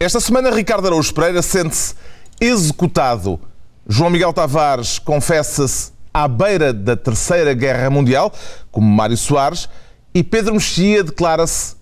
Esta 0.00 0.20
semana, 0.20 0.50
Ricardo 0.50 0.86
Araújo 0.86 1.12
Pereira 1.12 1.42
sente-se 1.42 1.92
executado. 2.40 3.40
João 3.84 4.10
Miguel 4.10 4.32
Tavares 4.32 5.00
confessa-se 5.00 5.90
à 6.14 6.28
beira 6.28 6.72
da 6.72 6.96
Terceira 6.96 7.52
Guerra 7.52 7.90
Mundial, 7.90 8.32
como 8.70 8.86
Mário 8.86 9.16
Soares, 9.16 9.68
e 10.14 10.22
Pedro 10.22 10.54
Mexia 10.54 11.02
declara-se 11.02 11.74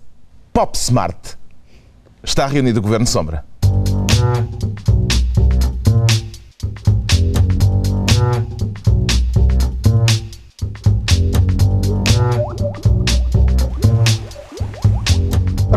pop 0.51 0.75
smart. 0.75 1.37
Está 2.23 2.47
reunido 2.47 2.79
o 2.79 2.81
Governo 2.81 3.05
Sombra. 3.05 3.45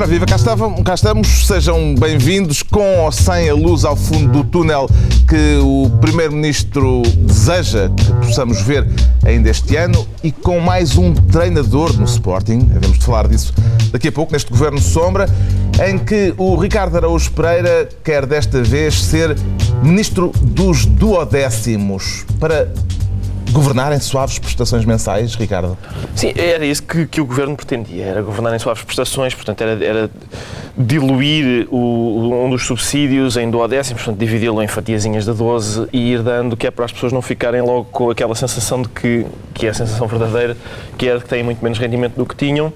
Ora 0.01 0.09
viva, 0.09 0.25
cá, 0.25 0.37
estavam, 0.37 0.83
cá 0.83 0.95
estamos, 0.95 1.47
sejam 1.47 1.95
bem-vindos. 1.95 2.63
Com 2.63 3.01
ou 3.01 3.13
sem 3.13 3.51
a 3.51 3.55
luz 3.55 3.85
ao 3.85 3.95
fundo 3.95 4.33
do 4.33 4.45
túnel 4.45 4.89
que 5.29 5.59
o 5.63 5.91
Primeiro-Ministro 6.01 7.03
deseja 7.19 7.91
que 7.91 8.11
possamos 8.27 8.63
ver 8.63 8.87
ainda 9.23 9.51
este 9.51 9.77
ano 9.77 10.09
e 10.25 10.33
com 10.33 10.59
mais 10.59 10.97
um 10.97 11.13
treinador 11.13 11.95
no 11.99 12.07
Sporting, 12.07 12.61
de 12.61 13.05
falar 13.05 13.29
disso 13.29 13.53
daqui 13.93 14.09
a 14.09 14.13
pouco, 14.13 14.33
neste 14.33 14.51
Governo 14.51 14.81
Sombra, 14.81 15.29
em 15.87 15.99
que 15.99 16.33
o 16.39 16.57
Ricardo 16.57 16.97
Araújo 16.97 17.31
Pereira 17.33 17.87
quer 18.03 18.25
desta 18.25 18.63
vez 18.63 19.03
ser 19.03 19.37
Ministro 19.83 20.33
dos 20.41 20.87
Duodécimos. 20.87 22.25
Para 22.41 22.73
governar 23.51 23.93
em 23.93 24.01
suaves 24.01 24.39
prestações 24.39 24.85
mensais, 24.85 25.35
Ricardo? 25.35 25.77
Sim, 26.15 26.33
era 26.37 26.65
isso 26.65 26.83
que, 26.83 27.07
que 27.07 27.21
o 27.21 27.27
governo 27.27 27.57
pretendia, 27.57 28.05
era 28.05 28.23
governar 28.23 28.55
em 28.55 28.59
suaves 28.59 28.83
prestações, 28.83 29.35
portanto, 29.35 29.61
era, 29.61 29.85
era 29.85 30.11
diluir 30.77 31.69
o, 31.71 32.45
um 32.45 32.51
dos 32.51 32.67
subsídios 32.67 33.37
em 33.37 33.51
duodécimos, 33.51 34.03
portanto, 34.03 34.21
dividi-lo 34.21 34.63
em 34.63 34.69
fatiazinhas 34.69 35.25
de 35.25 35.33
12 35.33 35.89
e 35.93 36.13
ir 36.13 36.23
dando, 36.23 36.57
que 36.57 36.67
é 36.67 36.71
para 36.71 36.85
as 36.85 36.93
pessoas 36.93 37.13
não 37.13 37.23
ficarem 37.23 37.61
logo 37.61 37.85
com 37.85 38.11
aquela 38.11 38.35
sensação 38.35 38.83
de 38.83 38.89
que, 38.89 39.27
que 39.53 39.67
é 39.67 39.71
a 39.71 39.75
sensação 39.75 40.07
verdadeira, 40.07 40.57
que 40.97 41.09
é 41.09 41.17
de 41.17 41.23
que 41.23 41.29
têm 41.29 41.43
muito 41.43 41.63
menos 41.63 41.79
rendimento 41.79 42.15
do 42.15 42.27
que 42.27 42.35
tinham 42.35 42.73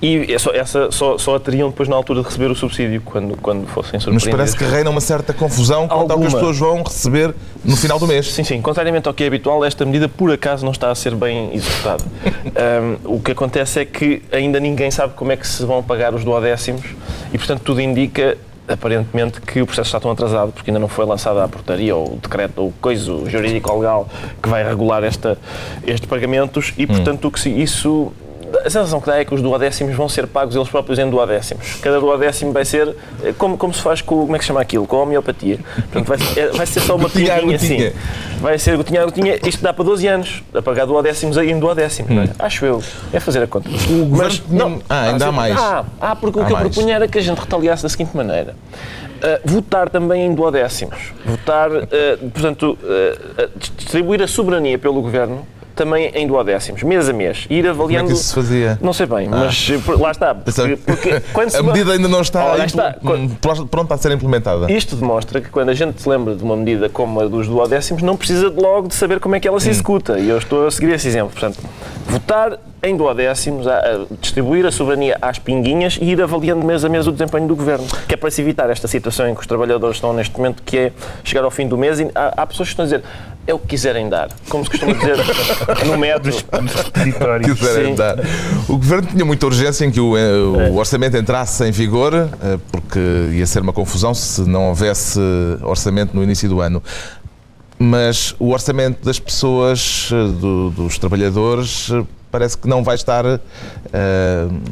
e 0.00 0.32
essa, 0.32 0.50
essa 0.50 0.90
só, 0.90 1.18
só 1.18 1.36
a 1.36 1.40
teriam 1.40 1.70
depois 1.70 1.88
na 1.88 1.96
altura 1.96 2.20
de 2.20 2.26
receber 2.26 2.50
o 2.50 2.54
subsídio, 2.54 3.00
quando, 3.04 3.36
quando 3.38 3.66
fossem 3.66 3.98
surpreendidos. 3.98 4.26
Mas 4.26 4.34
parece 4.34 4.56
que 4.56 4.64
reina 4.64 4.90
uma 4.90 5.00
certa 5.00 5.32
confusão 5.32 5.88
quanto 5.88 6.12
ao 6.12 6.20
que 6.20 6.26
as 6.26 6.34
pessoas 6.34 6.58
vão 6.58 6.82
receber 6.82 7.34
no 7.64 7.76
final 7.76 7.98
do 7.98 8.06
mês. 8.06 8.32
Sim, 8.32 8.44
sim. 8.44 8.62
Contrariamente 8.62 9.08
ao 9.08 9.14
que 9.14 9.24
é 9.24 9.26
habitual, 9.26 9.64
esta 9.64 9.84
medida 9.84 10.08
por 10.08 10.30
acaso 10.32 10.64
não 10.64 10.72
está 10.72 10.90
a 10.90 10.94
ser 10.94 11.14
bem 11.14 11.54
executada. 11.54 12.04
um, 13.04 13.16
o 13.16 13.20
que 13.20 13.32
acontece 13.32 13.80
é 13.80 13.84
que 13.84 14.22
ainda 14.32 14.60
ninguém 14.60 14.90
sabe 14.90 15.14
como 15.14 15.32
é 15.32 15.36
que 15.36 15.46
se 15.46 15.64
vão 15.64 15.82
pagar 15.82 16.14
os 16.14 16.24
duodécimos 16.24 16.84
e, 17.32 17.38
portanto, 17.38 17.62
tudo 17.62 17.80
indica 17.80 18.36
aparentemente 18.66 19.40
que 19.40 19.62
o 19.62 19.66
processo 19.66 19.88
está 19.88 19.98
tão 19.98 20.10
atrasado 20.10 20.52
porque 20.52 20.70
ainda 20.70 20.78
não 20.78 20.88
foi 20.88 21.06
lançada 21.06 21.42
a 21.42 21.48
portaria 21.48 21.96
ou 21.96 22.14
o 22.14 22.16
decreto 22.16 22.60
ou 22.60 22.72
coisa 22.82 23.28
jurídico 23.28 23.72
ou 23.72 23.78
legal 23.78 24.08
que 24.42 24.48
vai 24.48 24.62
regular 24.62 25.02
esta, 25.02 25.38
estes 25.86 26.06
pagamentos 26.06 26.74
e, 26.76 26.86
portanto, 26.86 27.24
hum. 27.24 27.28
o 27.28 27.30
que 27.30 27.48
isso 27.48 28.12
a 28.64 28.70
sensação 28.70 29.00
que 29.00 29.06
dá 29.06 29.18
é 29.18 29.24
que 29.24 29.34
os 29.34 29.42
duodécimos 29.42 29.94
vão 29.94 30.08
ser 30.08 30.26
pagos 30.26 30.54
eles 30.54 30.68
próprios 30.68 30.98
em 30.98 31.08
duodécimos. 31.08 31.76
Cada 31.82 32.00
duodécimo 32.00 32.52
vai 32.52 32.64
ser 32.64 32.94
eh, 33.22 33.34
como, 33.36 33.56
como 33.56 33.72
se 33.72 33.80
faz 33.80 34.00
com, 34.00 34.20
como 34.20 34.36
é 34.36 34.38
que 34.38 34.44
se 34.44 34.48
chama 34.48 34.60
aquilo? 34.60 34.86
Com 34.86 34.96
a 34.96 35.02
homeopatia. 35.02 35.58
Portanto, 35.74 36.06
vai, 36.06 36.18
ser, 36.18 36.52
vai 36.52 36.66
ser 36.66 36.80
só 36.80 36.96
uma 36.96 37.08
pinguinha 37.10 37.56
assim. 37.56 37.92
Vai 38.40 38.58
ser 38.58 38.76
gotinha 38.76 39.02
a 39.02 39.04
gotinha. 39.04 39.38
Isto 39.44 39.62
dá 39.62 39.72
para 39.72 39.84
12 39.84 40.06
anos. 40.06 40.42
A 40.54 40.62
pagar 40.62 40.86
duodécimos 40.86 41.36
aí 41.36 41.50
em 41.50 41.58
duodécimos. 41.58 42.10
Hum. 42.10 42.22
É? 42.22 42.28
Acho 42.38 42.64
eu. 42.64 42.82
É 43.12 43.20
fazer 43.20 43.42
a 43.42 43.46
conta. 43.46 43.68
Mas, 44.10 44.42
não, 44.48 44.80
ah, 44.88 45.10
ainda 45.10 45.26
há 45.26 45.32
mais. 45.32 45.56
Ah, 45.56 45.84
ah 46.00 46.16
porque 46.16 46.38
há 46.38 46.42
o 46.42 46.46
que 46.46 46.52
mais. 46.52 46.64
eu 46.64 46.70
propunha 46.70 46.94
era 46.94 47.08
que 47.08 47.18
a 47.18 47.22
gente 47.22 47.38
retaliasse 47.38 47.82
da 47.82 47.88
seguinte 47.88 48.16
maneira. 48.16 48.54
Uh, 49.18 49.40
votar 49.44 49.90
também 49.90 50.26
em 50.26 50.34
duodécimos. 50.34 51.12
Votar, 51.26 51.70
uh, 51.72 51.82
portanto, 52.32 52.78
uh, 52.82 53.58
distribuir 53.76 54.22
a 54.22 54.28
soberania 54.28 54.78
pelo 54.78 55.02
governo 55.02 55.44
também 55.78 56.10
em 56.12 56.26
duodécimos, 56.26 56.82
mês 56.82 57.08
a 57.08 57.12
mês, 57.12 57.46
ir 57.48 57.64
avaliando. 57.64 58.08
Como 58.08 58.10
é 58.10 58.12
que 58.12 58.12
isso 58.12 58.24
se 58.24 58.34
fazia? 58.34 58.78
Não 58.82 58.92
sei 58.92 59.06
bem, 59.06 59.28
ah. 59.30 59.44
mas 59.44 59.70
lá 60.00 60.10
está. 60.10 60.34
Porque, 60.34 60.76
porque 60.76 61.20
quando 61.32 61.54
a 61.54 61.62
medida 61.62 61.92
ainda 61.92 62.08
não 62.08 62.20
está, 62.20 62.52
oh, 62.52 62.62
está 62.62 62.96
pronta 63.70 63.94
a 63.94 63.96
ser 63.98 64.10
implementada. 64.10 64.70
Isto 64.70 64.96
demonstra 64.96 65.40
que 65.40 65.48
quando 65.48 65.68
a 65.68 65.74
gente 65.74 66.02
se 66.02 66.08
lembra 66.08 66.34
de 66.34 66.42
uma 66.42 66.56
medida 66.56 66.88
como 66.88 67.20
a 67.20 67.28
dos 67.28 67.46
duodécimos, 67.46 68.02
não 68.02 68.16
precisa 68.16 68.48
logo 68.48 68.88
de 68.88 68.96
saber 68.96 69.20
como 69.20 69.36
é 69.36 69.40
que 69.40 69.46
ela 69.46 69.60
se 69.60 69.68
hum. 69.68 69.70
executa. 69.70 70.18
E 70.18 70.28
eu 70.28 70.38
estou 70.38 70.66
a 70.66 70.70
seguir 70.70 70.90
esse 70.90 71.06
exemplo. 71.06 71.30
Portanto, 71.30 71.58
votar 72.08 72.58
em 72.82 72.96
duodécimos, 72.96 73.66
a, 73.66 73.78
a 73.78 74.06
distribuir 74.20 74.64
a 74.64 74.70
soberania 74.70 75.18
às 75.20 75.38
pinguinhas 75.38 75.98
e 76.00 76.04
ir 76.04 76.22
avaliando 76.22 76.64
mês 76.64 76.84
a 76.84 76.88
mês 76.88 77.06
o 77.06 77.12
desempenho 77.12 77.48
do 77.48 77.56
governo. 77.56 77.86
Que 78.06 78.14
é 78.14 78.16
para 78.16 78.30
se 78.30 78.40
evitar 78.40 78.70
esta 78.70 78.86
situação 78.86 79.28
em 79.28 79.34
que 79.34 79.40
os 79.40 79.46
trabalhadores 79.46 79.96
estão 79.96 80.12
neste 80.12 80.36
momento, 80.36 80.62
que 80.62 80.78
é 80.78 80.92
chegar 81.24 81.44
ao 81.44 81.50
fim 81.50 81.66
do 81.66 81.76
mês 81.76 81.98
e 82.00 82.08
há, 82.14 82.34
há 82.36 82.46
pessoas 82.46 82.68
que 82.68 82.72
estão 82.72 82.84
a 82.84 82.86
dizer 82.86 83.02
é 83.46 83.54
o 83.54 83.58
que 83.58 83.68
quiserem 83.68 84.10
dar, 84.10 84.28
como 84.50 84.62
se 84.62 84.70
costuma 84.70 84.92
dizer 84.92 85.16
no 85.86 85.96
método 85.96 86.36
Quiserem 87.42 87.94
dar. 87.94 88.18
O 88.68 88.76
governo 88.76 89.08
tinha 89.08 89.24
muita 89.24 89.46
urgência 89.46 89.86
em 89.86 89.90
que 89.90 89.98
o, 89.98 90.18
eh, 90.18 90.34
o 90.34 90.60
é. 90.60 90.70
orçamento 90.70 91.16
entrasse 91.16 91.64
em 91.66 91.70
vigor, 91.70 92.12
eh, 92.14 92.58
porque 92.70 92.98
ia 93.32 93.46
ser 93.46 93.62
uma 93.62 93.72
confusão 93.72 94.12
se 94.12 94.42
não 94.42 94.68
houvesse 94.68 95.18
orçamento 95.62 96.14
no 96.14 96.22
início 96.22 96.46
do 96.46 96.60
ano 96.60 96.82
mas 97.78 98.34
o 98.40 98.50
orçamento 98.50 99.04
das 99.04 99.20
pessoas, 99.20 100.10
eh, 100.12 100.32
do, 100.32 100.70
dos 100.70 100.98
trabalhadores, 100.98 101.90
parece 102.30 102.56
que 102.56 102.68
não 102.68 102.82
vai 102.82 102.94
estar 102.94 103.24
uh, 103.24 103.40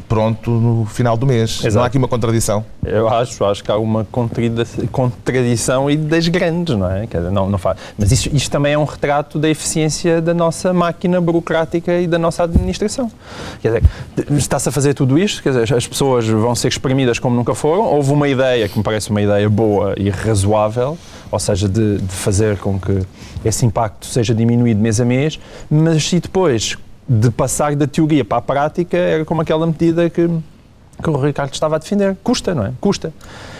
pronto 0.07 0.51
no 0.51 0.85
final 0.85 1.17
do 1.17 1.25
mês. 1.25 1.59
Exato. 1.59 1.75
Não 1.75 1.83
há 1.83 1.87
aqui 1.87 1.97
uma 1.97 2.07
contradição? 2.07 2.65
Eu 2.85 3.09
acho, 3.09 3.43
acho 3.43 3.63
que 3.63 3.71
há 3.71 3.77
uma 3.77 4.05
contradição 4.05 5.89
e 5.89 5.97
das 5.97 6.27
grandes, 6.27 6.77
não 6.77 6.89
é? 6.89 7.05
Dizer, 7.05 7.31
não, 7.31 7.49
não 7.49 7.57
faz. 7.57 7.77
Mas 7.97 8.11
isso, 8.11 8.29
isto 8.33 8.51
também 8.51 8.73
é 8.73 8.77
um 8.77 8.85
retrato 8.85 9.39
da 9.39 9.49
eficiência 9.49 10.21
da 10.21 10.33
nossa 10.33 10.73
máquina 10.73 11.19
burocrática 11.19 11.99
e 11.99 12.07
da 12.07 12.17
nossa 12.17 12.43
administração. 12.43 13.11
Quer 13.61 13.81
dizer, 14.15 14.37
está-se 14.37 14.69
a 14.69 14.71
fazer 14.71 14.93
tudo 14.93 15.17
isto, 15.17 15.43
quer 15.43 15.49
dizer, 15.49 15.73
as 15.73 15.87
pessoas 15.87 16.27
vão 16.27 16.55
ser 16.55 16.69
exprimidas 16.69 17.19
como 17.19 17.35
nunca 17.35 17.53
foram. 17.53 17.83
Houve 17.83 18.11
uma 18.11 18.27
ideia 18.27 18.69
que 18.69 18.77
me 18.77 18.83
parece 18.83 19.09
uma 19.09 19.21
ideia 19.21 19.49
boa 19.49 19.93
e 19.97 20.09
razoável, 20.09 20.97
ou 21.31 21.39
seja, 21.39 21.67
de, 21.67 21.97
de 21.97 22.13
fazer 22.13 22.57
com 22.57 22.79
que 22.79 23.01
esse 23.43 23.65
impacto 23.65 24.05
seja 24.05 24.33
diminuído 24.33 24.79
mês 24.79 24.99
a 25.01 25.05
mês, 25.05 25.39
mas 25.69 26.07
se 26.07 26.19
depois 26.19 26.77
de 27.07 27.31
passar 27.31 27.75
da 27.75 27.87
teoria 27.87 28.25
para 28.25 28.37
a 28.37 28.41
prática 28.41 28.97
era 28.97 29.25
como 29.25 29.41
aquela 29.41 29.65
medida 29.65 30.09
que, 30.09 30.29
que 31.01 31.09
o 31.09 31.17
Ricardo 31.17 31.53
estava 31.53 31.75
a 31.75 31.79
defender. 31.79 32.15
Custa, 32.23 32.53
não 32.55 32.65
é? 32.65 32.71
Custa. 32.79 33.13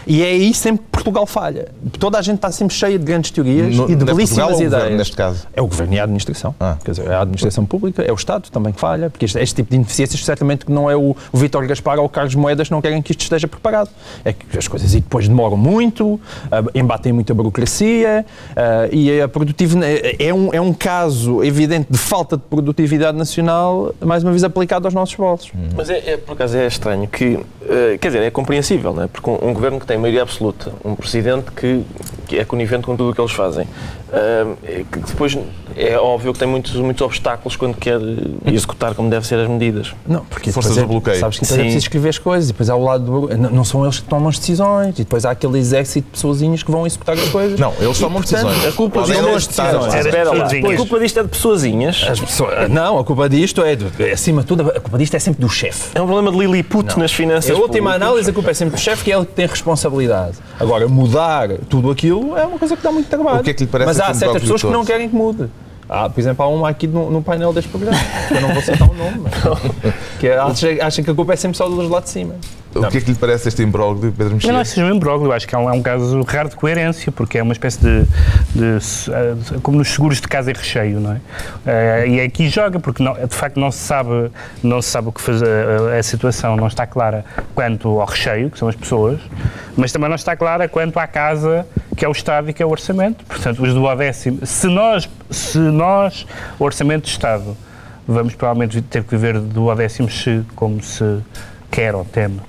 E 0.07 0.23
é 0.23 0.27
aí 0.27 0.53
sempre 0.53 0.85
que 0.85 0.91
Portugal 0.91 1.25
falha. 1.25 1.67
Toda 1.99 2.17
a 2.17 2.21
gente 2.21 2.37
está 2.37 2.49
sempre 2.49 2.73
cheia 2.73 2.97
de 2.97 3.03
grandes 3.03 3.29
teorias 3.29 3.75
no, 3.75 3.89
e 3.89 3.95
de 3.95 4.05
belíssimas 4.05 4.53
ideias. 4.53 4.71
Governo, 4.71 4.97
neste 4.97 5.15
caso? 5.17 5.47
É 5.53 5.61
o 5.61 5.67
governo 5.67 5.93
e 5.93 5.99
a 5.99 6.03
administração. 6.03 6.55
Ah. 6.59 6.77
Quer 6.83 6.91
dizer, 6.91 7.07
é 7.07 7.13
a 7.13 7.21
administração 7.21 7.65
pública, 7.65 8.01
é 8.01 8.11
o 8.11 8.15
Estado 8.15 8.49
também 8.49 8.71
que 8.71 8.79
falha, 8.79 9.09
porque 9.09 9.25
este, 9.25 9.37
este 9.37 9.55
tipo 9.55 9.69
de 9.69 9.75
ineficiências 9.75 10.23
certamente 10.23 10.65
que 10.65 10.71
não 10.71 10.89
é 10.89 10.95
o, 10.95 11.15
o 11.31 11.37
Vítor 11.37 11.67
Gaspar 11.67 11.99
ou 11.99 12.05
o 12.05 12.09
Carlos 12.09 12.35
Moedas 12.35 12.69
não 12.69 12.81
querem 12.81 13.01
que 13.01 13.11
isto 13.11 13.21
esteja 13.21 13.49
preparado. 13.49 13.89
É 14.23 14.31
que 14.31 14.57
as 14.57 14.67
coisas 14.67 14.93
e 14.93 15.01
depois 15.01 15.27
demoram 15.27 15.57
muito, 15.57 16.05
uh, 16.13 16.21
embatem 16.73 17.11
muita 17.11 17.33
burocracia 17.33 18.25
uh, 18.51 18.95
e 18.95 19.21
a 19.21 19.27
produtividade 19.27 19.91
é, 19.91 20.27
é 20.27 20.33
um, 20.33 20.53
é 20.53 20.61
um 20.61 20.73
caso 20.73 21.43
evidente 21.43 21.87
de 21.91 21.97
falta 21.97 22.37
de 22.37 22.43
produtividade 22.43 23.17
nacional, 23.17 23.93
mais 23.99 24.23
uma 24.23 24.31
vez 24.31 24.43
aplicado 24.43 24.87
aos 24.87 24.93
nossos 24.93 25.15
bolsos. 25.15 25.51
Mas 25.75 25.89
é, 25.89 26.11
é 26.11 26.17
por 26.17 26.33
acaso 26.33 26.55
é 26.55 26.65
estranho 26.65 27.07
que, 27.07 27.26
uh, 27.35 27.99
quer 27.99 28.07
dizer, 28.07 28.23
é 28.23 28.31
compreensível, 28.31 28.93
não 28.93 29.03
é? 29.03 29.07
Porque 29.07 29.29
um, 29.29 29.53
governo 29.53 29.79
que 29.79 29.85
tem 29.85 29.97
maioria 29.97 30.21
absoluta, 30.21 30.71
um 30.83 30.95
presidente 30.95 31.51
que, 31.51 31.83
que 32.27 32.39
é 32.39 32.45
conivente 32.45 32.85
com 32.85 32.95
tudo 32.95 33.11
o 33.11 33.13
que 33.13 33.21
eles 33.21 33.31
fazem, 33.31 33.67
que 34.91 34.99
depois 34.99 35.37
é 35.75 35.97
óbvio 35.97 36.33
que 36.33 36.39
tem 36.39 36.47
muitos, 36.47 36.73
muitos 36.75 37.01
obstáculos 37.01 37.55
quando 37.55 37.75
quer 37.75 37.99
executar 38.45 38.95
como 38.95 39.09
deve 39.09 39.27
ser 39.27 39.39
as 39.39 39.47
medidas. 39.47 39.93
Não, 40.07 40.25
porque 40.25 40.51
forças 40.51 40.75
do 40.75 40.81
é, 40.81 40.85
bloqueio. 40.85 41.19
Sabes 41.19 41.37
que 41.37 41.45
depois 41.45 41.59
é 41.59 41.63
preciso 41.63 41.85
escrever 41.85 42.09
as 42.09 42.17
coisas, 42.17 42.49
e 42.49 42.53
depois 42.53 42.69
há 42.69 42.75
o 42.75 42.83
lado 42.83 43.03
do, 43.03 43.37
não, 43.37 43.49
não 43.49 43.63
são 43.63 43.83
eles 43.83 43.99
que 43.99 44.07
tomam 44.07 44.29
as 44.29 44.39
decisões, 44.39 44.95
e 44.95 45.03
depois 45.03 45.25
há 45.25 45.31
aquele 45.31 45.57
exército 45.59 46.05
de 46.05 46.11
pessoazinhas 46.11 46.63
que 46.63 46.71
vão 46.71 46.85
executar 46.85 47.15
as 47.15 47.29
coisas. 47.29 47.59
Não, 47.59 47.73
eles 47.79 47.99
tomam 47.99 48.21
decisões. 48.21 48.65
A 48.65 48.71
culpa 48.71 49.03
disto 49.03 49.21
não 49.21 49.35
as 49.35 49.47
decisões. 49.47 49.93
Espera 49.93 50.31
lá. 50.31 50.45
A 50.45 50.77
culpa 50.77 50.99
disto 50.99 51.19
é 51.19 51.23
de 51.23 51.29
pessoazinhas. 51.29 52.03
Pessoas, 52.03 52.69
não, 52.69 52.99
a 52.99 53.03
culpa 53.03 53.29
disto 53.29 53.63
é, 53.63 53.75
de, 53.75 53.85
é, 53.99 54.11
acima 54.11 54.41
de 54.41 54.47
tudo, 54.47 54.69
a 54.69 54.79
culpa 54.79 54.97
disto 54.97 55.15
é 55.15 55.19
sempre 55.19 55.41
do 55.41 55.49
chefe. 55.49 55.91
É 55.93 56.01
um 56.01 56.05
problema 56.05 56.31
de 56.31 56.37
Lilliput 56.37 56.89
não. 56.89 56.97
nas 56.97 57.11
finanças. 57.11 57.51
A 57.51 57.59
última 57.59 57.93
análise, 57.93 58.29
a 58.29 58.33
culpa 58.33 58.51
é 58.51 58.53
sempre 58.53 58.75
do 58.75 58.81
chefe, 58.81 59.03
que 59.03 59.11
é 59.11 59.15
ele 59.15 59.25
que 59.25 59.33
tem 59.33 59.45
responsabilidade. 59.45 60.37
Agora, 60.59 60.87
mudar 60.87 61.49
tudo 61.69 61.91
aquilo 61.91 62.35
é 62.37 62.45
uma 62.45 62.57
coisa 62.57 62.75
que 62.75 62.83
dá 62.83 62.91
muito 62.91 63.07
trabalho. 63.07 63.41
O 63.41 63.43
que 63.43 63.51
é 63.51 63.53
que 63.53 63.63
lhe 63.63 63.69
parece 63.69 63.96
Mas 63.97 64.09
há 64.09 64.13
certas 64.13 64.41
pessoas 64.41 64.61
que 64.61 64.69
não 64.69 64.85
querem 64.85 65.09
que 65.09 65.15
mude. 65.15 65.49
Ah, 65.89 66.09
por 66.09 66.19
exemplo, 66.19 66.43
há 66.43 66.47
uma 66.49 66.67
aqui 66.67 66.85
no, 66.85 67.09
no 67.09 67.21
painel 67.21 67.53
deste 67.53 67.69
programa, 67.69 67.97
que 68.27 68.33
eu 68.33 68.41
não 68.41 68.53
vou 68.53 68.61
citar 68.61 68.89
o 68.89 68.93
nome, 68.93 69.21
mas, 69.23 69.33
que 70.19 70.27
é, 70.27 70.37
acha, 70.37 70.67
acha, 70.81 71.01
que 71.01 71.09
a 71.09 71.13
culpa 71.13 71.31
é 71.31 71.35
sempre 71.37 71.57
só 71.57 71.69
dos 71.69 71.89
lá 71.89 72.01
de 72.01 72.09
cima. 72.09 72.35
O 72.79 72.89
que 72.89 72.97
é 72.97 73.01
que 73.01 73.11
lhe 73.11 73.17
parece 73.17 73.47
este 73.47 73.63
imbróglio, 73.63 74.13
Pedro 74.15 74.33
Mexia? 74.35 74.47
Não, 74.47 74.55
não 74.55 74.61
é 74.61 74.65
seja 74.65 74.85
um 74.85 74.95
imbróglio, 74.95 75.31
acho 75.31 75.47
que 75.47 75.55
é 75.55 75.57
um, 75.57 75.69
é 75.69 75.73
um 75.73 75.81
caso 75.81 76.21
raro 76.23 76.49
de 76.49 76.55
coerência, 76.55 77.11
porque 77.11 77.37
é 77.37 77.43
uma 77.43 77.53
espécie 77.53 77.79
de, 77.79 78.03
de, 78.53 78.79
de 78.79 79.59
como 79.61 79.77
nos 79.77 79.89
seguros 79.89 80.21
de 80.21 80.27
casa 80.27 80.51
e 80.51 80.53
recheio, 80.53 80.99
não 80.99 81.13
é? 81.13 81.15
Uh, 81.15 82.07
e 82.07 82.21
aqui 82.21 82.49
joga, 82.49 82.79
porque 82.79 83.01
não, 83.01 83.13
de 83.13 83.35
facto 83.35 83.59
não 83.59 83.71
se 83.71 83.79
sabe, 83.79 84.31
não 84.61 84.81
se 84.81 84.89
sabe 84.89 85.09
o 85.09 85.11
que 85.11 85.21
fazer, 85.21 85.47
a, 85.47 85.97
a, 85.97 86.03
situação 86.03 86.55
não 86.55 86.67
está 86.67 86.85
clara 86.85 87.25
quanto 87.55 87.99
ao 87.99 88.05
recheio, 88.05 88.49
que 88.49 88.59
são 88.59 88.67
as 88.67 88.75
pessoas, 88.75 89.19
mas 89.75 89.91
também 89.91 90.09
não 90.09 90.15
está 90.15 90.35
clara 90.35 90.67
quanto 90.67 90.97
à 90.99 91.07
casa, 91.07 91.65
que 91.95 92.05
é 92.05 92.07
o 92.07 92.11
Estado 92.11 92.49
e 92.49 92.53
que 92.53 92.61
é 92.61 92.65
o 92.65 92.69
orçamento. 92.69 93.25
Portanto, 93.25 93.61
os 93.61 93.73
duodécimos, 93.73 94.49
se 94.49 94.67
nós, 94.67 95.09
se 95.29 95.57
nós, 95.57 96.25
o 96.59 96.63
orçamento 96.63 97.05
de 97.05 97.11
Estado, 97.11 97.57
vamos 98.07 98.35
provavelmente 98.35 98.81
ter 98.81 99.03
que 99.03 99.09
viver 99.15 99.39
duodécimos 99.39 100.21
se, 100.21 100.43
como 100.55 100.81
se 100.81 101.19
quer 101.69 101.95
ou 101.95 102.05
teme 102.05 102.39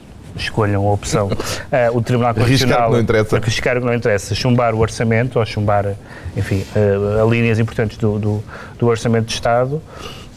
escolham 0.42 0.86
a 0.86 0.92
opção. 0.92 1.28
Uh, 1.28 1.96
o 1.96 2.02
Tribunal 2.02 2.34
Constitucional. 2.34 2.78
Arriscar 2.78 2.90
que 2.90 2.92
não 2.92 3.00
interessa. 3.00 3.36
Arriscar 3.36 3.78
que 3.78 3.86
não 3.86 3.94
interessa. 3.94 4.34
Chumbar 4.34 4.74
o 4.74 4.78
orçamento 4.78 5.38
ou 5.38 5.46
chumbar, 5.46 5.94
enfim, 6.36 6.64
uh, 6.74 7.28
linhas 7.30 7.58
importantes 7.58 7.96
do, 7.98 8.18
do, 8.18 8.44
do 8.78 8.86
Orçamento 8.86 9.26
de 9.26 9.34
Estado. 9.34 9.82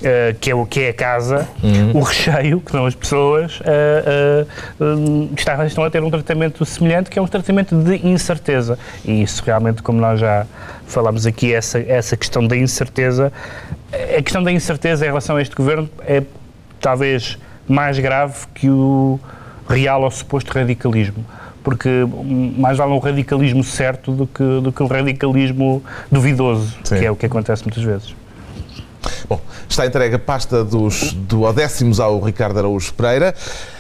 Uh, 0.02 0.34
que, 0.40 0.50
é 0.50 0.56
o, 0.56 0.66
que 0.66 0.80
é 0.80 0.90
a 0.90 0.94
casa, 0.96 1.48
uhum. 1.62 2.00
o 2.00 2.02
recheio, 2.02 2.60
que 2.60 2.72
são 2.72 2.88
as 2.88 2.96
pessoas, 2.96 3.60
uh, 3.60 4.48
uh, 4.84 5.30
está, 5.38 5.64
estão 5.64 5.84
a 5.84 5.92
ter 5.92 6.02
um 6.02 6.10
tratamento 6.10 6.66
semelhante, 6.66 7.08
que 7.08 7.20
é 7.20 7.22
um 7.22 7.28
tratamento 7.28 7.76
de 7.76 8.08
incerteza. 8.08 8.80
E 9.06 9.22
isso 9.22 9.44
realmente, 9.46 9.84
como 9.84 10.02
nós 10.02 10.20
já 10.20 10.48
falámos 10.88 11.28
aqui, 11.28 11.54
essa, 11.54 11.78
essa 11.78 12.18
questão 12.18 12.48
da 12.48 12.58
incerteza, 12.58 13.32
a 14.18 14.22
questão 14.24 14.42
da 14.42 14.52
incerteza 14.52 15.06
em 15.06 15.10
relação 15.10 15.36
a 15.36 15.42
este 15.42 15.54
governo 15.54 15.88
é 16.00 16.24
talvez 16.80 17.38
mais 17.68 18.00
grave 18.00 18.48
que 18.56 18.70
o 18.70 19.20
real 19.72 20.04
ou 20.04 20.12
suposto 20.12 20.52
radicalismo. 20.54 21.26
Porque 21.64 21.90
mais 22.58 22.78
vale 22.78 22.92
um 22.92 23.00
radicalismo 23.00 23.64
certo 23.64 24.12
do 24.12 24.26
que, 24.26 24.44
do 24.62 24.72
que 24.72 24.82
um 24.82 24.88
radicalismo 24.88 25.84
duvidoso, 26.12 26.76
Sim. 26.84 26.98
que 26.98 27.06
é 27.06 27.12
o 27.12 27.16
que 27.16 27.26
acontece 27.26 27.64
muitas 27.64 27.84
vezes. 27.84 28.16
Bom, 29.32 29.40
está 29.70 29.86
entregue 29.86 30.16
a 30.16 30.20
pasta 30.20 30.62
dos 30.62 31.14
duodécimos 31.14 32.02
ao 32.02 32.20
Ricardo 32.20 32.60
Araújo 32.60 32.94
Pereira. 32.94 33.34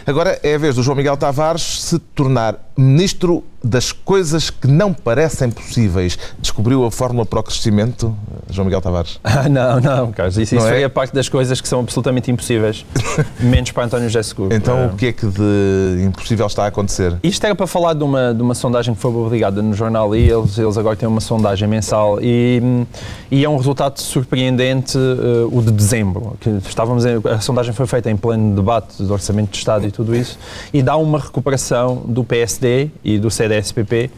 Agora 0.06 0.40
é 0.42 0.56
a 0.56 0.58
vez 0.58 0.76
do 0.76 0.82
João 0.82 0.96
Miguel 0.96 1.18
Tavares 1.18 1.82
se 1.82 2.00
tornar 2.00 2.58
ministro 2.78 3.44
das 3.64 3.92
coisas 3.92 4.50
que 4.50 4.68
não 4.68 4.92
parecem 4.92 5.52
possíveis. 5.52 6.18
Descobriu 6.40 6.84
a 6.84 6.90
fórmula 6.90 7.26
para 7.26 7.40
o 7.40 7.44
crescimento, 7.44 8.16
João 8.50 8.66
Miguel 8.66 8.82
Tavares? 8.82 9.20
Ah, 9.32 9.48
não, 9.48 9.80
não, 9.80 10.12
Carlos. 10.12 10.38
Isso, 10.38 10.56
isso 10.56 10.68
é? 10.68 10.84
a 10.84 10.90
parte 10.90 11.14
das 11.14 11.30
coisas 11.30 11.62
que 11.62 11.68
são 11.68 11.80
absolutamente 11.80 12.30
impossíveis. 12.30 12.86
menos 13.40 13.72
para 13.72 13.86
António 13.86 14.08
José 14.08 14.22
Seguro. 14.22 14.54
Então, 14.54 14.78
é. 14.78 14.86
o 14.88 14.90
que 14.90 15.08
é 15.08 15.14
que 15.14 15.26
de 15.26 16.04
impossível 16.06 16.46
está 16.46 16.66
a 16.66 16.68
acontecer? 16.68 17.16
Isto 17.24 17.46
era 17.46 17.56
para 17.56 17.66
falar 17.66 17.94
de 17.94 18.04
uma, 18.04 18.34
de 18.34 18.42
uma 18.42 18.54
sondagem 18.54 18.94
que 18.94 19.00
foi 19.00 19.12
obrigada 19.12 19.62
no 19.62 19.74
jornal 19.74 20.16
e 20.16 20.30
eles, 20.30 20.58
eles 20.58 20.78
agora 20.78 20.96
têm 20.96 21.08
uma 21.08 21.22
sondagem 21.22 21.68
mensal 21.68 22.20
e, 22.22 22.62
e 23.32 23.44
é 23.44 23.50
um 23.50 23.58
resultado 23.58 24.00
surpreendente 24.00 24.98
uh, 24.98 25.41
o 25.52 25.62
de 25.62 25.72
dezembro. 25.72 26.36
Que 26.40 26.50
estávamos 26.68 27.06
em, 27.06 27.20
a 27.30 27.40
sondagem 27.40 27.74
foi 27.74 27.88
feita 27.88 28.10
em 28.10 28.18
pleno 28.18 28.56
debate 28.56 29.02
do 29.02 29.12
Orçamento 29.14 29.52
de 29.52 29.58
Estado 29.58 29.88
e 29.88 29.92
tudo 29.92 30.16
isso 30.16 30.38
e 30.74 30.82
dá 30.82 30.96
uma 30.96 31.20
recuperação 31.20 32.04
do 32.06 32.24
PSD 32.24 32.90
e 33.04 33.18
do 33.18 33.30
CDSPP 33.30 34.10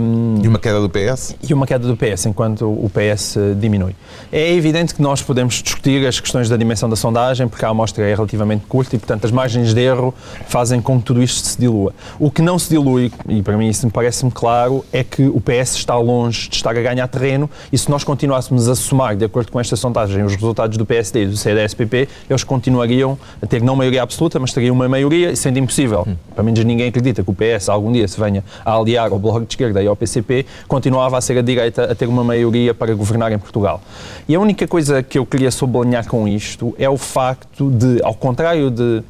um, 0.00 0.40
e 0.42 0.48
uma 0.48 0.58
queda 0.58 0.80
do 0.80 0.88
PS? 0.88 1.36
E 1.42 1.52
uma 1.52 1.66
queda 1.66 1.86
do 1.86 1.96
PS, 1.96 2.26
enquanto 2.26 2.66
o 2.66 2.90
PS 2.90 3.36
diminui. 3.56 3.94
É 4.30 4.52
evidente 4.52 4.94
que 4.94 5.02
nós 5.02 5.20
podemos 5.20 5.54
discutir 5.62 6.06
as 6.06 6.20
questões 6.20 6.48
da 6.48 6.56
dimensão 6.56 6.88
da 6.88 6.96
sondagem, 6.96 7.48
porque 7.48 7.64
a 7.64 7.68
amostra 7.68 8.04
é 8.04 8.14
relativamente 8.14 8.64
curta 8.66 8.94
e, 8.94 8.98
portanto, 8.98 9.24
as 9.24 9.32
margens 9.32 9.74
de 9.74 9.80
erro 9.80 10.14
fazem 10.46 10.80
com 10.80 10.98
que 10.98 11.04
tudo 11.04 11.22
isto 11.22 11.46
se 11.46 11.58
dilua. 11.58 11.92
O 12.18 12.30
que 12.30 12.40
não 12.40 12.58
se 12.58 12.68
dilui, 12.68 13.12
e 13.28 13.42
para 13.42 13.56
mim 13.56 13.68
isso 13.68 13.84
me 13.86 13.92
parece-me 13.92 14.30
claro, 14.30 14.84
é 14.92 15.02
que 15.02 15.26
o 15.26 15.40
PS 15.40 15.74
está 15.74 15.96
longe 15.96 16.48
de 16.48 16.56
estar 16.56 16.70
a 16.70 16.80
ganhar 16.80 17.08
terreno 17.08 17.50
e 17.72 17.78
se 17.78 17.90
nós 17.90 18.04
continuássemos 18.04 18.68
a 18.68 18.74
somar, 18.74 19.16
de 19.16 19.24
acordo 19.24 19.50
com 19.50 19.58
esta 19.58 19.76
sondagem, 19.76 20.22
os 20.22 20.34
resultados 20.34 20.76
do 20.76 20.86
PSD 20.86 21.24
e 21.24 21.26
do 21.26 21.36
CDSPP, 21.36 22.08
eles 22.28 22.44
continuariam 22.44 23.18
a 23.42 23.46
ter 23.46 23.62
não 23.62 23.74
maioria 23.74 24.02
absoluta, 24.02 24.38
mas 24.38 24.52
teriam 24.52 24.74
uma 24.74 24.88
maioria, 24.88 25.34
sendo 25.34 25.58
impossível. 25.58 26.04
Hum. 26.06 26.16
Para 26.34 26.44
mim, 26.44 26.52
ninguém 26.64 26.88
acredita 26.88 27.22
que 27.22 27.30
o 27.30 27.34
PS 27.34 27.68
algum 27.68 27.90
dia 27.92 28.06
se 28.06 28.18
venha 28.18 28.44
a 28.64 28.72
aliar 28.72 29.10
ao 29.10 29.18
Bloco 29.18 29.40
de 29.40 29.52
Esquerda 29.52 29.63
esquerda 29.64 29.82
e 29.82 29.86
ao 29.86 29.96
PCP, 29.96 30.46
continuava 30.68 31.16
a 31.16 31.20
ser 31.20 31.38
a 31.38 31.42
direita 31.42 31.84
a 31.84 31.94
ter 31.94 32.06
uma 32.06 32.22
maioria 32.22 32.74
para 32.74 32.94
governar 32.94 33.32
em 33.32 33.38
Portugal. 33.38 33.80
E 34.28 34.34
a 34.34 34.40
única 34.40 34.66
coisa 34.66 35.02
que 35.02 35.18
eu 35.18 35.24
queria 35.24 35.50
sublinhar 35.50 36.06
com 36.06 36.28
isto 36.28 36.74
é 36.78 36.88
o 36.88 36.96
facto 36.96 37.70
de, 37.70 38.00
ao 38.02 38.14
contrário 38.14 38.70
de 38.70 39.02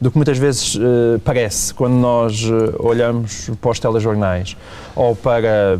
do 0.00 0.10
que 0.10 0.18
muitas 0.18 0.36
vezes 0.36 0.74
uh, 0.74 1.18
parece 1.24 1.72
quando 1.72 1.94
nós 1.94 2.44
uh, 2.44 2.74
olhamos 2.80 3.50
para 3.60 3.70
os 3.70 3.78
telejornais 3.78 4.54
ou 4.94 5.14
para 5.14 5.76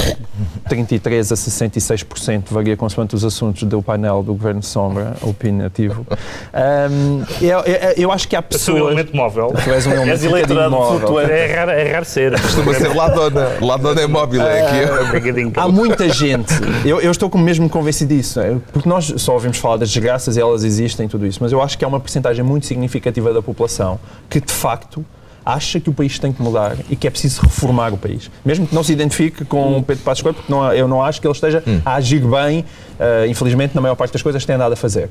33% 0.68 1.32
a 1.32 1.34
66%, 1.34 2.44
varia 2.50 2.76
consoante 2.76 3.14
os 3.14 3.24
assuntos 3.24 3.62
do 3.62 3.82
painel 3.82 4.22
do 4.22 4.34
Governo 4.34 4.62
Sombra, 4.62 5.16
opinativo. 5.22 6.06
Um, 6.52 7.22
eu, 7.40 7.60
eu, 7.60 7.92
eu, 7.96 8.12
acho 8.12 8.26
que 8.26 8.34
há 8.34 8.42
pessoas... 8.42 8.78
Sou 8.78 8.86
um 8.86 8.90
elemento 8.90 9.16
móvel. 9.16 9.52
Tu 9.62 9.70
és 9.70 9.86
um 9.86 9.92
elemento 9.92 10.54
um 10.54 10.70
móvel. 10.70 11.20
É 11.20 11.54
raro, 11.54 11.70
é 11.70 11.92
raro 11.92 12.04
ser. 12.04 12.40
Costuma 12.40 12.74
ser 12.74 12.94
Ladona. 12.94 13.48
Ladona 13.60 14.00
é 14.00 14.06
móvel, 14.06 14.42
é 14.42 14.86
aqui. 14.86 15.52
há 15.56 15.68
muita 15.68 16.08
gente, 16.08 16.52
eu, 16.84 17.00
eu 17.00 17.10
estou 17.10 17.30
mesmo 17.38 17.68
convencido 17.68 18.14
disso, 18.14 18.40
é, 18.40 18.56
porque 18.72 18.88
nós 18.88 19.12
só 19.16 19.34
ouvimos 19.34 19.58
falar 19.58 19.76
das 19.76 19.90
desgraças 19.90 20.36
e 20.36 20.40
elas 20.40 20.64
existem 20.64 21.08
tudo 21.08 21.26
isso, 21.26 21.38
mas 21.42 21.52
eu 21.52 21.62
acho 21.62 21.76
que 21.78 21.84
há 21.84 21.88
uma 21.88 22.00
porcentagem 22.00 22.44
muito 22.44 22.66
significativa 22.66 23.32
da 23.32 23.42
população 23.42 23.98
que, 24.28 24.40
de 24.40 24.52
facto, 24.52 25.04
acha 25.44 25.78
que 25.78 25.90
o 25.90 25.92
país 25.92 26.18
tem 26.18 26.32
que 26.32 26.42
mudar 26.42 26.76
e 26.88 26.96
que 26.96 27.06
é 27.06 27.10
preciso 27.10 27.42
reformar 27.42 27.92
o 27.92 27.98
país. 27.98 28.30
Mesmo 28.44 28.66
que 28.66 28.74
não 28.74 28.82
se 28.82 28.92
identifique 28.92 29.44
com 29.44 29.78
o 29.78 29.82
Pedro 29.82 30.02
Passos 30.02 30.22
Coelho, 30.22 30.36
porque 30.36 30.50
não, 30.50 30.72
eu 30.72 30.88
não 30.88 31.02
acho 31.02 31.20
que 31.20 31.26
ele 31.26 31.34
esteja 31.34 31.62
hum. 31.66 31.80
a 31.84 31.94
agir 31.94 32.20
bem, 32.20 32.60
uh, 32.60 33.26
infelizmente, 33.28 33.74
na 33.74 33.80
maior 33.80 33.94
parte 33.94 34.12
das 34.12 34.22
coisas 34.22 34.44
tem 34.44 34.54
andado 34.54 34.72
a 34.72 34.76
fazer. 34.76 35.10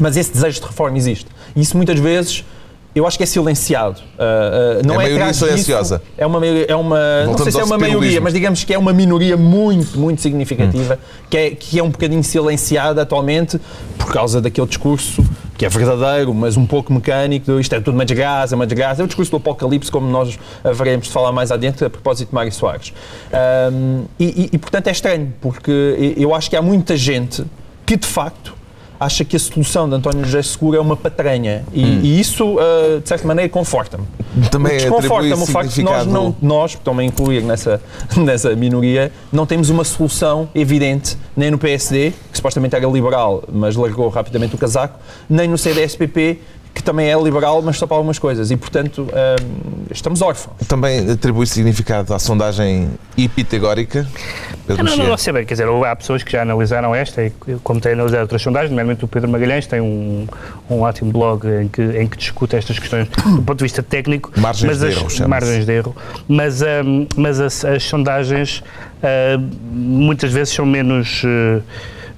Mas 0.00 0.16
esse 0.16 0.32
desejo 0.32 0.60
de 0.60 0.66
reforma 0.66 0.96
existe. 0.96 1.26
E 1.54 1.60
isso 1.60 1.76
muitas 1.76 1.98
vezes 1.98 2.44
eu 2.94 3.06
acho 3.06 3.16
que 3.16 3.22
é 3.22 3.26
silenciado. 3.26 4.00
Uh, 4.00 4.80
uh, 4.80 4.86
não 4.86 5.00
é, 5.00 5.04
é 5.04 5.08
maioria 5.08 5.34
silenciosa. 5.34 5.98
Disso, 5.98 6.10
é 6.16 6.26
uma, 6.26 6.46
é 6.46 6.74
uma 6.74 7.24
não 7.26 7.38
sei 7.38 7.52
se 7.52 7.60
é 7.60 7.64
uma 7.64 7.78
maioria, 7.78 8.20
mas 8.20 8.32
digamos 8.32 8.64
que 8.64 8.74
é 8.74 8.78
uma 8.78 8.92
minoria 8.92 9.36
muito, 9.36 9.98
muito 9.98 10.20
significativa, 10.22 10.94
hum. 10.94 11.24
que, 11.28 11.36
é, 11.36 11.50
que 11.50 11.78
é 11.78 11.82
um 11.82 11.90
bocadinho 11.90 12.24
silenciada 12.24 13.02
atualmente 13.02 13.60
por 13.98 14.12
causa 14.12 14.40
daquele 14.40 14.66
discurso 14.66 15.24
que 15.60 15.66
é 15.66 15.68
verdadeiro, 15.68 16.32
mas 16.32 16.56
um 16.56 16.64
pouco 16.64 16.90
mecânico, 16.90 17.60
isto 17.60 17.74
é 17.74 17.80
tudo 17.80 17.92
uma 17.92 18.06
desgraça, 18.06 18.56
uma 18.56 18.66
desgraça. 18.66 19.02
É 19.02 19.04
o 19.04 19.06
discurso 19.06 19.30
do 19.30 19.36
apocalipse, 19.36 19.92
como 19.92 20.08
nós 20.08 20.38
haveremos 20.64 21.08
de 21.08 21.12
falar 21.12 21.32
mais 21.32 21.52
adiante, 21.52 21.84
a 21.84 21.90
propósito 21.90 22.30
de 22.30 22.34
Mário 22.34 22.50
Soares. 22.50 22.94
Um, 23.70 24.06
e, 24.18 24.24
e, 24.24 24.50
e, 24.54 24.58
portanto, 24.58 24.86
é 24.86 24.90
estranho, 24.90 25.34
porque 25.38 26.14
eu 26.16 26.34
acho 26.34 26.48
que 26.48 26.56
há 26.56 26.62
muita 26.62 26.96
gente 26.96 27.44
que, 27.84 27.94
de 27.94 28.06
facto, 28.06 28.54
acha 29.00 29.24
que 29.24 29.34
a 29.34 29.38
solução 29.38 29.88
de 29.88 29.94
António 29.94 30.22
José 30.24 30.42
Seguro 30.42 30.76
é 30.76 30.80
uma 30.80 30.94
patranha. 30.94 31.64
E, 31.72 31.82
hum. 31.82 32.00
e 32.02 32.20
isso, 32.20 32.56
uh, 32.56 33.00
de 33.02 33.08
certa 33.08 33.26
maneira, 33.26 33.48
conforta-me. 33.48 34.04
Também 34.50 34.76
Desconforta-me 34.76 35.42
o 35.42 35.46
facto 35.46 35.72
de 35.72 35.82
nós, 35.82 36.06
não, 36.06 36.36
nós, 36.42 36.74
também 36.74 37.08
incluir 37.08 37.42
nessa, 37.42 37.80
nessa 38.16 38.54
minoria, 38.54 39.10
não 39.32 39.46
temos 39.46 39.70
uma 39.70 39.84
solução 39.84 40.48
evidente, 40.54 41.16
nem 41.34 41.50
no 41.50 41.58
PSD, 41.58 42.12
que 42.30 42.36
supostamente 42.36 42.76
era 42.76 42.86
liberal, 42.86 43.42
mas 43.50 43.74
largou 43.74 44.08
rapidamente 44.08 44.54
o 44.54 44.58
casaco, 44.58 44.98
nem 45.28 45.48
no 45.48 45.56
CDSPP, 45.56 46.38
que 46.74 46.82
também 46.82 47.10
é 47.10 47.20
liberal, 47.20 47.60
mas 47.62 47.76
só 47.78 47.86
para 47.86 47.96
algumas 47.96 48.18
coisas. 48.18 48.50
E, 48.50 48.56
portanto, 48.56 49.06
um, 49.08 49.84
estamos 49.90 50.22
órfãos. 50.22 50.56
Também 50.68 51.10
atribui 51.10 51.46
significado 51.46 52.14
à 52.14 52.18
sondagem 52.18 52.90
epitagórica? 53.18 54.06
Pedro 54.66 54.84
não, 54.84 54.96
não, 54.96 55.08
não, 55.08 55.16
sei 55.16 55.32
bem. 55.32 55.44
Quer 55.44 55.54
dizer, 55.54 55.68
há 55.68 55.96
pessoas 55.96 56.22
que 56.22 56.30
já 56.30 56.42
analisaram 56.42 56.94
esta, 56.94 57.24
e 57.24 57.32
como 57.62 57.80
têm 57.80 57.92
analisado 57.92 58.22
outras 58.22 58.40
sondagens, 58.40 58.70
nomeadamente 58.70 59.04
o 59.04 59.08
Pedro 59.08 59.28
Magalhães 59.28 59.66
tem 59.66 59.80
um, 59.80 60.26
um 60.68 60.80
ótimo 60.82 61.10
blog 61.10 61.46
em 61.46 61.68
que, 61.68 61.82
em 61.82 62.06
que 62.06 62.16
discute 62.16 62.56
estas 62.56 62.78
questões 62.78 63.08
do 63.08 63.42
ponto 63.42 63.58
de 63.58 63.64
vista 63.64 63.82
técnico. 63.82 64.32
Margens 64.36 64.66
mas 64.66 64.78
de 64.78 64.86
erro, 64.86 65.06
as, 65.06 65.20
Margens 65.20 65.66
de 65.66 65.72
erro. 65.72 65.96
Mas, 66.28 66.62
um, 66.62 67.06
mas 67.16 67.40
as, 67.40 67.64
as 67.64 67.82
sondagens 67.82 68.62
uh, 69.02 69.40
muitas 69.72 70.32
vezes 70.32 70.54
são 70.54 70.64
menos... 70.64 71.22
Uh, 71.24 71.62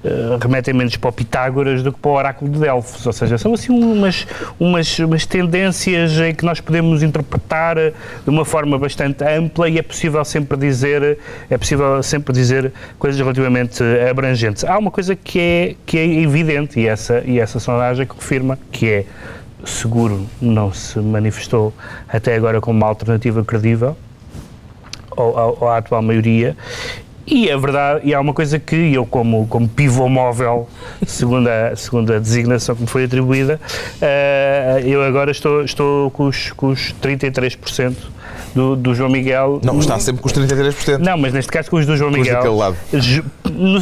uh, 0.03 0.37
remetem 0.41 0.73
menos 0.73 0.95
para 0.97 1.09
o 1.09 1.13
Pitágoras 1.13 1.81
do 1.81 1.91
que 1.91 1.99
para 1.99 2.11
o 2.11 2.13
oráculo 2.13 2.51
de 2.51 2.59
Delfos, 2.59 3.05
ou 3.05 3.13
seja, 3.13 3.37
são 3.37 3.53
assim 3.53 3.71
umas, 3.71 4.27
umas, 4.59 4.99
umas 4.99 5.25
tendências 5.25 6.17
em 6.19 6.33
que 6.33 6.45
nós 6.45 6.59
podemos 6.59 7.03
interpretar 7.03 7.75
de 7.77 8.29
uma 8.29 8.45
forma 8.45 8.77
bastante 8.77 9.23
ampla 9.23 9.69
e 9.69 9.77
é 9.77 9.81
possível 9.81 10.23
sempre 10.25 10.57
dizer, 10.57 11.17
é 11.49 11.57
possível 11.57 12.01
sempre 12.03 12.33
dizer 12.33 12.71
coisas 12.99 13.19
relativamente 13.19 13.83
abrangentes. 14.09 14.63
Há 14.63 14.77
uma 14.77 14.91
coisa 14.91 15.15
que 15.15 15.39
é, 15.39 15.75
que 15.85 15.97
é 15.97 16.05
evidente 16.05 16.79
e 16.79 16.87
essa, 16.87 17.23
e 17.25 17.39
essa 17.39 17.59
sondagem 17.59 18.05
confirma, 18.05 18.57
que 18.71 18.89
é 18.89 19.05
seguro 19.65 20.27
não 20.41 20.73
se 20.73 20.99
manifestou 20.99 21.73
até 22.07 22.35
agora 22.35 22.59
como 22.59 22.77
uma 22.77 22.87
alternativa 22.87 23.43
credível, 23.43 23.95
ou, 25.15 25.69
à 25.69 25.77
atual 25.77 26.01
maioria 26.01 26.55
E 27.25 27.47
é 27.49 27.57
verdade, 27.57 28.01
e 28.03 28.13
há 28.13 28.19
uma 28.19 28.33
coisa 28.33 28.59
que 28.59 28.75
eu, 28.93 29.05
como, 29.05 29.47
como 29.47 29.67
pivô 29.67 30.09
móvel, 30.09 30.67
segundo 31.07 31.47
a, 31.47 31.73
segundo 31.75 32.13
a 32.13 32.19
designação 32.19 32.75
que 32.75 32.81
me 32.81 32.87
foi 32.87 33.05
atribuída, 33.05 33.59
uh, 34.01 34.79
eu 34.85 35.01
agora 35.01 35.31
estou, 35.31 35.63
estou 35.63 36.11
com, 36.11 36.25
os, 36.27 36.51
com 36.51 36.67
os 36.67 36.93
33% 37.01 37.95
do, 38.53 38.75
do 38.75 38.93
João 38.93 39.09
Miguel. 39.09 39.61
Não, 39.63 39.79
está 39.79 39.97
sempre 39.99 40.21
com 40.21 40.27
os 40.27 40.33
33%. 40.33 40.97
Não, 40.99 41.17
mas 41.17 41.31
neste 41.33 41.51
caso 41.51 41.69
com 41.69 41.77
os 41.77 41.85
do 41.85 41.95
João 41.95 42.11
Com 42.11 42.17
Miguel. 42.17 42.35
daquele 42.35 42.55
lado. 42.55 42.75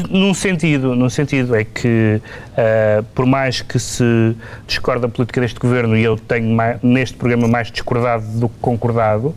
Num 0.10 0.33
sentido, 0.33 0.95
num 0.95 1.10
sentido 1.10 1.55
é 1.55 1.63
que, 1.63 2.21
uh, 2.53 3.03
por 3.15 3.25
mais 3.25 3.62
que 3.62 3.79
se 3.79 4.36
discorda 4.67 5.07
a 5.07 5.10
política 5.10 5.41
deste 5.41 5.60
governo, 5.60 5.98
e 5.98 6.03
eu 6.03 6.15
tenho 6.17 6.50
mai- 6.55 6.77
neste 6.83 7.17
programa 7.17 7.48
mais 7.48 7.71
discordado 7.71 8.24
do 8.39 8.50
que 8.50 8.55
concordado, 8.62 9.36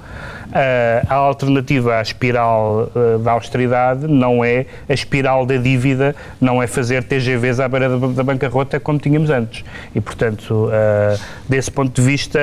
a 1.08 1.14
alternativa 1.14 1.96
à 1.96 2.02
espiral 2.02 2.88
uh, 2.94 3.18
da 3.18 3.32
austeridade 3.32 4.06
não 4.06 4.44
é 4.44 4.66
a 4.88 4.94
espiral 4.94 5.44
da 5.44 5.56
dívida, 5.56 6.14
não 6.40 6.62
é 6.62 6.66
fazer 6.66 7.02
TGVs 7.02 7.58
à 7.58 7.68
beira 7.68 7.88
da, 7.88 8.06
da 8.06 8.22
bancarrota 8.22 8.78
como 8.78 8.98
tínhamos 8.98 9.30
antes. 9.30 9.64
E, 9.94 10.00
portanto, 10.00 10.68
uh, 10.68 11.20
desse 11.48 11.70
ponto 11.70 12.00
de 12.00 12.06
vista, 12.06 12.38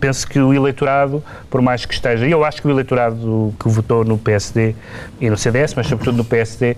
penso 0.00 0.26
que 0.26 0.38
o 0.38 0.54
eleitorado, 0.54 1.22
por 1.50 1.60
mais 1.60 1.84
que 1.84 1.92
esteja, 1.92 2.26
eu 2.26 2.42
acho 2.42 2.62
que 2.62 2.68
o 2.68 2.70
eleitorado 2.70 3.54
que 3.60 3.68
votou 3.68 4.02
no 4.02 4.16
PSD 4.16 4.74
e 5.20 5.28
no 5.28 5.36
CDS, 5.36 5.74
mas 5.74 5.86
sobretudo 5.86 6.16
no 6.16 6.24
PSD, 6.24 6.76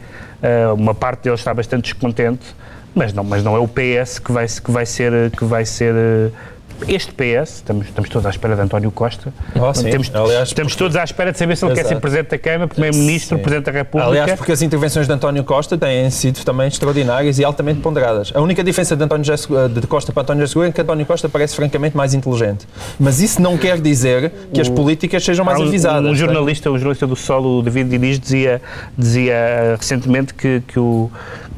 uma 0.77 0.95
parte 0.95 1.25
deles 1.25 1.41
está 1.41 1.55
bastante 1.55 1.85
descontente, 1.85 2.55
mas 2.95 3.13
não, 3.13 3.25
mas 3.25 3.43
não 3.43 3.57
é 3.57 3.59
o 3.59 3.67
PS 3.67 4.19
que 4.19 4.31
vai, 4.31 4.47
que 4.47 4.71
vai 4.71 4.87
ser, 4.87 5.31
que 5.31 5.45
vai 5.45 5.65
ser 5.65 5.95
este 6.89 7.13
PS, 7.13 7.57
estamos, 7.57 7.87
estamos 7.87 8.11
todos 8.11 8.27
à 8.27 8.31
espera 8.31 8.57
de 8.57 8.63
António 8.63 8.91
Costa, 8.91 9.33
sim. 9.75 9.91
temos, 9.91 10.11
Aliás, 10.15 10.49
estamos 10.49 10.77
todos 10.77 10.97
à 10.97 11.05
espera 11.05 11.33
de 11.33 11.39
saber 11.39 11.57
se 11.57 11.65
ele 11.65 11.75
quer 11.75 11.83
ser 11.83 11.87
Exato. 11.89 12.01
Presidente 12.01 12.31
da 12.31 12.39
Câmara, 12.39 12.69
Primeiro-Ministro. 12.69 13.39
Presidente 13.39 13.67
da 13.67 13.73
República. 13.73 14.11
Aliás, 14.11 14.33
porque 14.35 14.53
as 14.53 14.63
intervenções 14.63 15.07
de 15.07 15.13
António 15.13 15.45
Costa 15.45 15.77
têm 15.79 16.11
sido 16.11 16.45
também 16.45 16.69
extraordinárias 16.69 17.39
e 17.39 17.45
altamente 17.45 17.81
ponderadas. 17.81 18.33
A 18.35 18.41
única 18.41 18.63
diferença 18.63 18.97
de, 18.97 19.05
António 19.05 19.25
de 19.25 19.87
Costa 19.87 20.13
para 20.13 20.23
António 20.23 20.43
José 20.43 20.53
Seguro 20.53 20.69
é 20.69 20.73
que 20.73 20.81
António 20.81 21.07
Costa 21.07 21.29
parece 21.29 21.57
francamente 21.57 21.97
mais 21.97 22.15
inteligente. 22.15 22.67
Mas 22.99 23.21
isso 23.21 23.41
não 23.41 23.57
quer 23.57 23.81
dizer 23.81 24.33
que 24.53 24.61
as 24.61 24.69
políticas 24.69 25.25
sejam 25.25 25.45
mais 25.45 25.59
um, 25.61 25.65
avisadas. 25.65 26.01
Um 26.01 26.07
não 26.07 26.13
é? 26.13 26.17
jornalista, 26.17 26.71
um 26.71 26.79
jornalista 26.79 27.07
do 27.07 27.17
Sol, 27.17 27.59
o 27.59 27.63
David 27.63 27.91
Diniz, 27.91 28.19
dizia, 28.19 28.63
dizia 28.97 29.33
eh, 29.35 29.77
recentemente 29.79 30.35
que, 30.35 30.63
que, 30.67 30.79
o, 30.79 31.11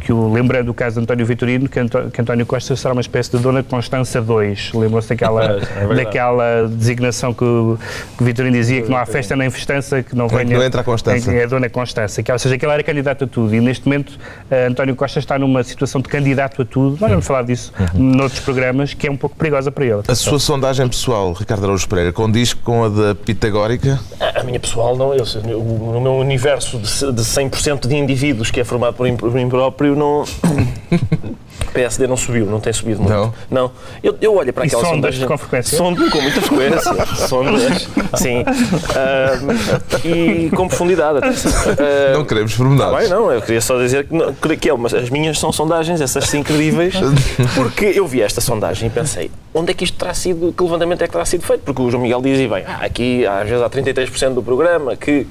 que 0.06 0.12
o, 0.12 0.32
lembrando 0.32 0.68
o 0.68 0.74
caso 0.74 0.94
de 0.96 1.02
António 1.02 1.26
Vitorino, 1.26 1.68
que, 1.68 1.80
Anto- 1.80 2.10
que 2.12 2.20
António 2.20 2.46
Costa 2.46 2.76
será 2.76 2.92
uma 2.92 3.00
espécie 3.00 3.32
de 3.36 3.38
Dona 3.42 3.60
Constança 3.64 4.20
II. 4.20 4.56
Lembram-se 4.80 5.08
daquela, 5.08 5.44
É 5.44 5.48
verdade. 5.58 5.94
daquela 5.96 6.68
designação 6.68 7.34
que 7.34 7.42
o, 7.44 7.76
que 8.16 8.22
Vitorino 8.22 8.54
dizia 8.56 8.82
que 8.82 8.88
não 8.88 8.96
há 8.96 9.04
festa 9.04 9.34
nem 9.34 9.50
festança 9.50 10.04
que 10.04 10.14
não 10.14 10.28
que 10.28 10.36
venha. 10.36 10.56
não 10.56 10.64
entra 10.64 10.82
a 10.82 10.84
Constança. 10.84 11.32
É 11.32 11.42
a 11.42 11.46
Dona 11.48 11.68
Constança. 11.68 12.22
Que, 12.22 12.30
ou 12.30 12.38
seja, 12.38 12.56
que 12.56 12.64
ele 12.64 12.72
era 12.72 12.84
candidato 12.84 13.24
a 13.24 13.26
tudo. 13.26 13.52
E 13.52 13.60
neste 13.60 13.84
momento 13.86 14.16
eh, 14.48 14.66
António 14.66 14.94
Costa 14.94 15.18
está 15.18 15.36
numa 15.40 15.64
situação 15.64 16.00
de 16.00 16.08
candidato 16.08 16.62
a 16.62 16.64
tudo. 16.64 16.96
Nós 17.00 17.10
vamos 17.10 17.26
falar 17.26 17.42
disso 17.42 17.72
noutros 17.92 18.38
programas, 18.40 18.94
que 18.94 19.08
é 19.08 19.10
um 19.10 19.16
pouco 19.16 19.34
perigosa 19.34 19.72
para 19.72 19.84
ele. 19.84 20.02
A 20.06 20.14
sua 20.14 20.38
sondagem 20.38 20.86
pessoal, 20.88 21.32
Ricardo 21.32 21.64
Araújo 21.64 21.88
Pereira, 21.88 22.12
condiz 22.12 22.54
com 22.54 22.84
a 22.84 22.88
da 22.88 23.14
Pitagórica? 23.16 23.98
A 24.36 24.44
minha 24.44 24.60
pessoal, 24.60 24.96
não. 24.96 25.12
Eu, 25.12 25.24
no 25.44 26.00
meu 26.00 26.14
universo 26.14 26.78
de, 26.78 26.84
de 27.12 27.22
100% 27.22 27.88
de 27.88 27.96
indivíduos 27.96 28.52
que 28.52 28.60
é 28.60 28.64
formado 28.64 28.94
por 28.94 29.32
mim 29.34 29.48
próprio, 29.48 29.95
não. 29.96 30.24
PSD 31.72 32.06
não 32.06 32.16
subiu, 32.16 32.46
não 32.46 32.58
tem 32.60 32.72
subido 32.72 33.02
muito. 33.02 33.14
Não? 33.14 33.34
Não. 33.50 33.70
Eu, 34.02 34.16
eu 34.20 34.34
olho 34.36 34.50
para 34.52 34.64
E 34.64 34.68
aquela 34.68 34.82
sondas 34.82 35.14
sondagem. 35.14 35.26
com 35.28 35.36
frequência? 35.38 35.76
Sondo 35.76 36.10
com 36.10 36.20
muita 36.22 36.40
frequência. 36.40 36.92
sondas, 37.28 37.88
sim. 38.14 38.44
Ah, 38.94 40.06
e 40.06 40.48
com 40.56 40.68
profundidade. 40.68 41.18
Ah, 41.22 42.12
Não 42.14 42.24
queremos 42.24 42.52
Tá 42.52 42.56
pormenores. 42.58 42.98
bem, 43.00 43.08
não, 43.08 43.30
eu 43.30 43.42
queria 43.42 43.60
só 43.60 43.76
dizer 43.78 44.06
que, 44.06 44.14
não, 44.14 44.32
que 44.32 44.56
que 44.56 44.70
é, 44.70 44.74
mas 44.74 44.94
as 44.94 45.10
minhas 45.10 45.38
são 45.38 45.52
sondagens, 45.52 46.00
essas 46.00 46.24
sim 46.24 46.38
incríveis, 46.38 46.94
porque 47.54 47.84
eu 47.86 48.06
vi 48.06 48.22
esta 48.22 48.40
sondagem 48.40 48.88
e 48.88 48.90
pensei, 48.90 49.30
onde 49.52 49.70
é 49.72 49.74
que 49.74 49.84
isto 49.84 49.98
terá 49.98 50.14
sido, 50.14 50.54
que 50.56 50.62
levantamento 50.62 51.02
é 51.02 51.06
que 51.06 51.12
terá 51.12 51.24
sido 51.26 51.44
feito? 51.44 51.60
Porque 51.62 51.82
o 51.82 51.90
João 51.90 52.02
Miguel 52.02 52.22
diz, 52.22 52.38
e 52.40 52.48
bem, 52.48 52.64
ah, 52.66 52.78
aqui 52.80 53.26
às 53.26 53.48
vezes 53.48 53.62
há 53.62 53.68
33% 53.68 54.32
do 54.34 54.42
programa 54.42 54.96
que... 54.96 55.26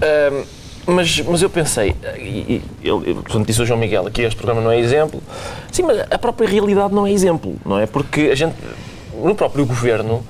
ahm, 0.00 0.44
mas, 0.88 1.20
mas 1.20 1.42
eu 1.42 1.50
pensei, 1.50 1.94
e, 2.18 2.62
e 2.82 2.88
ele, 2.88 3.14
portanto, 3.14 3.46
disse 3.46 3.60
o 3.60 3.66
João 3.66 3.78
Miguel, 3.78 4.06
aqui 4.06 4.22
este 4.22 4.36
programa 4.36 4.62
não 4.62 4.70
é 4.70 4.78
exemplo. 4.78 5.22
Sim, 5.70 5.82
mas 5.82 6.00
a 6.10 6.18
própria 6.18 6.48
realidade 6.48 6.94
não 6.94 7.06
é 7.06 7.12
exemplo, 7.12 7.56
não 7.64 7.78
é? 7.78 7.86
Porque 7.86 8.30
a 8.32 8.34
gente, 8.34 8.56
no 9.22 9.34
próprio 9.34 9.66
governo, 9.66 10.24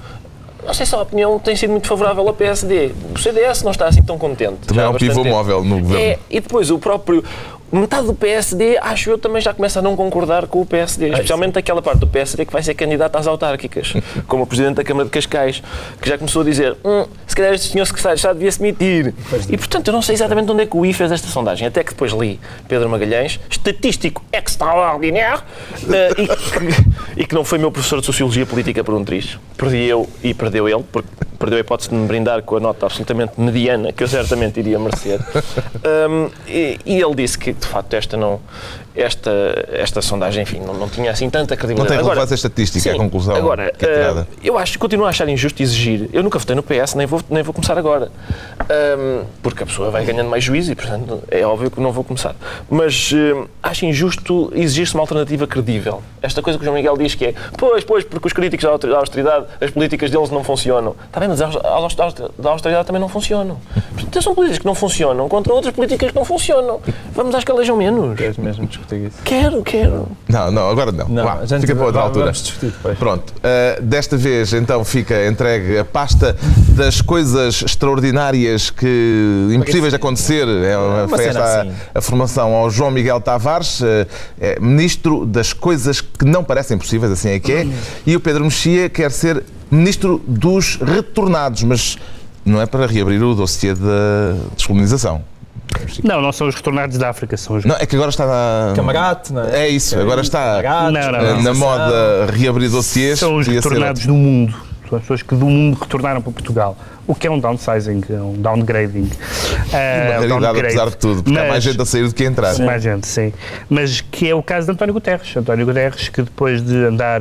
não 0.65 0.75
sei 0.75 0.85
se 0.85 0.95
a 0.95 1.01
opinião 1.01 1.39
tem 1.39 1.55
sido 1.57 1.71
muito 1.71 1.87
favorável 1.87 2.27
ao 2.27 2.35
PSD. 2.35 2.93
O 3.15 3.19
CDS 3.19 3.63
não 3.63 3.71
está 3.71 3.87
assim 3.87 4.03
tão 4.03 4.19
contente. 4.19 4.67
Também 4.67 4.85
há 4.85 4.91
um 4.91 4.95
pivô 4.95 5.23
tempo. 5.23 5.35
móvel 5.35 5.65
no 5.65 5.81
governo. 5.81 6.05
É, 6.05 6.19
e 6.29 6.41
depois 6.41 6.71
o 6.71 6.79
próprio. 6.79 7.25
Metade 7.71 8.07
do 8.07 8.15
PSD, 8.15 8.79
acho 8.79 9.11
eu, 9.11 9.19
também 9.19 9.43
já 9.43 9.53
começa 9.53 9.79
a 9.79 9.83
não 9.83 9.95
concordar 9.95 10.47
com 10.47 10.61
o 10.61 10.67
PSD. 10.67 11.11
Especialmente 11.11 11.59
aquela 11.59 11.83
parte 11.83 12.01
do 12.01 12.07
PSD 12.07 12.47
que 12.47 12.53
vai 12.53 12.63
ser 12.63 12.75
candidata 12.75 13.19
às 13.19 13.27
autárquicas, 13.27 13.93
como 14.27 14.45
o 14.45 14.47
Presidente 14.47 14.77
da 14.77 14.85
Câmara 14.85 15.05
de 15.05 15.11
Cascais, 15.11 15.63
que 16.01 16.09
já 16.09 16.17
começou 16.17 16.43
a 16.43 16.45
dizer: 16.45 16.77
hum, 16.85 17.05
se 17.27 17.37
calhar 17.37 17.53
este 17.53 17.73
senhor 17.73 17.85
secretário 17.85 18.19
já 18.19 18.33
devia 18.33 18.51
se 18.51 18.59
demitir. 18.59 19.15
E 19.51 19.57
portanto, 19.57 19.89
eu 19.89 19.93
não 19.93 20.03
sei 20.03 20.15
exatamente 20.15 20.51
onde 20.51 20.63
é 20.63 20.67
que 20.67 20.77
o 20.77 20.87
I 20.87 20.93
fez 20.93 21.13
esta 21.13 21.29
sondagem. 21.29 21.69
Até 21.69 21.85
que 21.85 21.91
depois 21.91 22.13
li 22.13 22.41
Pedro 22.67 22.89
Magalhães, 22.89 23.39
estatístico 23.51 24.25
extraordinário, 24.33 25.43
eh, 25.93 26.11
e, 26.17 26.27
que, 26.27 27.21
e 27.23 27.27
que 27.27 27.35
não 27.35 27.45
foi 27.45 27.59
meu 27.59 27.71
professor 27.71 28.01
de 28.01 28.07
Sociologia 28.07 28.47
Política 28.47 28.83
por 28.83 28.95
um 28.95 29.05
triz. 29.05 29.39
Perdi 29.57 29.85
eu 29.85 30.09
e 30.23 30.33
perdeu 30.33 30.69
ele, 30.69 30.85
porque 30.91 31.09
perdeu 31.39 31.59
a 31.59 31.61
hipótese 31.61 31.91
de 31.91 31.95
me 31.95 32.07
brindar 32.07 32.43
com 32.43 32.57
a 32.57 32.61
nota 32.61 32.87
absolutamente 32.87 33.41
mediana 33.41 33.93
que 33.93 34.03
eu 34.03 34.09
certamente 34.09 34.59
iria 34.59 34.79
merecer. 34.79 35.21
Um, 35.79 36.31
e, 36.47 36.79
e 36.85 37.01
ele 37.01 37.15
disse 37.15 37.39
que, 37.39 37.55
de 37.59 37.67
facto, 37.67 37.95
esta 37.95 38.17
não. 38.17 38.41
Esta, 39.01 39.31
esta 39.73 40.03
sondagem, 40.03 40.43
enfim, 40.43 40.59
não, 40.59 40.75
não 40.75 40.89
tinha 40.89 41.11
assim 41.13 41.31
tanta 41.31 41.55
Não 41.55 41.59
credibilidade. 41.59 41.89
tem 41.89 41.99
Agora, 41.99 42.15
relevância 42.15 42.35
estatística, 42.35 42.89
é 42.89 42.91
a 42.91 42.95
Sim. 42.95 42.99
conclusão 43.01 43.37
Agora, 43.37 43.71
que 43.71 43.85
é 43.87 43.95
tirada. 43.95 44.29
eh, 44.33 44.37
eu 44.43 44.59
acho, 44.59 44.77
continuo 44.77 45.07
a 45.07 45.11
achar 45.11 45.29
injusto 45.29 45.63
exigir. 45.63 46.11
Eu 46.13 46.23
nunca 46.25 46.37
votei 46.39 46.57
no 46.57 46.65
PS, 46.65 46.95
nem 46.97 47.07
vou, 47.07 47.21
nem 47.31 47.43
vou 47.45 47.55
começar 47.55 47.79
agora. 47.79 48.11
Ahm, 48.69 49.25
porque 49.41 49.63
a 49.63 49.67
pessoa 49.67 49.91
vai 49.91 50.05
ganhando 50.05 50.29
mais 50.29 50.43
juízo 50.43 50.73
e, 50.73 50.75
portanto, 50.75 51.23
é 51.31 51.47
óbvio 51.47 51.71
que 51.71 51.81
não 51.81 51.93
vou 51.93 52.03
começar. 52.03 52.35
Mas 52.69 53.13
eh, 53.15 53.47
acho 53.63 53.87
injusto 53.87 54.51
exigir-se 54.55 54.95
uma 54.95 55.03
alternativa 55.05 55.47
credível. 55.47 56.03
Esta 56.21 56.43
coisa 56.43 56.59
que 56.59 56.63
o 56.63 56.67
João 56.67 56.77
Miguel 56.77 56.97
diz 56.97 57.15
que 57.15 57.27
é, 57.27 57.35
pois, 57.57 57.85
pois, 57.85 58.03
porque 58.05 58.27
os 58.27 58.33
críticos 58.33 58.65
da 58.65 58.71
auster- 58.73 58.91
da 58.91 58.99
austeridade, 58.99 59.47
as 59.61 59.71
políticas 59.71 60.11
deles 60.11 60.31
não 60.31 60.43
funcionam. 60.43 60.97
Está 61.07 61.21
bem, 61.21 61.29
mas 61.29 61.41
as 61.41 61.55
da 61.55 62.51
austeridade 62.51 62.85
também 62.87 63.01
não 63.01 63.09
funcionam. 63.09 63.59
Portanto, 63.95 64.23
são 64.23 64.35
políticas 64.35 64.59
que 64.59 64.67
não 64.67 64.75
funcionam 64.75 65.29
contra 65.29 65.53
outras 65.55 65.73
políticas 65.73 66.11
que 66.11 66.17
não 66.17 66.25
funcionam. 66.25 66.81
Vamos 67.13 67.33
às 67.35 67.45
que 67.45 67.53
elejam 67.53 67.77
menos. 67.77 68.17
Queres 68.19 68.37
mesmo 68.39 68.67
discutir 68.67 68.88
isso? 68.97 69.17
Quero, 69.25 69.63
quero. 69.63 70.09
Não, 70.29 70.51
não, 70.51 70.69
agora 70.71 70.91
não. 70.93 71.09
Não, 71.09 71.25
Vá, 71.25 71.35
a 71.41 71.47
gente 71.47 71.63
fica 71.63 71.75
para 71.75 71.85
outra 71.87 72.01
altura. 72.03 72.25
vamos 72.27 72.43
discutir 72.43 72.67
depois. 72.73 72.99
Pronto. 72.99 73.33
uh, 73.39 73.83
desta 73.83 74.17
vez, 74.17 74.53
então, 74.53 74.85
fica 74.85 75.27
entregue 75.27 75.79
a 75.79 75.85
pasta 75.85 76.37
das 76.71 77.01
coisas 77.01 77.63
extraordinárias 77.63 78.71
que 78.71 79.49
impossíveis 79.53 79.93
de 79.93 79.97
acontecer. 79.97 80.47
É, 80.49 80.77
Uma 80.79 81.09
foi 81.09 81.19
cena 81.19 81.29
esta 81.31 81.45
a- 81.45 81.63
assim. 81.63 81.73
a, 81.95 82.01
formação 82.01 82.53
ao 82.55 82.71
João 82.71 82.91
Miguel 82.91 83.21
Tavares, 83.21 83.81
uh, 83.81 83.85
é 84.41 84.59
ministro 84.61 85.27
das 85.27 85.53
coisas 85.53 86.01
que 86.01 86.25
não 86.25 86.43
parecem 86.45 86.77
possíveis, 86.79 87.13
assim 87.13 87.31
é 87.31 87.39
que 87.39 87.53
é. 87.53 87.67
E 88.07 88.15
o 88.17 88.21
Pedro 88.21 88.45
Mexia 88.45 88.89
quer 88.89 89.11
ser 89.11 89.43
ministro 89.71 90.21
dos 90.27 90.77
retornados, 90.77 91.63
mas 91.63 91.99
não 92.45 92.61
é 92.61 92.67
para 92.67 92.87
reabrir 92.87 93.23
o 93.23 93.35
dossiê 93.35 93.75
da 93.75 94.35
descolonização. 94.57 95.23
Não, 96.05 96.21
não 96.21 96.33
são 96.33 96.47
os 96.49 96.55
retornados 96.55 96.97
da 96.99 97.11
África, 97.11 97.37
são 97.37 97.57
os 97.57 97.65
Não, 97.65 97.77
é 97.77 97.87
que 97.87 97.95
agora 97.97 98.11
está 98.11 98.27
na. 98.27 98.73
Camarate, 98.75 99.33
não 99.33 99.45
é? 99.45 99.65
É 99.67 99.69
isso, 99.69 99.99
agora 99.99 100.21
está 100.21 100.63
Camarate, 100.63 101.13
Não, 101.13 101.13
não, 101.23 101.35
não. 101.37 101.43
na 101.43 101.55
moda 101.55 102.27
reabrir 102.33 102.71
dossiês. 102.71 103.19
são 103.19 103.37
os 103.37 103.47
retornados 103.47 104.07
do 104.07 104.15
mundo. 104.15 104.55
São 104.89 104.97
as 104.97 105.03
pessoas 105.03 105.21
que 105.23 105.35
do 105.35 105.45
mundo 105.45 105.79
retornaram 105.79 106.23
para 106.23 106.33
Portugal. 106.33 106.75
O 107.07 107.15
que 107.15 107.27
é 107.27 107.31
um 107.31 107.39
downsizing, 107.39 108.03
é 108.09 108.15
um 108.15 108.33
downgrading. 108.35 109.01
Uma 109.71 109.79
É, 109.79 110.05
um 110.05 110.09
realidade, 110.21 110.29
downgrade. 110.41 110.59
apesar 110.61 110.89
de 110.91 110.97
tudo, 110.97 111.23
porque 111.23 111.39
há 111.39 111.43
mais 111.43 111.53
Mas- 111.55 111.65
gente 111.65 111.83
a 111.83 111.85
sair 111.85 112.09
do 112.09 112.15
que 112.15 112.23
a 112.23 112.27
entrar. 112.27 112.59
Mais 112.61 112.83
gente, 112.83 113.07
sim. 113.07 113.33
Mas 113.69 114.01
que 114.01 114.31
é 114.31 114.35
o 114.35 114.43
caso 114.43 114.67
de 114.67 114.73
António 114.73 114.95
Guterres. 114.95 115.37
António 115.37 115.67
Guterres, 115.67 116.09
que 116.09 116.23
depois 116.23 116.63
de 116.65 116.75
andar 116.87 117.21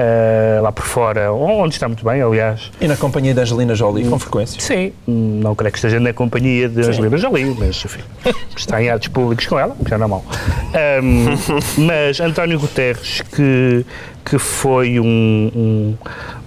eh, 0.00 0.60
lá 0.62 0.70
por 0.70 0.84
fora, 0.84 1.32
onde 1.32 1.74
está 1.74 1.88
muito 1.88 2.04
bem, 2.04 2.22
aliás, 2.22 2.70
E 2.80 2.86
na 2.86 2.96
companhia 2.96 3.34
da 3.34 3.42
Angelina 3.42 3.74
Jolie, 3.74 4.08
com 4.08 4.16
frequência. 4.16 4.60
sim, 4.60 4.92
não 5.06 5.56
creio 5.56 5.72
que 5.72 5.78
esteja 5.78 5.98
na 5.98 6.12
companhia 6.12 6.68
de 6.68 6.80
Angelina 6.82 7.16
Jolie, 7.18 7.56
mas 7.58 7.84
enfim, 7.84 8.00
está 8.56 8.80
em 8.80 8.90
atos 8.90 9.08
públicos 9.08 9.44
com 9.46 9.58
ela, 9.58 9.74
o 9.76 9.82
que 9.84 9.90
já 9.90 9.98
não 9.98 10.04
é 10.06 10.08
mau. 10.08 10.24
Ahm, 10.72 11.36
mas 11.84 12.20
António 12.20 12.60
Guterres, 12.60 13.22
que, 13.34 13.84
que 14.24 14.38
foi 14.38 15.00
um, 15.00 15.04
um, 15.56 15.94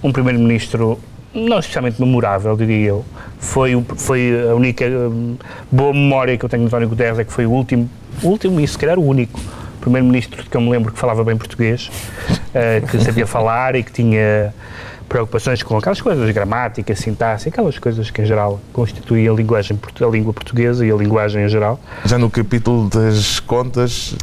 um 0.04 0.12
primeiro-ministro 0.12 0.98
não 1.34 1.58
especialmente 1.58 1.98
memorável, 2.00 2.56
diria 2.56 2.88
eu. 2.88 3.04
Foi, 3.38 3.74
o- 3.74 3.84
foi 3.96 4.32
a 4.50 4.54
única 4.54 4.84
hum, 4.86 5.36
boa 5.70 5.92
memória 5.92 6.36
que 6.38 6.44
eu 6.44 6.48
tenho 6.48 6.62
de 6.62 6.66
António 6.68 6.88
Guterres, 6.88 7.18
é 7.18 7.24
que 7.24 7.32
foi 7.32 7.44
o 7.46 7.50
último, 7.50 7.88
o 8.22 8.28
último 8.28 8.60
e 8.60 8.66
se 8.68 8.76
calhar 8.78 8.98
o 8.98 9.04
único 9.06 9.38
primeiro-ministro 9.82 10.44
que 10.48 10.56
eu 10.56 10.60
me 10.60 10.70
lembro 10.70 10.92
que 10.92 10.98
falava 10.98 11.22
bem 11.24 11.36
português, 11.36 11.90
eh, 12.54 12.80
que 12.88 12.98
sabia 13.00 13.26
falar 13.26 13.74
e 13.74 13.82
que 13.82 13.92
tinha 13.92 14.54
preocupações 15.08 15.62
com 15.62 15.76
aquelas 15.76 16.00
coisas, 16.00 16.30
gramática, 16.30 16.94
sintaxe, 16.94 17.50
aquelas 17.50 17.78
coisas 17.78 18.10
que 18.10 18.22
em 18.22 18.24
geral 18.24 18.60
constituem 18.72 19.28
a 19.28 19.32
linguagem, 19.32 19.78
a 20.00 20.06
língua 20.06 20.32
portuguesa 20.32 20.86
e 20.86 20.90
a 20.90 20.94
linguagem 20.94 21.44
em 21.44 21.48
geral. 21.48 21.78
Já 22.04 22.16
no 22.16 22.30
capítulo 22.30 22.88
das 22.88 23.38
contas, 23.40 24.14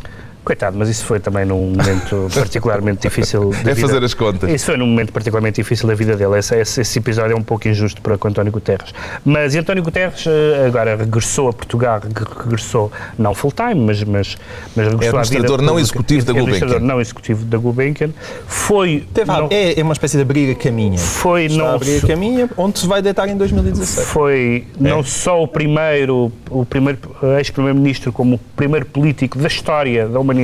Coitado, 0.44 0.78
mas 0.78 0.90
isso 0.90 1.06
foi 1.06 1.20
também 1.20 1.46
num 1.46 1.72
momento 1.76 2.28
particularmente 2.34 3.02
difícil 3.08 3.52
é 3.54 3.58
vida. 3.74 3.76
fazer 3.76 4.04
as 4.04 4.14
contas. 4.14 4.50
Isso 4.50 4.66
foi 4.68 4.78
num 4.78 4.88
momento 4.88 5.12
particularmente 5.14 5.62
difícil 5.62 5.88
da 5.88 5.94
vida 5.94 6.16
dele. 6.16 6.40
Esse, 6.40 6.56
esse- 6.56 6.82
esse 6.82 6.98
episódio 6.98 7.34
é 7.34 7.36
um 7.36 7.44
pouco 7.44 7.68
injusto 7.68 8.02
para 8.02 8.18
com 8.18 8.28
António 8.30 8.52
Guterres. 8.52 8.94
Mas 9.24 9.54
António 9.56 9.84
Guterres 9.84 10.26
eh, 10.26 10.66
agora 10.66 10.96
regressou 10.96 11.50
a 11.50 11.54
Portugal, 11.54 12.00
reg- 12.02 12.28
regressou 12.44 12.92
não 13.18 13.36
full-time, 13.36 13.76
mas, 13.76 14.04
mas, 14.04 14.38
mas 14.76 14.88
regressou 14.88 15.20
à 15.20 15.22
vida 15.24 15.36
administrador 15.38 15.62
não 15.62 15.80
executivo 15.80 16.26
da 16.26 16.32
É 16.34 16.36
administrador 16.38 16.74
Gulbenkian. 16.76 16.94
não 16.96 17.02
executivo 17.02 17.46
da 17.46 17.58
Gulbenkian. 17.58 18.10
Foi... 18.48 19.08
Teve 19.14 19.28
não- 19.32 19.48
é, 19.52 19.80
é 19.80 19.84
uma 19.84 19.94
espécie 19.94 20.18
de 20.18 20.24
briga 20.24 20.56
caminha. 20.56 20.98
Foi 20.98 21.46
Está 21.46 21.58
não 21.64 21.76
a 21.76 21.78
briga 21.78 22.08
caminha, 22.08 22.50
onde 22.58 22.80
se 22.80 22.88
vai 22.88 23.02
deitar 23.02 23.28
em 23.30 23.38
2016. 23.38 24.08
foi 24.08 24.66
É. 24.84 24.90
não 24.90 25.04
só 25.04 25.44
o 25.44 25.48
primeiro, 25.48 26.32
o 26.50 26.66
primeiro 26.66 26.98
ex-primeiro-ministro, 27.38 28.12
como 28.12 28.36
o 28.36 28.40
primeiro 28.56 28.86
político 28.88 29.38
da 29.38 29.48
história 29.48 30.08
da 30.08 30.20
humanidade 30.20 30.39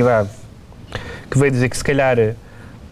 que 1.30 1.38
veio 1.38 1.50
dizer 1.50 1.68
que 1.68 1.76
se 1.76 1.84
calhar 1.84 2.16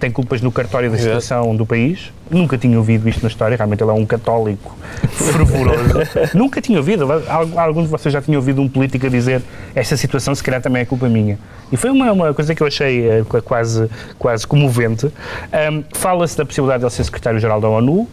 tem 0.00 0.10
culpas 0.10 0.42
no 0.42 0.50
cartório 0.52 0.90
da 0.90 0.98
situação 0.98 1.54
do 1.56 1.64
país. 1.64 2.12
Nunca 2.30 2.58
tinha 2.58 2.76
ouvido 2.76 3.08
isto 3.08 3.22
na 3.22 3.28
história, 3.28 3.56
realmente 3.56 3.82
ele 3.82 3.90
é 3.90 3.94
um 3.94 4.04
católico 4.04 4.76
fervoroso. 5.08 5.98
Nunca 6.34 6.60
tinha 6.60 6.78
ouvido. 6.78 7.10
Al- 7.10 7.58
Algum 7.58 7.82
de 7.82 7.88
vocês 7.88 8.12
já 8.12 8.20
tinha 8.20 8.36
ouvido 8.36 8.60
um 8.60 8.68
político 8.68 9.06
a 9.06 9.08
dizer 9.08 9.40
esta 9.74 9.96
situação 9.96 10.34
se 10.34 10.42
calhar 10.42 10.60
também 10.60 10.82
é 10.82 10.84
culpa 10.84 11.08
minha. 11.08 11.38
E 11.72 11.76
foi 11.76 11.90
uma, 11.90 12.12
uma 12.12 12.34
coisa 12.34 12.54
que 12.54 12.62
eu 12.62 12.66
achei 12.66 13.08
eh, 13.08 13.24
qu- 13.28 13.40
quase, 13.42 13.88
quase 14.18 14.46
comovente. 14.46 15.10
Ahm, 15.52 15.82
Fala-se 15.94 16.36
da 16.36 16.44
possibilidade 16.44 16.80
de 16.80 16.86
ele 16.86 16.92
ser 16.94 17.04
secretário-geral 17.04 17.60
da 17.60 17.68
ONU, 17.68 18.06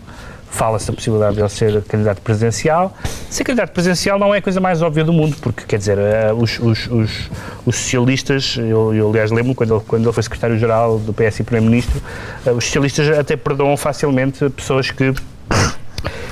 fala-se 0.51 0.87
da 0.87 0.93
possibilidade 0.93 1.35
de 1.35 1.41
ele 1.41 1.49
ser 1.49 1.81
candidato 1.83 2.21
presidencial. 2.21 2.95
Ser 3.29 3.43
candidato 3.43 3.71
presidencial 3.71 4.19
não 4.19 4.35
é 4.35 4.39
a 4.39 4.41
coisa 4.41 4.59
mais 4.59 4.81
óbvia 4.81 5.03
do 5.03 5.13
mundo, 5.13 5.35
porque, 5.41 5.63
quer 5.65 5.77
dizer, 5.77 5.97
eh, 5.97 6.31
os, 6.33 6.59
os, 6.59 6.87
os, 6.87 7.29
os 7.65 7.75
socialistas, 7.75 8.57
eu, 8.57 8.93
eu 8.93 9.09
aliás 9.09 9.31
lembro 9.31 9.55
quando 9.55 9.81
quando 9.87 10.03
ele 10.03 10.13
foi 10.13 10.21
secretário-geral 10.21 10.99
do 10.99 11.13
PS 11.13 11.39
e 11.39 11.43
primeiro-ministro, 11.43 12.01
eh, 12.45 12.51
os 12.51 12.65
socialistas 12.65 13.17
até 13.17 13.35
perdoam 13.37 13.77
facilmente 13.77 14.47
pessoas 14.49 14.91
que 14.91 15.13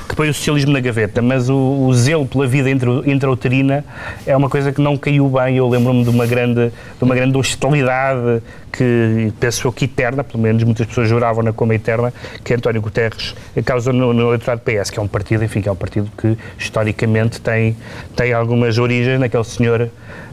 que 0.10 0.16
põe 0.16 0.28
o 0.28 0.34
socialismo 0.34 0.74
na 0.74 0.80
gaveta, 0.80 1.22
mas 1.22 1.50
o, 1.50 1.56
o 1.56 1.94
zelo 1.94 2.26
pela 2.26 2.48
vida 2.48 2.68
intra- 2.68 3.04
intrauterina 3.06 3.86
é 4.26 4.36
uma 4.36 4.50
coisa 4.50 4.72
que 4.72 4.82
não 4.82 4.98
caiu 4.98 5.30
bem. 5.30 5.56
Eu 5.58 5.70
lembro-me 5.70 6.04
de 6.04 6.10
uma 6.10 6.26
grande, 6.26 6.70
de 6.70 7.04
uma 7.04 7.14
grande 7.14 7.38
hostilidade 7.38 8.42
que 8.72 9.32
penso 9.40 9.68
eu 9.68 9.72
que 9.72 9.86
eterna, 9.86 10.24
pelo 10.24 10.42
menos 10.42 10.64
muitas 10.64 10.88
pessoas 10.88 11.08
juravam-na 11.08 11.54
como 11.54 11.74
eterna, 11.74 12.12
que 12.44 12.56
António 12.56 12.82
Guterres 12.82 13.36
causou 13.64 13.94
no, 13.94 14.12
no 14.12 14.30
eleitorado 14.30 14.62
PS, 14.62 14.90
que 14.90 15.00
é 15.00 15.02
um 15.02 15.08
partido, 15.08 15.44
enfim, 15.44 15.62
que 15.62 15.70
é 15.70 15.72
um 15.72 15.76
partido 15.76 16.10
que 16.18 16.36
historicamente 16.58 17.40
tem, 17.40 17.78
tem 18.16 18.34
algumas 18.34 18.80
origens 18.80 19.20
naquele 19.20 19.44
senhor 19.44 19.90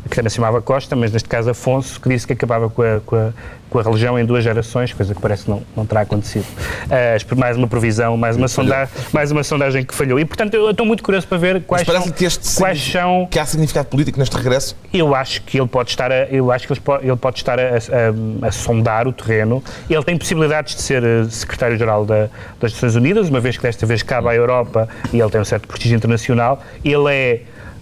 que 0.08 0.16
também 0.16 0.30
se 0.30 0.36
chamava 0.36 0.60
Costa, 0.62 0.94
mas 0.96 1.12
neste 1.12 1.28
caso 1.28 1.50
Afonso, 1.50 2.00
que 2.00 2.08
disse 2.08 2.26
que 2.26 2.32
acabava 2.32 2.68
com 2.70 2.82
a, 2.82 3.00
com 3.04 3.16
a, 3.16 3.30
com 3.68 3.78
a 3.78 3.82
religião 3.82 4.18
em 4.18 4.25
duas 4.25 4.44
gerações, 4.44 4.92
coisa 4.92 5.14
que 5.14 5.20
parece 5.20 5.44
que 5.44 5.50
não, 5.50 5.62
não 5.76 5.84
terá 5.84 6.02
acontecido. 6.02 6.46
Ah, 6.90 7.16
mais 7.36 7.56
uma 7.56 7.66
provisão, 7.66 8.16
mais 8.16 8.36
uma, 8.36 8.46
sonda, 8.48 8.88
mais 9.12 9.30
uma 9.32 9.42
sondagem 9.42 9.84
que 9.84 9.94
falhou. 9.94 10.18
E, 10.20 10.25
portanto, 10.25 10.54
eu 10.54 10.70
estou 10.70 10.86
muito 10.86 11.02
curioso 11.02 11.26
para 11.26 11.38
ver 11.38 11.62
quais 11.62 11.84
parece 11.84 12.04
são... 12.04 12.12
que 12.12 12.25
este 12.25 12.56
quais 12.56 12.80
são 12.80 13.26
Que 13.30 13.38
há 13.38 13.46
significado 13.46 13.88
político 13.88 14.18
neste 14.18 14.36
regresso? 14.36 14.76
eu 14.92 15.14
acho 15.14 15.42
que 15.42 15.58
ele 15.58 15.68
pode 15.68 15.90
estar 15.90 16.10
a, 16.10 16.25
eu 16.26 16.50
acho 16.52 16.66
que 16.66 16.72
ele 16.72 16.80
pode, 16.80 17.06
ele 17.06 17.16
pode 17.16 17.36
estar 17.38 17.58
a, 17.58 17.62
a- 17.64 18.46
a 18.48 18.52
sondar 18.52 19.06
o 19.08 19.12
terreno. 19.12 19.62
Ele 19.90 20.02
tem 20.04 20.16
possibilidades 20.16 20.75
de 20.76 20.82
ser 20.82 21.02
eh, 21.04 21.25
secretário-geral 21.28 22.04
da- 22.06 22.28
das 22.60 22.72
Nações 22.72 22.94
Unidas, 22.94 23.28
uma 23.28 23.40
vez 23.40 23.56
que 23.56 23.62
desta 23.62 23.84
vez 23.84 24.02
cabe 24.02 24.28
à 24.28 24.34
Europa 24.34 24.88
e 25.12 25.20
ele 25.20 25.30
tem 25.30 25.40
um 25.40 25.44
certo 25.44 25.66
prestígio 25.68 25.96
internacional. 25.96 26.62
Ele 26.84 27.12
é 27.12 27.40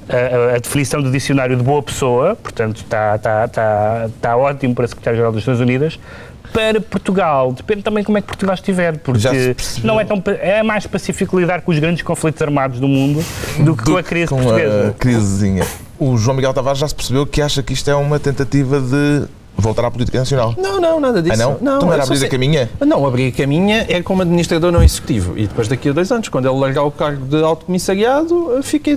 a, 0.08 0.52
a- 0.52 0.56
a 0.56 0.58
definição 0.58 1.02
do 1.02 1.10
dicionário 1.10 1.56
de 1.56 1.62
boa 1.62 1.82
pessoa, 1.82 2.36
portanto 2.36 2.76
está, 2.76 3.16
está, 3.16 3.44
está, 3.44 4.06
está 4.14 4.36
ótimo 4.36 4.74
para 4.74 4.86
secretário-geral 4.88 5.32
das 5.32 5.42
Nações 5.46 5.60
Unidas. 5.60 5.98
Para 6.52 6.80
Portugal, 6.80 7.52
depende 7.52 7.82
também 7.82 8.04
como 8.04 8.16
é 8.16 8.20
que 8.20 8.28
Portugal 8.28 8.54
estiver, 8.54 8.96
porque 8.98 9.20
não 9.82 10.00
é 10.00 10.04
tão 10.04 10.22
é 10.40 10.62
mais 10.62 10.86
pacífico 10.86 11.38
lidar 11.40 11.62
com 11.62 11.72
os 11.72 11.78
grandes 11.80 12.02
conflitos 12.02 12.40
armados 12.42 12.78
do 12.78 12.86
mundo 12.86 13.24
do 13.58 13.76
que 13.76 13.84
com 13.84 13.96
a 13.96 14.02
crise 14.04 14.28
com 14.28 14.36
portuguesa. 14.40 14.88
a 14.90 14.92
crisezinha. 14.92 15.66
O 15.98 16.16
João 16.16 16.36
Miguel 16.36 16.54
Tavares 16.54 16.78
já 16.78 16.86
se 16.86 16.94
percebeu 16.94 17.26
que 17.26 17.42
acha 17.42 17.60
que 17.62 17.72
isto 17.72 17.90
é 17.90 17.94
uma 17.96 18.20
tentativa 18.20 18.80
de 18.80 19.24
voltar 19.56 19.84
à 19.84 19.90
política 19.90 20.18
nacional. 20.18 20.54
Não, 20.58 20.80
não, 20.80 21.00
nada 21.00 21.22
disso. 21.22 21.34
Ah, 21.42 21.56
não? 21.60 21.76
Então 21.76 21.92
era 21.92 22.02
abrir 22.02 22.16
a 22.16 22.20
sei- 22.20 22.28
caminha? 22.28 22.70
Não, 22.80 23.06
abrir 23.06 23.28
a 23.28 23.32
caminha 23.32 23.86
é 23.88 24.02
como 24.02 24.22
administrador 24.22 24.70
não 24.72 24.82
executivo. 24.82 25.38
E 25.38 25.46
depois 25.46 25.68
daqui 25.68 25.88
a 25.88 25.92
dois 25.92 26.10
anos, 26.10 26.28
quando 26.28 26.48
ele 26.48 26.58
largar 26.58 26.82
o 26.82 26.90
cargo 26.90 27.24
de 27.26 27.42
alto 27.42 27.66
comissariado, 27.66 28.60
fica 28.62 28.90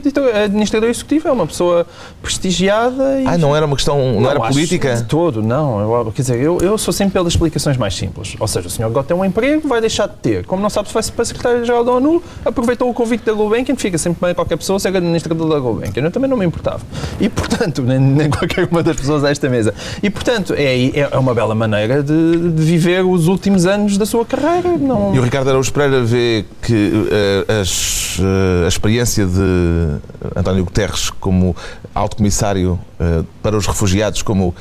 administrador 0.44 0.90
executivo. 0.90 1.28
É 1.28 1.32
uma 1.32 1.48
pessoa 1.48 1.86
prestigiada 2.22 3.22
e... 3.22 3.28
Ah, 3.28 3.38
não 3.38 3.56
era 3.56 3.66
uma 3.66 3.76
questão, 3.76 3.98
não, 4.20 4.30
era 4.30 4.40
acho 4.42 4.54
política? 4.54 4.96
De 4.96 5.04
todo, 5.04 5.42
não. 5.42 5.80
Eu, 5.80 6.12
quer 6.12 6.22
dizer, 6.22 6.40
eu, 6.40 6.60
eu 6.60 6.78
sou 6.78 6.94
sempre 6.94 7.14
pelas 7.14 7.34
explicações 7.34 7.78
mais 7.78 7.96
simples. 7.96 8.36
Ou 8.40 8.48
seja, 8.48 8.68
o 8.68 8.70
senhor 8.70 8.88
agora 8.88 9.06
tem 9.06 9.16
um 9.16 9.24
emprego, 9.24 9.68
vai 9.68 9.82
deixar 9.82 10.08
de 10.08 10.16
ter. 10.16 10.46
Como 10.46 10.62
não 10.62 10.70
sabe 10.70 10.88
se 10.88 10.94
vai 10.94 11.04
ser 11.04 11.12
para 11.14 11.26
secretário-geral 11.26 11.84
da 11.84 11.92
ONU, 11.94 12.22
aproveitou 12.46 12.90
o 12.90 12.94
convite 12.94 13.24
da 13.26 13.34
Gulbenkian, 13.34 13.76
fica 13.76 13.98
sempre 13.98 14.26
bem 14.26 14.36
qualquer 14.36 14.58
pessoa 14.58 14.80
ser 14.80 14.96
administrador 14.96 15.50
da 15.50 15.60
Gulbenkian. 15.60 16.04
Eu 16.04 16.12
também 16.12 16.30
não 16.30 16.38
me 16.38 16.46
importava. 16.46 16.82
E, 17.20 17.30
portanto, 17.30 17.82
nem, 17.88 18.00
nem 18.00 18.30
qualquer 18.30 18.68
uma 18.70 18.84
das 18.84 18.96
pessoas 18.96 19.24
a 19.24 19.30
esta 19.30 19.50
mesa. 19.50 19.74
E, 20.02 20.10
portanto, 20.10 20.47
é, 20.56 21.00
é 21.12 21.18
uma 21.18 21.34
bela 21.34 21.54
maneira 21.56 22.02
de, 22.04 22.52
de 22.52 22.64
viver 22.64 23.04
os 23.06 23.28
últimos 23.28 23.66
anos 23.66 23.98
da 23.98 24.06
sua 24.06 24.26
carreira. 24.26 24.78
Não... 24.78 25.14
E 25.16 25.20
o 25.20 25.22
Ricardo 25.22 25.50
Araújo 25.50 25.72
Pereira 25.74 26.04
vê 26.04 26.46
que 26.62 27.08
eh, 27.12 27.62
as, 27.62 28.18
eh, 28.20 28.66
a 28.66 28.68
experiência 28.68 29.26
de 29.26 29.98
António 30.36 30.64
Guterres 30.64 31.10
como 31.10 31.56
alto 31.94 32.18
comissário 32.18 32.80
eh, 33.00 33.24
para 33.42 33.56
os 33.58 33.66
refugiados, 33.68 34.22
como 34.22 34.54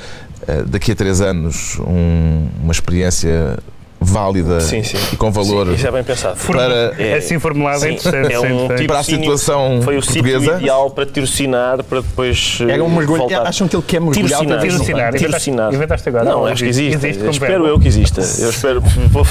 daqui 0.67 0.93
a 0.93 0.95
três 0.95 1.19
anos 1.19 1.77
um- 1.79 2.47
uma 2.63 2.71
experiência 2.71 3.57
válida 3.99 4.59
Sim, 4.61 4.83
sim. 4.83 4.97
e 5.11 5.15
com 5.15 5.31
valor 5.31 5.67
Sim, 5.67 5.73
isso 5.73 5.87
é 5.87 5.91
bem 5.91 6.03
pensado. 6.03 6.37
para, 6.47 6.93
É- 6.99 7.15
assim 7.17 7.39
formulado 7.39 7.77
é 7.85 7.89
Sim, 7.89 7.93
interessante. 7.95 8.33
é 8.33 8.39
um 8.39 8.67
tipo 8.75 8.87
para 8.87 8.97
a 8.97 9.01
de 9.01 9.05
sítio- 9.07 9.19
situação 9.23 9.81
Foi 9.83 9.97
o 9.97 10.01
portuguesa. 10.01 10.39
sítio 10.39 10.57
ideal 10.59 10.89
para 10.91 11.05
tirocinar, 11.05 11.83
para 11.83 12.01
depois 12.01 12.59
Era 12.67 12.83
um 12.83 12.89
mergulho. 12.89 13.19
voltar. 13.21 13.47
Acham 13.47 13.67
que 13.67 13.75
ele 13.75 13.83
quer 13.85 13.99
mergulhar 13.99 14.27
Tirocinar. 14.41 14.59
Tirocinar. 14.61 15.13
Tirocinar. 15.13 15.73
inventaste 15.73 16.09
agora? 16.09 16.25
Não, 16.25 16.31
Não, 16.39 16.45
acho 16.45 16.63
que 16.63 16.69
existe- 16.69 16.95
existe. 17.07 17.29
espero 17.29 17.65
eu 17.67 17.79
que 17.79 17.87
exista. 17.87 18.21
Eu 18.39 18.49
espero. 18.49 18.81
Vou, 19.11 19.25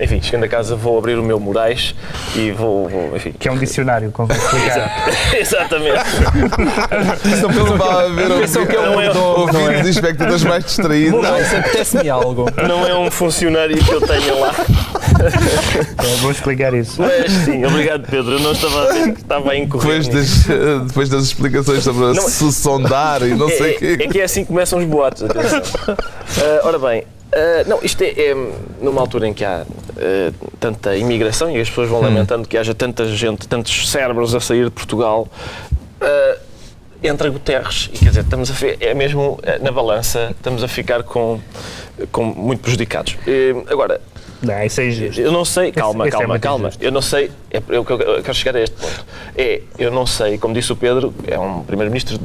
enfim, 0.00 0.20
chegando 0.22 0.44
a 0.44 0.48
casa 0.48 0.74
vou 0.76 0.98
abrir 0.98 1.18
o 1.18 1.22
meu 1.22 1.38
Moraes 1.38 1.94
e 2.34 2.50
vou. 2.50 2.88
vou 2.88 3.16
enfim. 3.16 3.32
Que 3.38 3.48
é 3.48 3.52
um 3.52 3.58
dicionário, 3.58 4.10
convém 4.12 4.36
explicar. 4.36 4.90
Exatamente. 5.38 5.98
Pensam 8.40 8.66
que 8.66 8.76
é 8.76 8.80
um 8.80 8.84
Não 8.92 9.00
é- 9.00 9.04
mordomo, 9.06 9.52
não 9.52 9.60
é? 9.60 9.64
ouvidos 9.64 9.86
e 9.86 9.90
espectadores 9.90 10.44
mais 10.44 10.64
distraídos. 10.64 11.22
Não, 11.22 11.38
isso 11.40 11.56
apetece-me 11.56 12.08
algo. 12.10 12.46
Não 12.66 12.86
é 12.86 12.94
um 12.96 13.10
funcionário 13.10 13.76
que 13.76 13.94
eu 14.00 14.06
tenha 14.06 14.34
lá. 14.34 14.54
É, 15.98 16.16
vou 16.20 16.30
explicar 16.30 16.72
isso. 16.74 17.00
Mas 17.00 17.32
sim, 17.44 17.64
obrigado 17.64 18.06
Pedro. 18.08 18.32
Eu 18.34 18.40
não 18.40 18.52
estava 18.52 18.82
a 18.82 18.92
ver 18.92 19.14
que 19.14 19.20
estava 19.20 19.50
a 19.50 19.56
incorrer. 19.56 20.02
Depois 20.02 20.08
das, 20.08 20.50
eh, 20.50 20.78
depois 20.86 21.08
das 21.08 21.24
explicações 21.24 21.82
sobre 21.82 22.04
a 22.04 22.12
Não, 22.12 22.28
se 22.28 22.52
sondar 22.52 23.22
e 23.22 23.34
não 23.34 23.48
sei 23.48 23.60
o 23.60 23.66
é, 23.66 23.72
quê. 23.72 23.96
é, 24.00 24.04
é 24.04 24.08
que 24.08 24.20
é 24.20 24.24
assim 24.24 24.42
que 24.42 24.48
começam 24.48 24.78
os 24.78 24.84
boatos, 24.84 25.24
atenção. 25.24 25.62
Ah, 25.88 26.60
ora 26.68 26.78
bem, 26.78 27.04
ah, 27.32 27.64
não, 27.66 27.80
isto 27.82 28.02
é, 28.02 28.08
é 28.10 28.34
numa 28.80 29.00
altura 29.00 29.28
em 29.28 29.34
que 29.34 29.44
há 29.44 29.64
ah, 29.96 30.32
tanta 30.60 30.96
imigração 30.96 31.50
e 31.50 31.60
as 31.60 31.68
pessoas 31.68 31.88
vão 31.88 32.00
lamentando 32.00 32.46
que 32.46 32.56
haja 32.56 32.74
tanta 32.74 33.06
gente, 33.06 33.48
tantos 33.48 33.90
cérebros 33.90 34.34
a 34.34 34.40
sair 34.40 34.64
de 34.64 34.70
Portugal. 34.70 35.28
ah, 36.00 36.36
entra 37.02 37.30
Guterres 37.30 37.90
e 37.92 37.98
quer 37.98 38.08
dizer, 38.08 38.20
estamos 38.22 38.50
a 38.50 38.54
ver, 38.54 38.76
é 38.80 38.92
mesmo 38.94 39.38
eh, 39.42 39.58
na 39.60 39.70
balança, 39.70 40.30
estamos 40.30 40.62
a 40.62 40.68
ficar 40.68 41.02
com, 41.02 41.38
com 42.10 42.24
muito 42.24 42.60
prejudicados. 42.60 43.16
Eh, 43.26 43.54
agora, 43.70 44.00
Não, 44.42 44.62
isso 44.64 44.80
é 44.80 44.88
injusto. 44.88 45.20
eu 45.20 45.30
não 45.32 45.44
sei, 45.44 45.70
calma, 45.72 46.06
esse 46.06 46.16
é 46.16 46.18
calma, 46.18 46.34
muito 46.34 46.42
calma. 46.42 46.68
injusto. 46.68 46.84
Eu 46.84 46.92
não 46.92 47.02
sei, 47.02 47.30
é, 47.50 47.58
eu, 47.68 47.84
eu, 47.88 48.22
quero 48.22 48.34
chegar 48.34 48.56
a 48.56 48.60
este 48.62 48.76
ponto. 48.76 49.04
É, 49.36 49.62
eu 49.78 49.90
não 49.90 50.06
sei, 50.06 50.38
como 50.38 50.52
disse 50.54 50.72
o 50.72 50.76
Pedro, 50.76 51.14
é 51.26 51.38
um 51.38 51.62
primeiro-ministro 51.62 52.18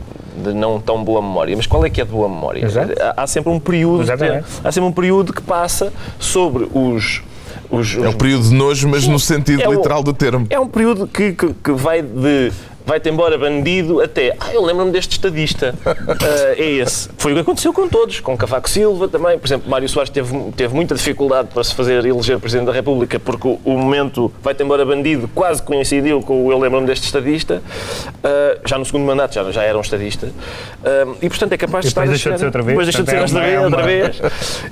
de 0.43 0.53
não 0.53 0.79
tão 0.79 1.03
boa 1.03 1.21
memória, 1.21 1.55
mas 1.55 1.67
qual 1.67 1.85
é 1.85 1.89
que 1.89 2.01
é 2.01 2.05
de 2.05 2.11
boa 2.11 2.27
memória? 2.27 2.65
Exato. 2.65 2.93
Há, 2.99 3.23
há 3.23 3.27
sempre 3.27 3.51
um 3.51 3.59
período, 3.59 3.97
que, 3.97 4.11
Exatamente. 4.11 4.45
há 4.63 4.71
sempre 4.71 4.89
um 4.89 4.91
período 4.91 5.31
que 5.33 5.41
passa 5.41 5.93
sobre 6.19 6.67
os, 6.73 7.21
os, 7.69 7.95
É 7.95 7.99
um 7.99 8.09
os 8.09 8.15
período 8.15 8.49
de 8.49 8.53
nojo, 8.55 8.87
mas 8.89 9.07
no 9.07 9.19
sentido 9.19 9.61
É 9.61 9.69
o- 9.69 9.73
literal 9.73 10.01
do 10.03 10.11
termo. 10.13 10.47
é 10.49 10.59
um 10.59 10.67
período 10.67 11.07
que, 11.07 11.33
que, 11.33 11.53
que 11.53 11.71
vai 11.71 12.01
de 12.01 12.51
vai-te 12.85 13.09
embora 13.09 13.37
bandido, 13.37 14.01
até, 14.01 14.35
ah, 14.39 14.53
eu 14.53 14.63
lembro-me 14.63 14.91
deste 14.91 15.13
estadista. 15.13 15.73
Uh, 15.85 16.55
é 16.57 16.63
esse. 16.63 17.09
Foi 17.17 17.31
o 17.31 17.35
que 17.35 17.41
aconteceu 17.41 17.73
com 17.73 17.87
todos, 17.87 18.19
com 18.19 18.37
Cavaco 18.37 18.69
Silva 18.69 19.07
também. 19.07 19.37
Por 19.37 19.47
exemplo, 19.47 19.69
Mário 19.69 19.87
Soares 19.87 20.09
teve, 20.09 20.51
teve 20.51 20.73
muita 20.73 20.95
dificuldade 20.95 21.49
para 21.53 21.63
se 21.63 21.73
fazer 21.73 22.05
eleger 22.05 22.39
Presidente 22.39 22.67
da 22.67 22.73
República, 22.73 23.19
porque 23.19 23.47
o, 23.47 23.59
o 23.63 23.77
momento 23.77 24.31
vai-te 24.41 24.63
embora 24.63 24.85
bandido 24.85 25.29
quase 25.33 25.61
coincidiu 25.61 26.21
com 26.21 26.45
o 26.45 26.51
eu 26.51 26.59
lembro-me 26.59 26.87
deste 26.87 27.05
estadista. 27.05 27.61
Uh, 28.07 28.59
já 28.65 28.77
no 28.77 28.85
segundo 28.85 29.05
mandato 29.05 29.33
já, 29.35 29.51
já 29.51 29.63
era 29.63 29.77
um 29.77 29.81
estadista. 29.81 30.27
Uh, 30.27 31.15
e, 31.21 31.29
portanto, 31.29 31.53
é 31.53 31.57
capaz 31.57 31.83
de 31.83 31.89
estar... 31.89 32.01
Depois 32.01 32.19
deixou 32.19 32.33
de 32.33 32.39
ser 32.39 32.45
outra 32.45 32.61
vez. 32.61 32.77
Depois 32.77 32.87
deixou 32.87 33.05
de 33.05 33.11
ser 33.11 33.21
outra 33.21 33.41
vez, 33.41 33.63
outra 33.63 33.83
vez. 33.83 34.21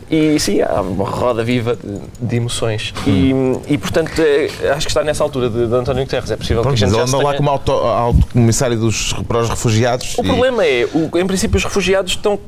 E 0.10 0.40
sim, 0.40 0.62
há 0.62 0.82
uma 0.82 1.06
roda 1.06 1.44
viva 1.44 1.76
de, 1.76 2.28
de 2.28 2.36
emoções. 2.36 2.94
E, 3.08 3.32
e, 3.68 3.78
portanto, 3.78 4.12
é, 4.20 4.70
acho 4.70 4.86
que 4.86 4.92
está 4.92 5.04
nessa 5.04 5.24
altura 5.24 5.50
de, 5.50 5.68
de 5.68 5.74
António 5.74 6.04
Guterres. 6.04 6.32
É 6.32 6.36
possível 6.36 6.62
Pronto, 6.62 6.78
que 6.78 6.84
a 6.84 6.88
gente 6.88 6.98
já 6.98 7.08
se 7.08 7.16
anda 7.16 7.24
lá 7.24 7.30
tenha- 7.32 7.38
como 7.38 7.50
auto, 7.50 7.72
alto 8.02 8.26
comissário 8.28 8.78
dos, 8.78 9.14
para 9.28 9.40
os 9.40 9.50
refugiados. 9.50 10.16
O 10.18 10.22
e- 10.22 10.28
problema 10.28 10.66
é, 10.66 10.88
o- 10.94 11.18
em 11.18 11.26
princípio, 11.26 11.58
os 11.58 11.64
refugiados 11.64 12.12
estão 12.14 12.40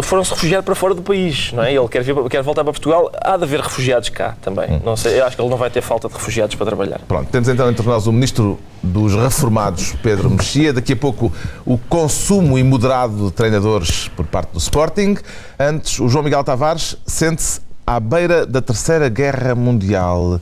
foram-se 0.00 0.30
refugiar 0.30 0.62
para 0.62 0.76
fora 0.76 0.94
do 0.94 1.02
país, 1.02 1.50
não 1.52 1.62
é? 1.64 1.74
Ele 1.74 1.88
quer, 1.88 2.02
vir, 2.04 2.14
quer 2.30 2.40
voltar 2.42 2.62
para 2.62 2.72
Portugal. 2.72 3.10
Há 3.20 3.36
de 3.36 3.42
haver 3.42 3.58
refugiados 3.60 4.08
cá 4.10 4.36
também. 4.40 4.80
Não 4.84 4.96
sei, 4.96 5.18
eu 5.18 5.26
acho 5.26 5.34
que 5.34 5.42
ele 5.42 5.50
não 5.50 5.56
vai 5.56 5.70
ter 5.70 5.80
falta 5.80 6.06
de 6.06 6.14
refugiados 6.14 6.54
para 6.54 6.66
trabalhar. 6.66 7.00
Pronto, 7.08 7.28
temos 7.32 7.48
então 7.48 7.68
entre 7.68 7.84
nós 7.84 8.06
o 8.06 8.12
Ministro 8.12 8.60
dos 8.80 9.14
Reformados, 9.16 9.94
Pedro 10.00 10.30
Mexia. 10.30 10.72
Daqui 10.72 10.92
a 10.92 10.96
pouco 10.96 11.32
o 11.66 11.76
consumo 11.88 12.56
imoderado 12.56 13.26
de 13.26 13.32
treinadores 13.32 14.06
por 14.14 14.24
parte 14.26 14.52
do 14.52 14.58
Sporting. 14.58 15.16
Antes, 15.58 15.98
o 15.98 16.08
João 16.08 16.22
Miguel 16.22 16.44
Tavares 16.44 16.96
sente-se 17.04 17.60
à 17.84 17.98
beira 17.98 18.46
da 18.46 18.62
Terceira 18.62 19.08
Guerra 19.08 19.54
Mundial. 19.56 20.40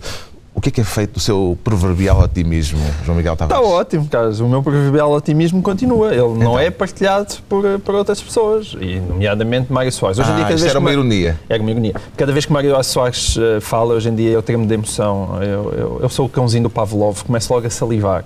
O 0.57 0.61
que 0.61 0.71
é 0.71 0.73
que 0.73 0.81
é 0.81 0.85
feito 0.85 1.13
do 1.13 1.21
seu 1.21 1.57
proverbial 1.63 2.19
otimismo, 2.19 2.81
João 3.05 3.15
Miguel 3.19 3.35
Está 3.35 3.47
Tavares? 3.47 3.71
ótimo, 3.71 4.09
Carlos. 4.09 4.41
O 4.41 4.49
meu 4.49 4.63
proverbial 4.63 5.13
otimismo 5.13 5.61
continua. 5.63 6.09
Ele 6.13 6.23
não 6.23 6.37
Então. 6.37 6.59
é 6.59 6.71
partilhado 6.71 7.35
por, 7.47 7.63
por 7.81 7.95
outras 7.95 8.23
pessoas, 8.23 8.75
e 8.81 8.99
nomeadamente 8.99 9.71
Mário 9.71 9.93
Soares. 9.93 10.19
Hoje 10.19 10.31
em 10.31 10.33
Ah, 10.33 10.37
dia, 10.37 10.45
cada 10.47 10.57
vez 10.57 10.71
era 10.71 10.79
uma 10.79 10.87
Ma- 10.87 10.93
ironia. 10.95 11.39
É 11.51 11.59
uma 11.59 11.71
ironia. 11.71 11.95
Cada 12.17 12.33
vez 12.33 12.47
que 12.47 12.53
Mário 12.55 12.83
Soares 12.83 13.37
eh, 13.39 13.61
fala, 13.61 13.93
hoje 13.95 14.09
em 14.09 14.15
dia, 14.15 14.31
eu 14.31 14.43
tremo 14.43 14.67
de 14.67 14.73
emoção. 14.73 15.39
Eu, 15.43 15.73
eu, 15.75 15.99
eu 16.05 16.09
sou 16.09 16.25
o 16.25 16.29
cãozinho 16.29 16.63
do 16.63 16.71
Pavlov, 16.71 17.23
começo 17.23 17.53
logo 17.53 17.67
a 17.67 17.71
salivar. 17.71 18.25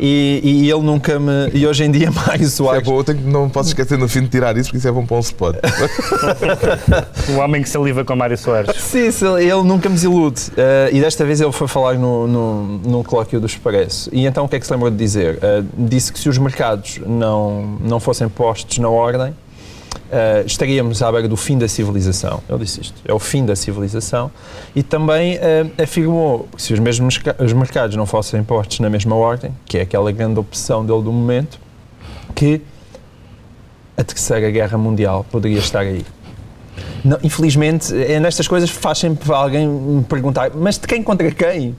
E, 0.00 0.40
e 0.44 0.70
ele 0.70 0.82
nunca 0.82 1.18
me. 1.18 1.50
E 1.52 1.66
hoje 1.66 1.84
em 1.84 1.90
dia, 1.90 2.10
Mário 2.12 2.44
Isso 2.44 2.72
é 2.72 2.80
bom, 2.80 2.98
eu 2.98 3.04
tenho 3.04 3.18
que- 3.18 3.24
não 3.24 3.48
posso 3.48 3.70
esquecer 3.70 3.98
no 3.98 4.08
fim 4.08 4.22
de 4.22 4.28
tirar 4.28 4.56
isso, 4.56 4.68
porque 4.68 4.78
isso 4.78 4.88
é 4.88 4.92
bom 4.92 5.04
para 5.04 5.16
um 5.16 5.20
spot. 5.20 5.56
O 7.30 7.38
homem 7.38 7.62
que 7.62 7.68
saliva 7.68 8.04
com 8.04 8.14
Mário 8.16 8.36
Soares. 8.38 8.74
Sim, 8.80 9.08
ele 9.38 9.62
nunca 9.64 9.88
me 9.88 9.94
desilude. 9.94 10.40
Eh, 10.56 10.90
e 10.92 11.00
desta 11.00 11.24
vez 11.24 11.40
ele 11.40 11.52
foi 11.52 11.68
falar 11.68 11.94
no, 11.94 12.26
no, 12.26 12.64
no 12.78 13.04
colóquio 13.04 13.40
do 13.40 13.46
Expresso. 13.46 14.08
E 14.12 14.26
então 14.26 14.44
o 14.44 14.48
que 14.48 14.56
é 14.56 14.60
que 14.60 14.66
se 14.66 14.72
lembrou 14.72 14.90
de 14.90 14.96
dizer? 14.96 15.38
Eh, 15.42 15.62
disse 15.76 16.12
que 16.12 16.18
se 16.18 16.28
os 16.28 16.38
mercados 16.38 17.00
não, 17.06 17.78
não 17.80 18.00
fossem 18.00 18.28
postos 18.28 18.78
na 18.78 18.88
ordem, 18.88 19.34
eh, 20.10 20.42
estaríamos 20.46 21.02
à 21.02 21.12
beira 21.12 21.28
do 21.28 21.36
fim 21.36 21.58
da 21.58 21.68
civilização. 21.68 22.42
Ele 22.48 22.60
disse 22.60 22.80
isto. 22.80 22.94
É 23.04 23.12
o 23.12 23.18
fim 23.18 23.44
da 23.44 23.54
civilização. 23.54 24.30
E 24.74 24.82
também 24.82 25.38
eh, 25.40 25.66
afirmou 25.82 26.48
que 26.56 26.62
se 26.62 26.72
os 26.72 26.78
mesmos 26.78 27.20
os 27.38 27.52
mercados 27.52 27.96
não 27.96 28.06
fossem 28.06 28.42
postos 28.42 28.80
na 28.80 28.88
mesma 28.88 29.14
ordem, 29.14 29.54
que 29.66 29.78
é 29.78 29.82
aquela 29.82 30.10
grande 30.10 30.40
opção 30.40 30.84
dele 30.84 31.02
do 31.02 31.12
momento, 31.12 31.60
que 32.34 32.62
a 33.96 34.04
Terceira 34.04 34.50
Guerra 34.50 34.78
Mundial 34.78 35.26
poderia 35.30 35.58
estar 35.58 35.80
aí. 35.80 36.04
Não, 37.04 37.18
infelizmente, 37.22 37.94
é 37.94 38.18
nestas 38.18 38.48
coisas 38.48 38.70
faz 38.70 38.98
sempre 38.98 39.32
alguém 39.32 39.68
me 39.68 40.04
perguntar, 40.04 40.50
mas 40.54 40.78
de 40.78 40.86
quem 40.86 41.02
contra 41.02 41.30
quem? 41.30 41.76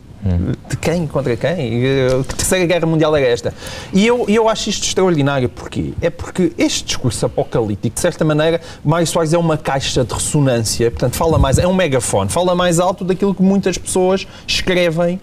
De 0.68 0.76
quem 0.76 1.08
contra 1.08 1.36
quem? 1.38 1.82
Que 2.26 2.36
terceira 2.36 2.66
guerra 2.66 2.86
mundial 2.86 3.16
era 3.16 3.26
esta? 3.26 3.54
E 3.94 4.06
eu, 4.06 4.26
eu 4.28 4.50
acho 4.50 4.70
isto 4.70 4.86
extraordinário. 4.86 5.48
Porquê? 5.48 5.94
É 6.02 6.10
porque 6.10 6.52
este 6.58 6.84
discurso 6.84 7.26
apocalíptico, 7.26 7.96
de 7.96 8.02
certa 8.02 8.26
maneira, 8.26 8.60
Mário 8.84 9.08
Soares 9.08 9.34
é 9.34 9.38
uma 9.38 9.58
caixa 9.58 10.04
de 10.04 10.14
ressonância, 10.14 10.92
portanto, 10.92 11.16
fala 11.16 11.38
mais, 11.38 11.58
é 11.58 11.66
um 11.66 11.74
megafone, 11.74 12.30
fala 12.30 12.54
mais 12.54 12.80
alto 12.80 13.06
daquilo 13.06 13.34
que 13.34 13.42
muitas 13.42 13.78
pessoas 13.78 14.28
escrevem 14.46 15.22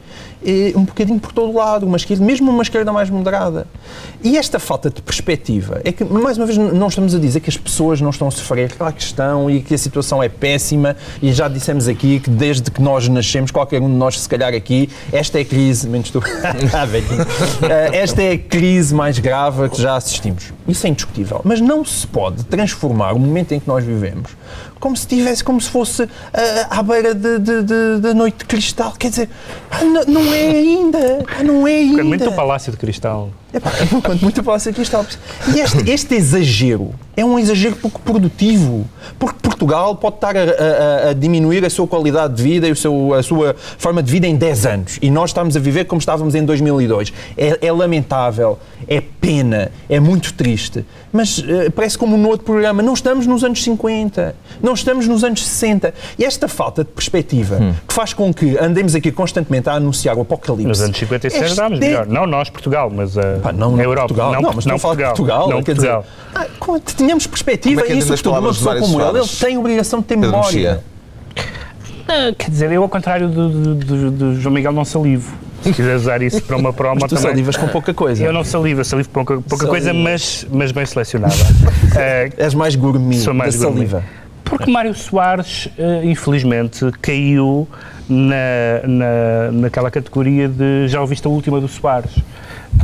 um 0.74 0.84
bocadinho 0.84 1.18
por 1.18 1.32
todo 1.32 1.52
lado, 1.52 1.86
uma 1.86 1.96
esquerda, 1.96 2.24
mesmo 2.24 2.50
uma 2.50 2.62
esquerda 2.62 2.92
mais 2.92 3.10
moderada. 3.10 3.66
E 4.22 4.36
esta 4.36 4.58
falta 4.58 4.90
de 4.90 5.02
perspectiva 5.02 5.80
é 5.84 5.92
que, 5.92 6.04
mais 6.04 6.36
uma 6.36 6.46
vez, 6.46 6.56
não 6.58 6.88
estamos 6.88 7.14
a 7.14 7.18
dizer 7.18 7.40
que 7.40 7.50
as 7.50 7.56
pessoas 7.56 8.00
não 8.00 8.10
estão 8.10 8.28
a 8.28 8.30
sofrer, 8.30 8.72
claro 8.72 8.94
que 8.94 9.02
estão 9.02 9.50
e 9.50 9.60
que 9.60 9.74
a 9.74 9.78
situação 9.78 10.22
é 10.22 10.28
péssima 10.28 10.96
e 11.20 11.32
já 11.32 11.48
dissemos 11.48 11.88
aqui 11.88 12.20
que 12.20 12.30
desde 12.30 12.70
que 12.70 12.80
nós 12.80 13.08
nascemos, 13.08 13.50
qualquer 13.50 13.80
um 13.80 13.88
de 13.88 13.96
nós, 13.96 14.20
se 14.20 14.28
calhar 14.28 14.54
aqui, 14.54 14.88
esta 15.12 15.38
é 15.38 15.42
a 15.42 15.44
crise, 15.44 15.88
menos 15.88 16.10
tu, 16.10 16.22
Ah. 16.72 16.86
Eh, 17.68 17.98
esta 17.98 18.22
é 18.22 18.32
a 18.32 18.38
crise 18.38 18.94
mais 18.94 19.18
grave 19.18 19.68
que 19.68 19.80
já 19.80 19.96
assistimos. 19.96 20.52
Isso 20.66 20.86
é 20.86 20.90
indiscutível. 20.90 21.40
Mas 21.44 21.60
não 21.60 21.84
se 21.84 22.06
pode 22.06 22.44
transformar 22.44 23.12
o 23.12 23.18
momento 23.18 23.52
em 23.52 23.60
que 23.60 23.68
nós 23.68 23.84
vivemos 23.84 24.30
como 24.80 24.96
se 24.96 25.06
tivesse, 25.06 25.42
como 25.42 25.60
se 25.60 25.68
fosse 25.70 26.08
ah, 26.32 26.78
à 26.78 26.82
beira 26.82 27.14
de- 27.14 27.38
de- 27.38 27.62
de- 27.62 27.98
da 28.00 28.14
noite 28.14 28.38
de 28.38 28.44
cristal. 28.44 28.92
Quer 28.98 29.10
dizer, 29.10 29.30
ah, 29.70 29.82
n- 29.84 30.04
não 30.06 30.32
é 30.32 30.46
ainda. 30.50 31.24
Não 31.44 31.66
é 31.66 31.74
ainda. 31.74 32.04
Muito 32.04 32.28
o 32.28 32.32
Palácio 32.34 32.70
de 32.72 32.78
Cristal. 32.78 33.30
Epá, 33.54 33.70
quanto 34.04 34.22
muito 34.22 34.42
palácio 34.42 34.70
aqui 34.70 34.82
está. 34.82 35.04
E 35.54 35.60
este, 35.60 35.90
este 35.90 36.14
exagero 36.14 36.92
é 37.16 37.24
um 37.24 37.38
exagero 37.38 37.76
pouco 37.76 38.00
produtivo. 38.00 38.86
Porque 39.18 39.38
Portugal 39.40 39.96
pode 39.96 40.16
estar 40.16 40.36
a, 40.36 40.40
a- 40.40 41.10
a 41.10 41.12
diminuir 41.14 41.64
a 41.64 41.70
sua 41.70 41.86
qualidade 41.86 42.34
de 42.34 42.42
vida 42.42 42.68
e 42.68 42.72
o 42.72 42.76
seu- 42.76 43.14
a 43.14 43.22
sua 43.22 43.54
forma 43.78 44.02
de 44.02 44.10
vida 44.12 44.26
em 44.26 44.36
10 44.36 44.66
anos. 44.66 44.98
E 45.00 45.10
nós 45.10 45.30
estamos 45.30 45.56
a 45.56 45.60
viver 45.60 45.84
como 45.86 45.98
estávamos 45.98 46.34
em 46.34 46.44
2002. 46.44 47.12
É, 47.38 47.66
é 47.66 47.72
lamentável, 47.72 48.58
é 48.86 49.00
pena, 49.00 49.70
é 49.88 49.98
muito 49.98 50.34
triste. 50.34 50.84
Mas 51.10 51.42
eh, 51.48 51.70
parece 51.70 51.96
como 51.96 52.18
no 52.18 52.28
outro 52.28 52.44
programa, 52.44 52.82
não 52.82 52.92
estamos 52.92 53.26
nos 53.26 53.42
anos 53.42 53.62
50, 53.64 54.34
não 54.62 54.74
estamos 54.74 55.08
nos 55.08 55.24
anos 55.24 55.46
60. 55.46 55.94
E 56.18 56.24
esta 56.24 56.48
falta 56.48 56.84
de 56.84 56.90
perspectiva 56.90 57.74
que 57.88 57.94
faz 57.94 58.12
com 58.12 58.34
que 58.34 58.58
andemos 58.58 58.94
aqui 58.94 59.10
constantemente 59.10 59.70
a 59.70 59.74
anunciar 59.74 60.18
o 60.18 60.20
apocalipse. 60.20 60.68
Nos 60.68 60.82
anos 60.82 60.98
50 60.98 61.26
e 61.28 61.30
60 61.30 61.46
Este 61.46 61.60
é- 61.62 61.68
melhor. 61.68 62.06
Não 62.06 62.26
nós, 62.26 62.50
Portugal, 62.50 62.90
mas 62.94 63.16
a, 63.16 63.38
Não, 63.52 63.68
a 63.68 63.76
não 63.76 63.80
Europa. 63.80 64.08
Portugal. 64.14 64.42
Não, 64.42 64.52
mas 64.54 64.66
não, 64.66 64.78
falo 64.78 64.96
de 64.96 65.02
Portugal. 65.04 65.48
Não 65.48 65.62
quer 65.62 65.74
Portugal. 65.74 66.04
dizer, 66.34 66.46
ah, 66.74 66.80
tínhamos 66.96 67.26
perspectiva 67.26 67.82
é 67.82 67.92
e, 67.92 68.02
sobretudo, 68.02 68.38
uma 68.38 68.48
pessoa 68.48 68.78
como 68.78 69.00
ele, 69.00 69.18
ele 69.18 69.28
tem 69.28 69.56
a 69.56 69.58
obrigação 69.60 70.00
de 70.00 70.06
ter 70.06 70.14
Pedro 70.14 70.30
memória. 70.32 70.52
Mexia. 70.74 70.84
Ah, 72.08 72.32
quer 72.38 72.50
dizer, 72.50 72.70
eu 72.70 72.82
ao 72.82 72.88
contrário 72.88 73.28
do, 73.28 73.48
do, 73.48 73.74
do- 73.74 74.10
do 74.10 74.40
João 74.40 74.54
Miguel 74.54 74.72
não 74.72 74.84
salivo. 74.84 75.34
Se 75.62 75.72
quiser 75.72 75.96
usar 75.96 76.22
isso 76.22 76.40
para 76.42 76.56
uma 76.56 76.72
promo 76.72 77.00
Mas 77.02 77.10
tu 77.10 77.16
também. 77.16 77.30
salivas 77.32 77.56
com 77.56 77.66
pouca 77.68 77.92
coisa. 77.92 78.22
Eu 78.22 78.32
não 78.32 78.44
salivo, 78.44 78.80
eu 78.80 78.84
salivo 78.84 79.08
pouca, 79.08 79.40
pouca 79.40 79.66
coisa, 79.66 79.92
mas, 79.92 80.46
mas 80.50 80.70
bem 80.70 80.86
selecionada. 80.86 81.34
Ah, 81.96 82.30
És 82.38 82.54
mais 82.54 82.76
gourmet 82.76 83.16
Sou 83.18 83.34
mais 83.34 83.58
da 83.58 83.66
gourmet. 83.66 83.88
saliva. 83.88 84.04
Porque 84.44 84.70
Mário 84.70 84.94
Soares, 84.94 85.68
eh, 85.76 86.02
infelizmente, 86.04 86.86
caiu 87.02 87.66
na, 88.08 88.36
na, 88.86 89.50
naquela 89.52 89.90
categoria 89.90 90.46
de 90.48 90.86
já 90.86 91.00
ouviste 91.00 91.26
a 91.26 91.30
última 91.30 91.60
do 91.60 91.66
Soares. 91.66 92.12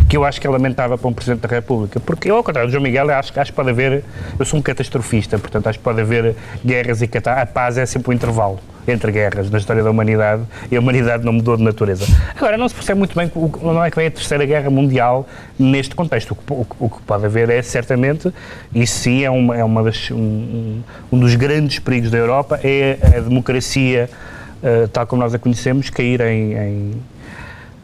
Que 0.08 0.16
eu 0.16 0.24
acho 0.24 0.40
que 0.40 0.46
é 0.46 0.50
lamentável 0.50 0.96
para 0.98 1.08
um 1.08 1.12
Presidente 1.12 1.40
da 1.40 1.48
República. 1.48 1.98
Porque 2.00 2.30
eu, 2.30 2.36
ao 2.36 2.44
contrário 2.44 2.68
do 2.68 2.72
João 2.72 2.82
Miguel, 2.82 3.10
acho, 3.10 3.32
acho 3.38 3.50
que 3.50 3.56
pode 3.56 3.70
haver. 3.70 4.04
Eu 4.38 4.44
sou 4.44 4.58
um 4.58 4.62
catastrofista, 4.62 5.38
portanto, 5.38 5.66
acho 5.68 5.78
que 5.78 5.84
pode 5.84 6.00
haver 6.00 6.34
guerras 6.64 7.00
e 7.02 7.06
catástrofes. 7.08 7.50
A 7.50 7.52
paz 7.52 7.78
é 7.78 7.86
sempre 7.86 8.10
um 8.10 8.12
intervalo 8.12 8.58
entre 8.86 9.12
guerras 9.12 9.48
na 9.48 9.58
história 9.58 9.80
da 9.80 9.88
humanidade 9.90 10.42
e 10.68 10.76
a 10.76 10.80
humanidade 10.80 11.24
não 11.24 11.32
mudou 11.32 11.56
de 11.56 11.62
natureza. 11.62 12.04
Agora, 12.34 12.56
não 12.58 12.68
se 12.68 12.74
percebe 12.74 12.98
muito 12.98 13.14
bem, 13.16 13.30
não 13.62 13.84
é 13.84 13.88
que 13.90 13.96
vem 13.96 14.08
a 14.08 14.10
Terceira 14.10 14.44
Guerra 14.44 14.70
Mundial 14.70 15.26
neste 15.56 15.94
contexto. 15.94 16.32
O 16.32 16.34
que, 16.34 16.52
o 16.52 16.66
o 16.86 16.90
que 16.90 17.00
pode 17.02 17.24
haver 17.24 17.48
é, 17.48 17.62
certamente, 17.62 18.32
e 18.74 18.84
sim 18.84 19.22
é, 19.22 19.30
uma, 19.30 19.56
é 19.56 19.62
uma 19.62 19.84
das, 19.84 20.10
um, 20.10 20.82
um- 21.12 21.18
dos 21.18 21.36
grandes 21.36 21.78
perigos 21.78 22.10
da 22.10 22.18
Europa, 22.18 22.58
é 22.64 22.98
a 23.16 23.20
democracia, 23.20 24.10
eh, 24.64 24.88
tal 24.92 25.06
como 25.06 25.22
nós 25.22 25.32
a 25.32 25.38
conhecemos, 25.38 25.88
cair 25.88 26.20
em, 26.20 26.52
em, 26.54 26.90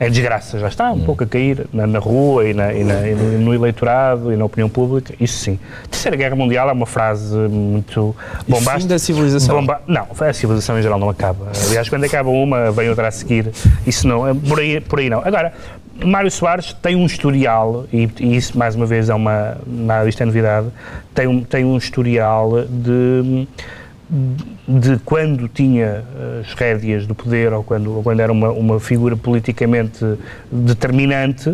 em 0.01 0.11
desgraça. 0.11 0.59
Já 0.59 0.69
está 0.69 0.93
um 0.93 1.01
pouco 1.01 1.25
a 1.25 1.27
cair 1.27 1.67
na, 1.73 1.87
na 1.87 1.99
rua 1.99 2.49
e, 2.49 2.55
na- 2.55 2.73
e 2.73 2.85
na- 2.85 3.09
e 3.09 3.15
no, 3.15 3.53
eleitorado 3.55 4.33
e 4.33 4.37
na 4.37 4.45
opinião 4.45 4.69
pública, 4.69 5.13
isso 5.21 5.39
sim. 5.39 5.59
Terceira 5.91 6.17
Guerra 6.17 6.37
Mundial 6.37 6.69
é 6.69 6.73
uma 6.73 6.87
frase 6.87 7.37
muito 7.37 8.15
bombástica. 8.47 8.81
fim 8.81 8.87
da 8.87 8.99
civilização. 8.99 9.57
Bomba- 9.57 9.81
Não, 9.87 10.07
a 10.21 10.33
civilização 10.33 10.79
em 10.79 10.83
geral 10.83 10.99
não 10.99 11.09
acaba. 11.11 11.49
Aliás, 11.67 11.89
quando 11.89 12.05
acaba 12.05 12.31
uma, 12.31 12.71
vem 12.71 12.89
outra 12.89 13.09
a 13.09 13.11
seguir. 13.11 13.51
Isso 13.87 14.07
não, 14.07 14.27
é- 14.29 14.35
por 14.35 14.61
aí, 14.61 14.81
por 14.81 14.99
aí 15.01 15.11
não. 15.11 15.19
Agora, 15.25 15.53
Mário 16.05 16.31
Soares 16.31 16.73
tem 16.75 16.95
um 16.95 17.05
historial, 17.07 17.85
e, 17.93 18.09
e 18.21 18.37
isso 18.37 18.57
mais 18.57 18.77
uma 18.77 18.87
vez 18.87 19.09
é 19.09 19.15
uma, 19.15 19.57
nada 19.67 20.05
disto 20.07 20.21
é 20.23 20.27
novidade, 20.27 20.69
tem 21.13 21.27
um, 21.27 21.43
tem 21.43 21.65
um 21.65 21.77
historial 21.77 22.63
de, 22.69 23.49
de 24.11 24.99
quando 25.05 25.49
tinha 25.49 26.05
eh, 26.17 26.41
as 26.41 26.55
rédeas 26.55 27.07
do 27.07 27.15
poder 27.15 27.53
ou 27.53 27.63
quando, 27.63 27.97
ou 27.97 28.03
quando 28.03 28.21
era 28.21 28.33
uma, 28.33 28.51
uma 28.51 28.81
figura 28.81 29.17
politicamente 29.17 30.05
determinante, 30.51 31.51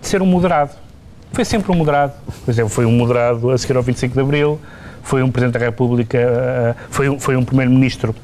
de 0.00 0.08
ser 0.08 0.20
um 0.20 0.26
moderado. 0.26 0.72
Foi 1.32 1.44
sempre 1.44 1.72
um 1.72 1.74
moderado. 1.74 2.12
Por 2.44 2.50
exemplo, 2.50 2.70
foi 2.70 2.84
um 2.84 2.92
moderado 2.92 3.50
a 3.50 3.56
seguir 3.56 3.76
ao 3.76 3.82
25 3.82 4.14
de 4.14 4.20
Abril, 4.20 4.60
foi 5.02 5.22
um 5.22 5.30
Presidente 5.30 5.58
da 5.58 5.64
República, 5.64 6.18
eh, 6.18 6.74
foi 6.90 7.08
um, 7.08 7.18
foi 7.18 7.36
um 7.36 7.44
Primeiro-Ministro 7.44 8.14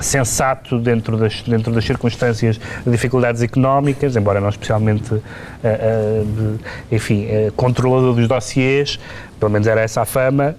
sensato 0.00 0.78
dentro 0.78 1.16
das, 1.16 1.42
dentro 1.42 1.72
das 1.72 1.84
circunstâncias 1.84 2.58
de 2.84 2.90
dificuldades 2.90 3.42
económicas, 3.42 4.16
embora 4.16 4.40
não 4.40 4.48
especialmente, 4.48 5.14
uh, 5.14 5.22
uh, 5.22 6.58
enfim, 6.90 7.26
uh, 7.26 7.52
controlador 7.52 8.14
dos 8.14 8.28
dossiers, 8.28 8.98
pelo 9.38 9.50
menos 9.50 9.66
era 9.66 9.80
essa 9.80 10.02
a 10.02 10.04
fama. 10.04 10.56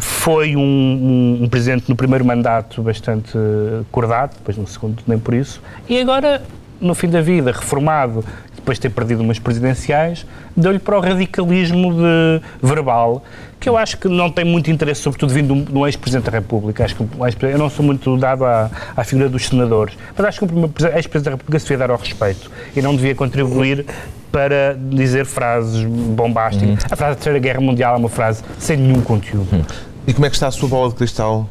foi 0.00 0.54
um, 0.54 0.60
um, 0.60 1.44
um, 1.44 1.48
presidente 1.48 1.88
no 1.88 1.96
primeiro 1.96 2.24
mandato 2.24 2.82
bastante 2.82 3.36
acordado, 3.80 4.36
depois 4.36 4.56
no 4.56 4.66
segundo 4.66 5.02
nem 5.06 5.18
por 5.18 5.32
isso, 5.32 5.62
e 5.88 5.98
agora, 5.98 6.42
no 6.80 6.94
fim 6.94 7.08
da 7.08 7.22
vida, 7.22 7.52
reformado, 7.52 8.22
depois 8.54 8.78
de 8.78 8.82
ter 8.82 8.90
perdido 8.90 9.22
umas 9.22 9.38
presidenciais, 9.38 10.26
deu-lhe 10.56 10.78
para 10.78 10.96
o 10.96 11.00
radicalismo 11.00 11.92
de, 11.94 12.40
verbal, 12.62 13.24
que 13.62 13.68
eu 13.68 13.76
acho 13.76 13.96
que 13.96 14.08
não 14.08 14.28
tem 14.28 14.44
muito 14.44 14.68
interesse, 14.72 15.02
sobretudo 15.02 15.32
vindo 15.32 15.54
de 15.54 15.78
um 15.78 15.86
ex-presidente 15.86 16.24
da 16.24 16.32
República. 16.32 16.84
Acho 16.84 16.96
que 16.96 17.46
eu 17.46 17.56
não 17.58 17.70
sou 17.70 17.84
muito 17.84 18.16
dado 18.16 18.44
à, 18.44 18.68
à 18.96 19.04
figura 19.04 19.28
dos 19.28 19.46
senadores, 19.46 19.96
mas 20.16 20.26
acho 20.26 20.40
que 20.40 20.44
o 20.44 20.64
ex-presidente 20.66 21.24
da 21.24 21.30
República 21.30 21.58
se 21.60 21.66
devia 21.66 21.78
dar 21.78 21.90
ao 21.92 21.96
respeito 21.96 22.50
e 22.74 22.82
não 22.82 22.96
devia 22.96 23.14
contribuir 23.14 23.86
para 24.32 24.76
dizer 24.76 25.24
frases 25.24 25.84
bombásticas. 25.84 26.70
Uhum. 26.70 26.76
A 26.90 26.96
frase 26.96 27.10
da 27.12 27.14
Terceira 27.14 27.38
Guerra 27.38 27.60
Mundial 27.60 27.94
é 27.94 27.98
uma 27.98 28.08
frase 28.08 28.42
sem 28.58 28.76
nenhum 28.76 29.00
conteúdo. 29.00 29.46
Uhum. 29.52 29.62
E 30.08 30.12
como 30.12 30.26
é 30.26 30.28
que 30.28 30.34
está 30.34 30.48
a 30.48 30.50
sua 30.50 30.68
bola 30.68 30.88
de 30.88 30.96
cristal 30.96 31.48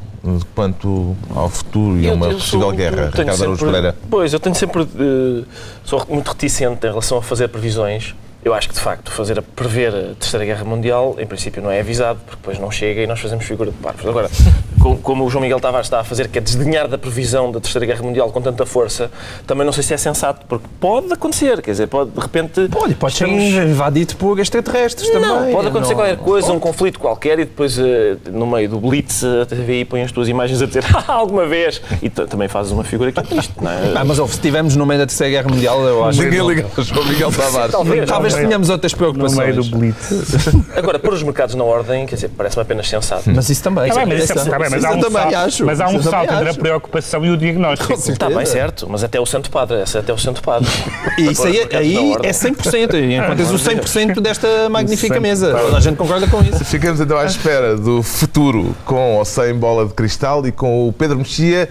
quanto 0.53 1.15
ao 1.33 1.49
futuro 1.49 1.97
e 1.97 2.09
a 2.09 2.13
uma 2.13 2.27
possível 2.27 2.61
sou, 2.61 2.71
guerra, 2.73 3.11
Ricardo 3.15 3.41
Araújo 3.41 3.65
Pereira? 3.65 3.95
Pois, 4.09 4.33
eu 4.33 4.39
tenho 4.39 4.55
sempre. 4.55 4.81
Uh, 4.81 5.45
sou 5.85 6.05
muito 6.09 6.27
reticente 6.27 6.85
em 6.85 6.89
relação 6.89 7.19
a 7.19 7.21
fazer 7.21 7.47
previsões 7.47 8.13
eu 8.43 8.53
acho 8.53 8.69
que, 8.69 8.73
de 8.73 8.81
facto, 8.81 9.11
fazer 9.11 9.37
a 9.37 9.41
prever 9.41 9.89
a 9.89 10.15
Terceira 10.15 10.45
Guerra 10.45 10.63
Mundial, 10.63 11.15
em 11.19 11.25
princípio, 11.25 11.61
não 11.61 11.69
é 11.71 11.79
avisado, 11.79 12.19
porque 12.25 12.37
depois 12.37 12.59
não 12.59 12.71
chega 12.71 13.01
e 13.01 13.07
nós 13.07 13.19
fazemos 13.19 13.45
figura 13.45 13.71
de 13.71 13.77
parvos. 13.77 14.05
Agora, 14.07 14.29
como 15.03 15.25
o 15.25 15.29
João 15.29 15.43
Miguel 15.43 15.59
Tavares 15.59 15.85
está 15.85 15.99
a 15.99 16.03
fazer, 16.03 16.27
que 16.27 16.39
é 16.39 16.41
desdenhar 16.41 16.87
da 16.87 16.97
previsão 16.97 17.51
da 17.51 17.59
Terceira 17.59 17.85
Guerra 17.85 18.01
Mundial 18.01 18.31
com 18.31 18.41
tanta 18.41 18.65
força, 18.65 19.11
também 19.45 19.65
não 19.65 19.71
sei 19.71 19.83
se 19.83 19.93
é 19.93 19.97
sensato, 19.97 20.45
porque 20.47 20.65
pode 20.79 21.13
acontecer, 21.13 21.61
quer 21.61 21.71
dizer, 21.71 21.87
pode 21.87 22.11
de 22.11 22.19
repente. 22.19 22.67
Pode, 22.69 22.95
pode 22.95 23.13
ser 23.13 23.27
invadido 23.27 24.15
por 24.15 24.39
extraterrestres 24.39 25.09
também. 25.09 25.29
Não, 25.29 25.51
pode 25.51 25.67
acontecer 25.67 25.93
não, 25.93 25.99
qualquer 25.99 26.17
coisa, 26.17 26.47
pode. 26.47 26.57
um 26.57 26.59
conflito 26.59 26.99
qualquer, 26.99 27.39
e 27.39 27.45
depois, 27.45 27.77
eh, 27.77 28.17
no 28.31 28.47
meio 28.47 28.69
do 28.69 28.79
Blitz, 28.79 29.23
a 29.23 29.45
TVI 29.45 29.85
põe 29.85 30.01
as 30.01 30.11
tuas 30.11 30.27
imagens 30.27 30.61
a 30.61 30.65
dizer 30.65 30.83
ah, 30.93 31.13
alguma 31.13 31.45
vez, 31.45 31.79
e 32.01 32.09
também 32.09 32.47
fazes 32.47 32.71
uma 32.71 32.83
figura 32.83 33.11
que 33.11 33.19
é 33.19 33.23
triste, 33.23 33.53
não 33.61 33.69
é? 33.69 33.93
Ah, 33.95 34.03
mas 34.03 34.17
se 34.17 34.23
estivermos 34.23 34.75
no 34.75 34.85
meio 34.85 34.99
da 34.99 35.05
Terceira 35.05 35.31
Guerra 35.31 35.49
Mundial, 35.53 35.79
eu 35.83 36.03
acho 36.05 36.21
Ninguém 36.21 36.47
liga 36.47 36.65
ao 36.75 36.83
João 36.83 37.05
Miguel 37.05 37.31
Tavares. 37.35 37.71
Talvez, 37.71 38.09
talvez 38.09 38.30
tenhamos 38.35 38.69
outras 38.69 38.93
preocupações 38.93 39.55
no 39.55 39.61
meio 39.61 39.63
do 39.63 39.77
blitz. 39.77 40.47
Agora, 40.75 40.99
pôr 40.99 41.13
os 41.13 41.23
mercados 41.23 41.55
na 41.55 41.63
ordem, 41.63 42.05
quer 42.05 42.15
dizer, 42.15 42.29
parece-me 42.29 42.61
apenas 42.61 42.87
sensato. 42.87 43.29
Mas 43.29 43.49
isso 43.49 43.63
também. 43.63 43.89
Tá 43.89 44.05
bem, 44.05 44.05
mas, 44.07 44.23
isso, 44.23 44.49
tá 44.49 44.59
bem, 44.59 44.69
mas 44.69 44.83
há 44.83 44.91
um 44.91 44.99
também 44.99 45.21
salto, 45.21 45.35
acho. 45.35 45.65
Mas 45.65 45.81
há 45.81 45.87
um 45.87 46.01
salto 46.01 46.33
entre 46.33 46.49
a 46.49 46.53
preocupação 46.53 47.25
e 47.25 47.29
o 47.29 47.37
diagnóstico. 47.37 47.93
Está 47.93 48.29
bem, 48.29 48.45
certo, 48.45 48.87
mas 48.89 49.03
até 49.03 49.19
o 49.19 49.25
Santo 49.25 49.49
Padre, 49.49 49.77
essa 49.81 49.99
é 49.99 50.01
até 50.01 50.13
o 50.13 50.17
Santo 50.17 50.41
Padre. 50.41 50.69
E 51.17 51.31
isso 51.31 51.43
aí, 51.45 51.67
aí 51.73 52.13
é 52.23 52.31
100%, 52.31 53.23
encontras 53.23 53.51
o 53.51 53.55
100% 53.55 54.19
desta 54.19 54.69
magnífica 54.69 55.19
mesa. 55.19 55.51
Toda 55.53 55.77
a 55.77 55.79
gente 55.79 55.95
concorda 55.95 56.27
com 56.27 56.41
isso. 56.41 56.63
Ficamos 56.65 56.99
então 56.99 57.17
à 57.17 57.25
espera 57.25 57.75
do 57.75 58.01
futuro 58.03 58.75
com 58.85 59.17
ou 59.17 59.25
sem 59.25 59.53
bola 59.53 59.85
de 59.85 59.93
cristal 59.93 60.45
e 60.45 60.51
com 60.51 60.87
o 60.87 60.93
Pedro 60.93 61.17
Mexia 61.17 61.69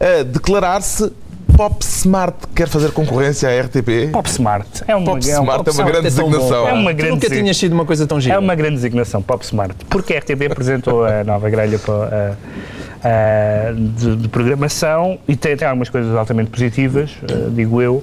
a 0.00 0.22
declarar-se 0.22 1.12
Pop 1.56 1.84
Smart 1.84 2.36
quer 2.54 2.68
fazer 2.68 2.90
concorrência 2.90 3.48
à 3.48 3.60
RTP? 3.62 4.10
Pop 4.12 4.28
Smart 4.28 4.68
é 4.88 4.96
uma, 4.96 5.12
Pop 5.12 5.30
é 5.30 5.38
um, 5.38 5.42
Smart 5.42 5.68
é 5.68 5.72
uma 5.72 5.84
grande 5.84 6.06
é 6.06 6.10
designação. 6.10 6.68
É 6.68 6.72
uma 6.72 6.92
grande 6.92 7.14
nunca 7.14 7.30
tinha 7.30 7.54
sido 7.54 7.72
uma 7.72 7.84
coisa 7.84 8.06
tão 8.06 8.20
gira. 8.20 8.34
É 8.34 8.38
uma 8.38 8.54
grande 8.56 8.74
designação, 8.74 9.22
Pop 9.22 9.44
Smart. 9.44 9.74
Porque 9.88 10.14
a 10.14 10.18
RTP 10.18 10.50
apresentou 10.50 11.04
a 11.04 11.22
nova 11.22 11.48
grelha 11.48 11.78
para, 11.78 12.36
de, 13.74 14.16
de, 14.16 14.28
programação 14.28 15.18
e 15.28 15.36
tem, 15.36 15.56
tem 15.56 15.68
algumas 15.68 15.88
coisas 15.88 16.14
altamente 16.16 16.50
positivas, 16.50 17.12
uh, 17.22 17.50
digo 17.50 17.80
eu 17.80 18.02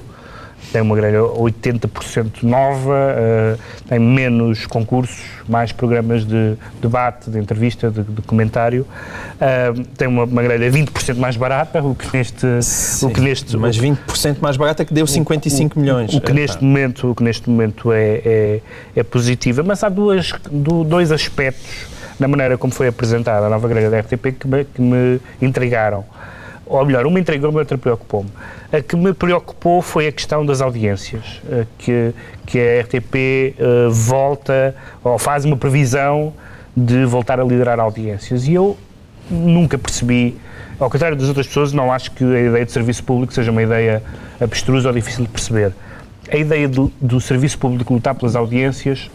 tem 0.71 0.81
uma 0.81 0.95
grelha 0.95 1.19
80% 1.19 2.43
nova, 2.43 2.91
uh, 2.91 3.59
tem 3.87 3.99
menos 3.99 4.65
concursos, 4.65 5.21
mais 5.47 5.71
programas 5.71 6.25
de 6.25 6.55
debate, 6.81 7.29
de 7.29 7.39
entrevista, 7.39 7.89
de, 7.89 8.03
de 8.03 8.21
comentário, 8.21 8.85
uh, 8.85 9.83
tem 9.97 10.07
uma, 10.07 10.23
uma 10.23 10.41
grelha 10.41 10.71
20% 10.71 11.17
mais 11.17 11.35
barata, 11.35 11.81
o 11.83 11.95
que 11.95 12.15
neste... 12.15 12.61
Sim, 12.61 13.05
o 13.05 13.09
que 13.09 13.21
neste 13.21 13.57
mas 13.57 13.77
20% 13.77 14.37
mais 14.39 14.57
barata 14.57 14.85
que 14.85 14.93
deu 14.93 15.05
55 15.05 15.77
o, 15.77 15.81
milhões. 15.81 16.13
O, 16.13 16.17
o 16.17 16.21
que, 16.21 16.33
neste 16.33 16.63
momento, 16.63 17.11
o 17.11 17.15
que 17.15 17.23
neste 17.23 17.49
momento 17.49 17.91
é, 17.91 18.21
é, 18.23 18.61
é 18.95 19.03
positiva, 19.03 19.63
mas 19.63 19.83
há 19.83 19.89
duas, 19.89 20.31
do, 20.49 20.83
dois 20.83 21.11
aspectos 21.11 21.91
na 22.19 22.27
maneira 22.27 22.55
como 22.55 22.71
foi 22.71 22.87
apresentada 22.87 23.47
a 23.47 23.49
nova 23.49 23.67
grelha 23.67 23.89
da 23.89 23.99
RTP 23.99 24.37
que 24.39 24.47
me, 24.47 24.63
que 24.65 24.81
me 24.81 25.19
intrigaram 25.41 26.05
ou 26.71 26.85
melhor, 26.85 27.05
uma 27.05 27.19
entregou-me 27.19 27.57
outra 27.57 27.77
preocupou-me. 27.77 28.29
A 28.71 28.81
que 28.81 28.95
me 28.95 29.13
preocupou 29.13 29.81
foi 29.81 30.07
a 30.07 30.11
questão 30.11 30.45
das 30.45 30.61
audiências, 30.61 31.41
que, 31.77 32.13
que 32.45 32.57
a 32.57 32.81
RTP 32.81 33.15
eh, 33.15 33.53
volta 33.89 34.73
ou 35.03 35.19
faz 35.19 35.43
uma 35.43 35.57
previsão 35.57 36.33
de 36.75 37.03
voltar 37.03 37.41
a 37.41 37.43
liderar 37.43 37.77
audiências. 37.77 38.47
E 38.47 38.53
eu 38.53 38.77
nunca 39.29 39.77
percebi, 39.77 40.37
ao 40.79 40.89
contrário 40.89 41.17
das 41.17 41.27
outras 41.27 41.45
pessoas, 41.45 41.73
não 41.73 41.91
acho 41.91 42.11
que 42.11 42.23
a 42.23 42.39
ideia 42.39 42.65
de 42.65 42.71
serviço 42.71 43.03
público 43.03 43.33
seja 43.33 43.51
uma 43.51 43.61
ideia 43.61 44.01
abstrusa 44.39 44.87
ou 44.87 44.95
difícil 44.95 45.25
de 45.25 45.29
perceber. 45.29 45.73
A 46.31 46.37
ideia 46.37 46.69
de, 46.69 46.89
do 47.01 47.19
serviço 47.19 47.59
público 47.59 47.93
lutar 47.93 48.15
pelas 48.15 48.37
audiências, 48.37 49.11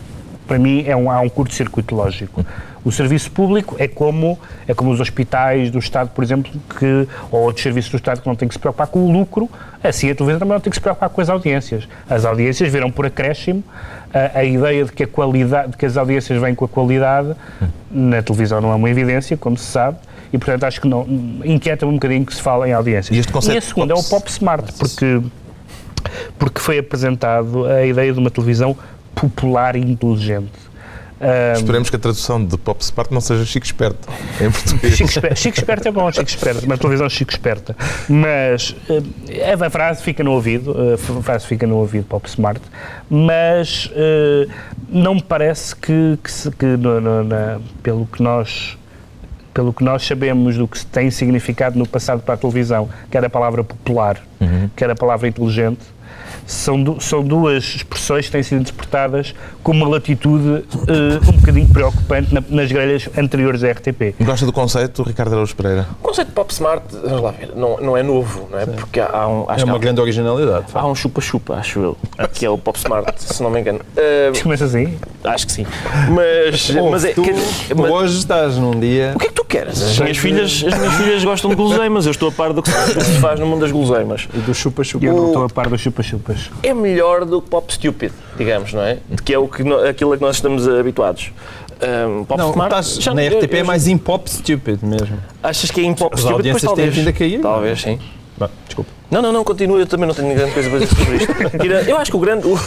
para 0.46 0.58
mim, 0.58 0.84
é 0.86 0.96
um, 0.96 1.10
há 1.10 1.20
um 1.20 1.28
curto-circuito 1.28 1.94
lógico. 1.94 2.44
O 2.84 2.92
serviço 2.92 3.32
público 3.32 3.74
é 3.80 3.88
como, 3.88 4.38
é 4.68 4.72
como 4.72 4.92
os 4.92 5.00
hospitais 5.00 5.72
do 5.72 5.78
Estado, 5.80 6.10
por 6.10 6.22
exemplo, 6.22 6.52
que, 6.78 7.08
ou 7.32 7.42
outros 7.42 7.64
serviços 7.64 7.90
do 7.90 7.96
Estado 7.96 8.20
que 8.20 8.26
não 8.28 8.36
têm 8.36 8.46
que 8.46 8.54
se 8.54 8.60
preocupar 8.60 8.86
com 8.86 9.00
o 9.00 9.12
lucro, 9.12 9.50
assim 9.82 10.08
a 10.08 10.14
televisão 10.14 10.38
também 10.38 10.54
não 10.54 10.60
tem 10.60 10.70
que 10.70 10.76
se 10.76 10.80
preocupar 10.80 11.08
com 11.08 11.20
as 11.20 11.28
audiências. 11.28 11.88
As 12.08 12.24
audiências 12.24 12.70
viram 12.72 12.88
por 12.88 13.04
acréscimo 13.04 13.64
a, 14.14 14.38
a 14.38 14.44
ideia 14.44 14.84
de 14.84 14.92
que, 14.92 15.02
a 15.02 15.06
qualidade, 15.06 15.72
de 15.72 15.76
que 15.76 15.84
as 15.84 15.96
audiências 15.96 16.40
vêm 16.40 16.54
com 16.54 16.64
a 16.64 16.68
qualidade 16.68 17.34
na 17.90 18.22
televisão 18.22 18.60
não 18.60 18.70
é 18.70 18.74
uma 18.76 18.88
evidência, 18.88 19.36
como 19.36 19.56
se 19.58 19.64
sabe, 19.64 19.98
e 20.32 20.38
portanto 20.38 20.62
acho 20.62 20.80
que 20.80 20.86
não 20.86 21.04
inquieta-me 21.44 21.90
um 21.90 21.94
bocadinho 21.96 22.24
que 22.24 22.34
se 22.34 22.40
fala 22.40 22.68
em 22.68 22.72
audiências. 22.72 23.16
E, 23.16 23.52
e 23.52 23.58
a 23.58 23.60
segunda 23.60 23.94
é 23.94 23.96
o 23.96 24.02
pop 24.04 24.30
smart, 24.30 24.72
porque, 24.78 25.20
porque 26.38 26.60
foi 26.60 26.78
apresentado 26.78 27.64
a 27.66 27.84
ideia 27.84 28.12
de 28.12 28.18
uma 28.20 28.30
televisão 28.30 28.76
popular 29.16 29.74
e 29.74 29.80
inteligente 29.80 30.66
um, 31.20 31.52
Esperemos 31.54 31.88
que 31.88 31.96
a 31.96 31.98
tradução 31.98 32.44
de 32.44 32.58
Pop 32.58 32.82
Smart 32.82 33.12
não 33.12 33.22
seja 33.22 33.44
Chico 33.44 33.64
Esperto 33.64 34.06
em 34.38 34.50
português. 34.50 34.96
Chico, 34.96 35.08
Esperto, 35.08 35.38
Chico 35.38 35.58
Esperto 35.58 35.88
é 35.88 35.90
bom, 35.90 36.12
Chico 36.12 36.28
Esperto, 36.28 36.66
uma 36.66 36.76
televisão 36.76 37.08
Chico 37.08 37.32
Esperta. 37.32 37.74
Mas 38.08 38.76
uh, 38.90 39.64
a 39.64 39.70
frase 39.70 40.02
fica 40.02 40.22
no 40.22 40.32
ouvido, 40.32 40.72
uh, 40.72 40.94
a 40.94 41.22
frase 41.22 41.46
fica 41.46 41.66
no 41.66 41.76
ouvido 41.76 42.04
Pop 42.04 42.28
Smart, 42.28 42.60
mas 43.08 43.86
uh, 43.86 44.50
não 44.90 45.14
me 45.14 45.22
parece 45.22 45.74
que, 45.74 46.18
que, 46.22 46.50
que 46.50 46.66
no, 46.66 47.00
no, 47.00 47.24
na, 47.24 47.60
pelo 47.82 48.06
que 48.06 48.22
nós 48.22 48.76
pelo 49.54 49.72
que 49.72 49.82
nós 49.82 50.06
sabemos 50.06 50.58
do 50.58 50.68
que 50.68 50.84
tem 50.84 51.10
significado 51.10 51.78
no 51.78 51.88
passado 51.88 52.20
para 52.20 52.34
a 52.34 52.36
televisão, 52.36 52.90
quer 53.10 53.24
a 53.24 53.30
palavra 53.30 53.64
popular, 53.64 54.20
uhum. 54.38 54.68
quer 54.76 54.90
a 54.90 54.94
palavra 54.94 55.26
inteligente, 55.26 55.80
são, 56.46 56.82
du 56.82 57.00
são 57.00 57.22
duas 57.22 57.64
expressões 57.64 58.26
que 58.26 58.32
têm 58.32 58.42
sido 58.42 58.60
interpretadas 58.60 59.34
com 59.62 59.72
uma 59.72 59.88
latitude 59.88 60.48
uh, 60.48 61.28
um 61.28 61.32
bocadinho 61.32 61.68
preocupante 61.68 62.32
na, 62.32 62.42
nas 62.48 62.70
grelhas 62.70 63.08
anteriores 63.18 63.64
à 63.64 63.72
RTP. 63.72 64.14
Gosta 64.20 64.46
do 64.46 64.52
conceito, 64.52 65.02
Ricardo 65.02 65.32
Araújo 65.32 65.54
Pereira? 65.56 65.86
O 66.00 66.08
conceito 66.08 66.28
de 66.28 66.34
Pop 66.34 66.52
Smart, 66.52 66.84
vamos 67.04 67.22
lá 67.22 67.30
ver, 67.32 67.52
não, 67.54 67.78
não 67.78 67.96
é 67.96 68.02
novo, 68.02 68.48
não 68.50 68.58
é? 68.58 68.64
Sim. 68.64 68.72
Porque 68.72 69.00
há 69.00 69.28
um... 69.28 69.46
é 69.50 69.64
uma 69.64 69.78
grande 69.78 70.00
originalidade. 70.00 70.66
Há 70.72 70.86
um 70.86 70.94
chupa-chupa, 70.94 71.54
acho 71.54 71.80
eu, 71.80 71.96
que 72.32 72.46
é 72.46 72.50
o 72.50 72.56
Pop 72.56 72.78
Smart, 72.78 73.12
se 73.22 73.42
não 73.42 73.50
me 73.50 73.60
engano. 73.60 73.80
Uh, 73.80 74.42
Começa 74.42 74.64
assim? 74.64 74.96
Acho 75.26 75.46
que 75.46 75.52
sim. 75.52 75.66
Mas, 76.10 76.70
mas 76.70 77.04
é... 77.04 77.12
Tu, 77.12 77.22
mas, 77.76 77.90
hoje 77.90 78.18
estás 78.18 78.56
num 78.56 78.78
dia... 78.78 79.12
O 79.14 79.18
que 79.18 79.26
é 79.26 79.28
que 79.28 79.34
tu 79.34 79.44
queres? 79.44 79.82
As 79.82 79.98
minhas, 79.98 80.16
filhas, 80.16 80.64
as 80.66 80.78
minhas 80.78 80.94
filhas 80.94 81.24
gostam 81.24 81.50
de 81.50 81.56
guloseimas, 81.56 82.06
eu 82.06 82.12
estou 82.12 82.28
a 82.28 82.32
par 82.32 82.52
do 82.52 82.62
que 82.62 82.70
se 82.70 83.18
faz 83.20 83.40
no 83.40 83.46
mundo 83.46 83.60
das 83.60 83.72
guloseimas. 83.72 84.28
E 84.32 84.38
do 84.38 84.54
chupa-chupa. 84.54 85.04
Eu 85.04 85.14
não 85.14 85.26
estou 85.28 85.44
a 85.44 85.48
par 85.48 85.68
do 85.68 85.76
chupa-chupas. 85.76 86.50
É 86.62 86.72
melhor 86.72 87.24
do 87.24 87.42
que 87.42 87.50
Pop 87.50 87.72
Stupid, 87.72 88.12
digamos, 88.36 88.72
não 88.72 88.82
é? 88.82 88.98
Que 89.24 89.34
é 89.34 89.38
o 89.38 89.48
que, 89.48 89.62
aquilo 89.88 90.12
a 90.12 90.16
que 90.16 90.22
nós 90.22 90.36
estamos 90.36 90.68
habituados. 90.68 91.32
Um, 91.76 92.24
pop 92.24 92.40
não, 92.40 92.50
Smart, 92.50 92.74
estás, 92.74 93.04
já, 93.04 93.12
na 93.12 93.20
RTP 93.20 93.34
eu, 93.34 93.48
eu, 93.50 93.58
é 93.58 93.62
mais 93.62 93.86
in 93.86 93.98
Pop 93.98 94.30
Stupid 94.30 94.78
mesmo. 94.82 95.18
Achas 95.42 95.70
que 95.70 95.80
é 95.80 95.84
in 95.84 95.94
Pop 95.94 96.16
Stupid? 96.16 96.50
As 96.50 96.64
audiências 96.64 96.72
têm 96.72 96.90
vindo 96.90 97.08
a 97.08 97.12
cair? 97.12 97.40
Talvez, 97.40 97.82
sim. 97.82 97.98
Bom, 98.38 98.48
desculpa. 98.66 98.95
Não, 99.08 99.22
não, 99.22 99.32
não, 99.32 99.44
continua, 99.44 99.78
eu 99.78 99.86
também 99.86 100.06
não 100.06 100.14
tenho 100.14 100.34
grande 100.34 100.52
coisa 100.52 100.68
para 100.68 100.78
dizer 100.80 100.96
sobre 100.96 101.16
isto. 101.16 101.32
Eu 101.88 101.96
acho 101.96 102.10
que 102.10 102.16
o 102.16 102.20
grande, 102.20 102.46
o, 102.46 102.58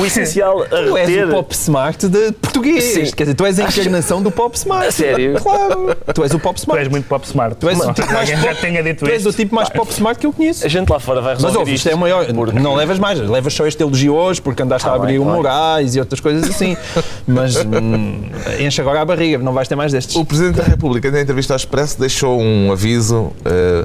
o 0.00 0.06
essencial 0.06 0.62
a 0.62 0.66
Tu 0.66 0.96
és 0.96 1.08
reter... 1.08 1.26
o 1.28 1.30
pop 1.30 1.52
smart 1.54 2.08
de 2.08 2.32
português. 2.32 2.84
Sim. 2.84 3.04
Quer 3.16 3.24
dizer, 3.24 3.34
tu 3.34 3.44
és 3.44 3.58
a 3.58 3.64
encarnação 3.64 4.22
do 4.22 4.30
pop 4.30 4.56
smart. 4.56 4.86
A 4.86 4.92
sério? 4.92 5.40
Claro. 5.40 5.96
Tu 6.14 6.22
és 6.22 6.32
o 6.34 6.38
pop 6.38 6.54
Tu 6.54 6.62
smart. 6.62 6.80
és 6.82 6.88
muito 6.88 7.06
pop 7.08 7.26
smart. 7.26 7.56
Tu 7.56 7.68
és 7.68 7.80
o 7.80 7.92
tipo 7.92 8.06
mais 8.12 8.30
alguém 8.30 8.36
já 8.44 8.48
pop- 8.50 8.60
tenha 8.60 8.82
dito 8.82 9.04
Tu 9.04 9.10
és 9.10 9.26
o 9.26 9.32
tipo 9.32 9.54
mais 9.54 9.68
pop 9.70 9.90
smart 9.92 10.20
que 10.20 10.26
eu 10.26 10.32
conheço. 10.32 10.64
A 10.64 10.68
gente 10.68 10.88
lá 10.88 11.00
fora 11.00 11.20
vai 11.20 11.34
Mas 11.34 11.42
resolver 11.42 11.58
ouve, 11.58 11.74
isto 11.74 11.88
é 11.88 11.94
o 11.94 11.98
maior. 11.98 12.26
Não 12.54 12.74
levas 12.76 12.98
mais, 13.00 13.18
levas 13.18 13.52
só 13.52 13.66
este 13.66 13.82
elogio 13.82 14.14
hoje 14.14 14.40
porque 14.40 14.62
andaste 14.62 14.86
Tá 14.86 14.92
a 14.92 14.96
abrir 14.96 15.12
bem, 15.14 15.18
o 15.18 15.24
claro. 15.24 15.36
Moraes 15.38 15.96
e 15.96 15.98
outras 16.00 16.20
coisas 16.20 16.48
assim. 16.48 16.76
Mas 17.26 17.56
hum, 17.56 18.22
enche 18.60 18.80
agora 18.80 19.00
a 19.00 19.04
barriga, 19.04 19.38
não 19.38 19.52
vais 19.52 19.66
ter 19.66 19.74
mais 19.74 19.90
destes. 19.92 20.14
O 20.14 20.24
Presidente 20.24 20.56
da 20.56 20.62
República, 20.64 21.10
na 21.10 21.20
entrevista 21.20 21.54
ao 21.54 21.56
Expresso, 21.56 21.98
deixou 21.98 22.40
um 22.40 22.70
aviso 22.70 23.32
eh, 23.44 23.84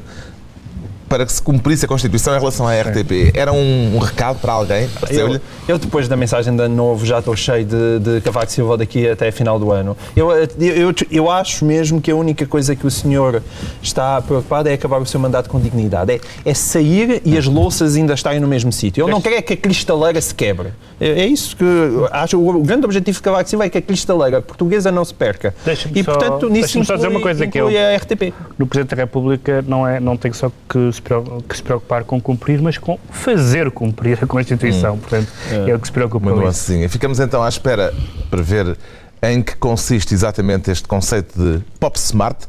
para 1.14 1.28
que 1.28 1.32
se 1.32 1.44
cumprisse 1.44 1.86
a 1.86 1.88
Constituição 1.88 2.36
em 2.36 2.40
relação 2.40 2.68
à 2.68 2.74
RTP. 2.74 3.36
Era 3.36 3.54
um, 3.54 3.96
um 3.96 4.00
recado 4.00 4.40
para 4.40 4.52
alguém? 4.52 4.90
Eu, 5.12 5.40
eu, 5.68 5.78
depois 5.78 6.08
da 6.08 6.18
mensagem 6.18 6.56
da 6.56 6.68
Novo, 6.68 7.06
já 7.06 7.20
estou 7.20 7.36
cheio 7.36 7.64
de, 7.64 8.00
de 8.00 8.22
Cavaco 8.22 8.52
Silva 8.52 8.78
daqui 8.78 9.08
até 9.08 9.28
a 9.28 9.32
final 9.32 9.60
do 9.60 9.72
ano. 9.72 9.96
Eu, 10.16 10.32
eu, 10.32 10.48
eu, 10.60 10.94
eu 11.12 11.30
acho 11.30 11.66
mesmo 11.66 12.02
que 12.02 12.10
a 12.10 12.16
única 12.16 12.48
coisa 12.48 12.76
que 12.76 12.88
o 12.88 12.90
senhor 12.90 13.44
está 13.80 14.20
preocupado 14.24 14.70
é 14.70 14.74
acabar 14.74 15.00
o 15.00 15.06
seu 15.06 15.20
mandato 15.20 15.52
com 15.52 15.60
dignidade. 15.60 16.14
É, 16.14 16.20
é 16.50 16.54
sair 16.56 17.22
e 17.24 17.38
as 17.38 17.46
louças 17.46 17.96
ainda 17.96 18.16
estarem 18.16 18.40
no 18.40 18.48
mesmo 18.48 18.72
sítio. 18.72 19.04
Eu 19.04 19.08
não 19.08 19.22
quero 19.22 19.36
é 19.36 19.42
que 19.44 19.54
a 19.54 19.58
cristaleira 19.58 20.20
se 20.20 20.34
quebre. 20.34 20.70
É, 21.00 21.10
é 21.22 21.28
isso 21.28 21.56
que 21.56 21.64
eu 21.64 22.10
acho. 22.12 22.40
O, 22.40 22.56
o 22.58 22.64
grande 22.64 22.86
objetivo 22.86 23.18
de 23.18 23.22
Cavaco 23.22 23.48
Silva 23.48 23.66
é 23.66 23.70
que 23.70 23.78
a 23.78 23.82
cristaleira 23.84 24.42
portuguesa 24.42 24.92
não 24.92 25.06
se 25.06 25.14
perca. 25.14 25.54
E, 25.94 26.04
só- 26.04 26.12
portanto, 26.12 26.50
nisso 26.50 26.62
deixa-me 26.74 26.86
só 26.86 26.96
dizer 26.96 27.06
inclui, 27.06 27.18
uma 27.18 27.22
coisa 27.22 27.46
que 27.46 27.60
inclui 27.60 27.78
eu- 27.78 27.94
a 27.94 27.96
RTP. 27.98 28.34
No 28.58 28.66
Presidente 28.66 28.96
da 28.96 29.04
República 29.04 29.64
não, 29.68 29.88
é, 29.88 30.00
não 30.00 30.18
tem 30.18 30.34
só 30.34 30.50
que 30.70 30.92
se, 30.92 31.02
que 31.48 31.56
se 31.56 31.64
preocupar 31.64 32.04
com 32.04 32.20
cumprir, 32.22 32.62
mas 32.62 32.78
com 32.78 32.98
fazer 33.12 33.70
cumprir 33.72 34.18
a 34.22 34.28
Constituição. 34.28 34.98
Portanto, 34.98 35.28
é, 35.52 35.74
o 35.76 35.80
que 35.80 35.88
se 35.88 35.92
preocupa 35.92 36.26
Uma 36.26 36.32
com 36.32 36.38
isso. 36.38 36.44
nuancezinha. 36.44 36.90
Ficamos 36.90 37.20
então 37.20 37.44
à 37.44 37.50
espera 37.50 37.94
para 38.30 38.42
ver 38.42 38.78
em 39.22 39.42
que 39.42 39.56
consiste 39.56 40.14
exatamente 40.14 40.70
este 40.70 40.88
conceito 40.88 41.38
de 41.38 41.64
pop 41.80 41.98
smart. 41.98 42.46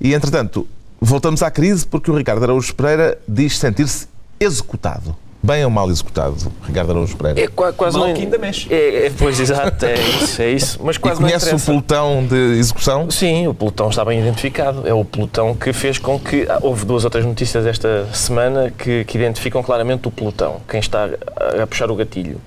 E, 0.00 0.14
entretanto, 0.14 0.66
voltamos 1.00 1.42
à 1.42 1.50
crise 1.50 1.86
porque 1.86 2.10
o 2.10 2.16
Ricardo 2.16 2.42
Araújo 2.44 2.74
Pereira 2.74 3.18
diz 3.28 3.58
sentir-se 3.58 4.08
executado. 4.40 5.16
Bem 5.44 5.62
ou 5.62 5.70
mal 5.70 5.90
executado, 5.90 6.34
Ricardo 6.66 6.92
Araújo 6.92 7.14
Pereira? 7.18 7.38
É 7.42 7.46
qua- 7.48 7.70
quase 7.70 7.98
Mal 7.98 8.08
não- 8.08 8.14
que 8.14 8.22
ainda 8.22 8.38
mexe. 8.38 8.72
É, 8.72 9.06
é, 9.08 9.12
pois, 9.18 9.38
exato, 9.38 9.84
é 9.84 9.94
isso, 9.94 10.40
é 10.40 10.50
isso. 10.50 10.80
Mas 10.82 10.96
E 10.96 10.98
quase 10.98 11.20
não 11.20 11.28
conhece 11.28 11.54
o 11.54 11.60
pelotão 11.60 12.26
de 12.26 12.34
execução? 12.58 13.10
Sim, 13.10 13.46
o 13.48 13.52
pelotão 13.52 13.90
está 13.90 14.02
bem 14.06 14.18
identificado. 14.20 14.88
É 14.88 14.94
o 14.94 15.04
pelotão 15.04 15.54
que 15.54 15.70
fez 15.74 15.98
com 15.98 16.18
que. 16.18 16.46
ah, 16.48 16.60
Houve 16.62 16.86
duas 16.86 17.04
ou 17.04 17.10
três 17.10 17.26
notícias 17.26 17.66
esta 17.66 18.08
semana 18.14 18.70
que, 18.70 19.04
que 19.04 19.18
identificam 19.18 19.62
claramente 19.62 20.08
o 20.08 20.10
pelotão, 20.10 20.62
quem 20.66 20.80
está 20.80 21.10
a, 21.58 21.62
a 21.62 21.66
puxar 21.66 21.90
o 21.90 21.94
gatilho. 21.94 22.40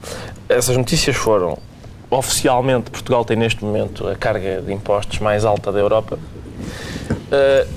Essas 0.49 0.75
notícias 0.75 1.15
foram. 1.15 1.55
Oficialmente, 2.09 2.89
Portugal 2.89 3.23
tem 3.23 3.37
neste 3.37 3.63
momento 3.63 4.07
a 4.07 4.15
carga 4.15 4.59
de 4.65 4.73
impostos 4.73 5.19
mais 5.19 5.45
alta 5.45 5.71
da 5.71 5.79
Europa. 5.79 6.17
Ah, 7.31 7.67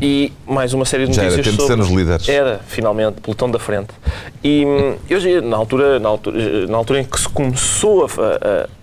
e 0.00 0.32
mais 0.46 0.72
uma 0.74 0.84
série 0.84 1.06
de 1.06 1.14
Já 1.14 1.22
era, 1.22 1.30
notícias 1.30 1.56
temos 1.56 1.66
de 1.68 1.72
sobre... 1.72 1.84
ser 1.84 1.90
nos 1.92 1.98
líderes. 2.00 2.28
Era, 2.28 2.60
finalmente, 2.66 3.20
pelotão 3.20 3.50
da 3.50 3.58
frente. 3.58 3.88
E 4.44 4.64
eu, 5.08 5.20
já- 5.20 5.40
na 5.40 5.56
altura, 5.56 5.98
na, 5.98 6.08
altura, 6.08 6.66
na 6.66 6.76
altura 6.76 7.00
em 7.00 7.04
que 7.04 7.18
se 7.20 7.28
começou 7.28 8.04
a, 8.04 8.08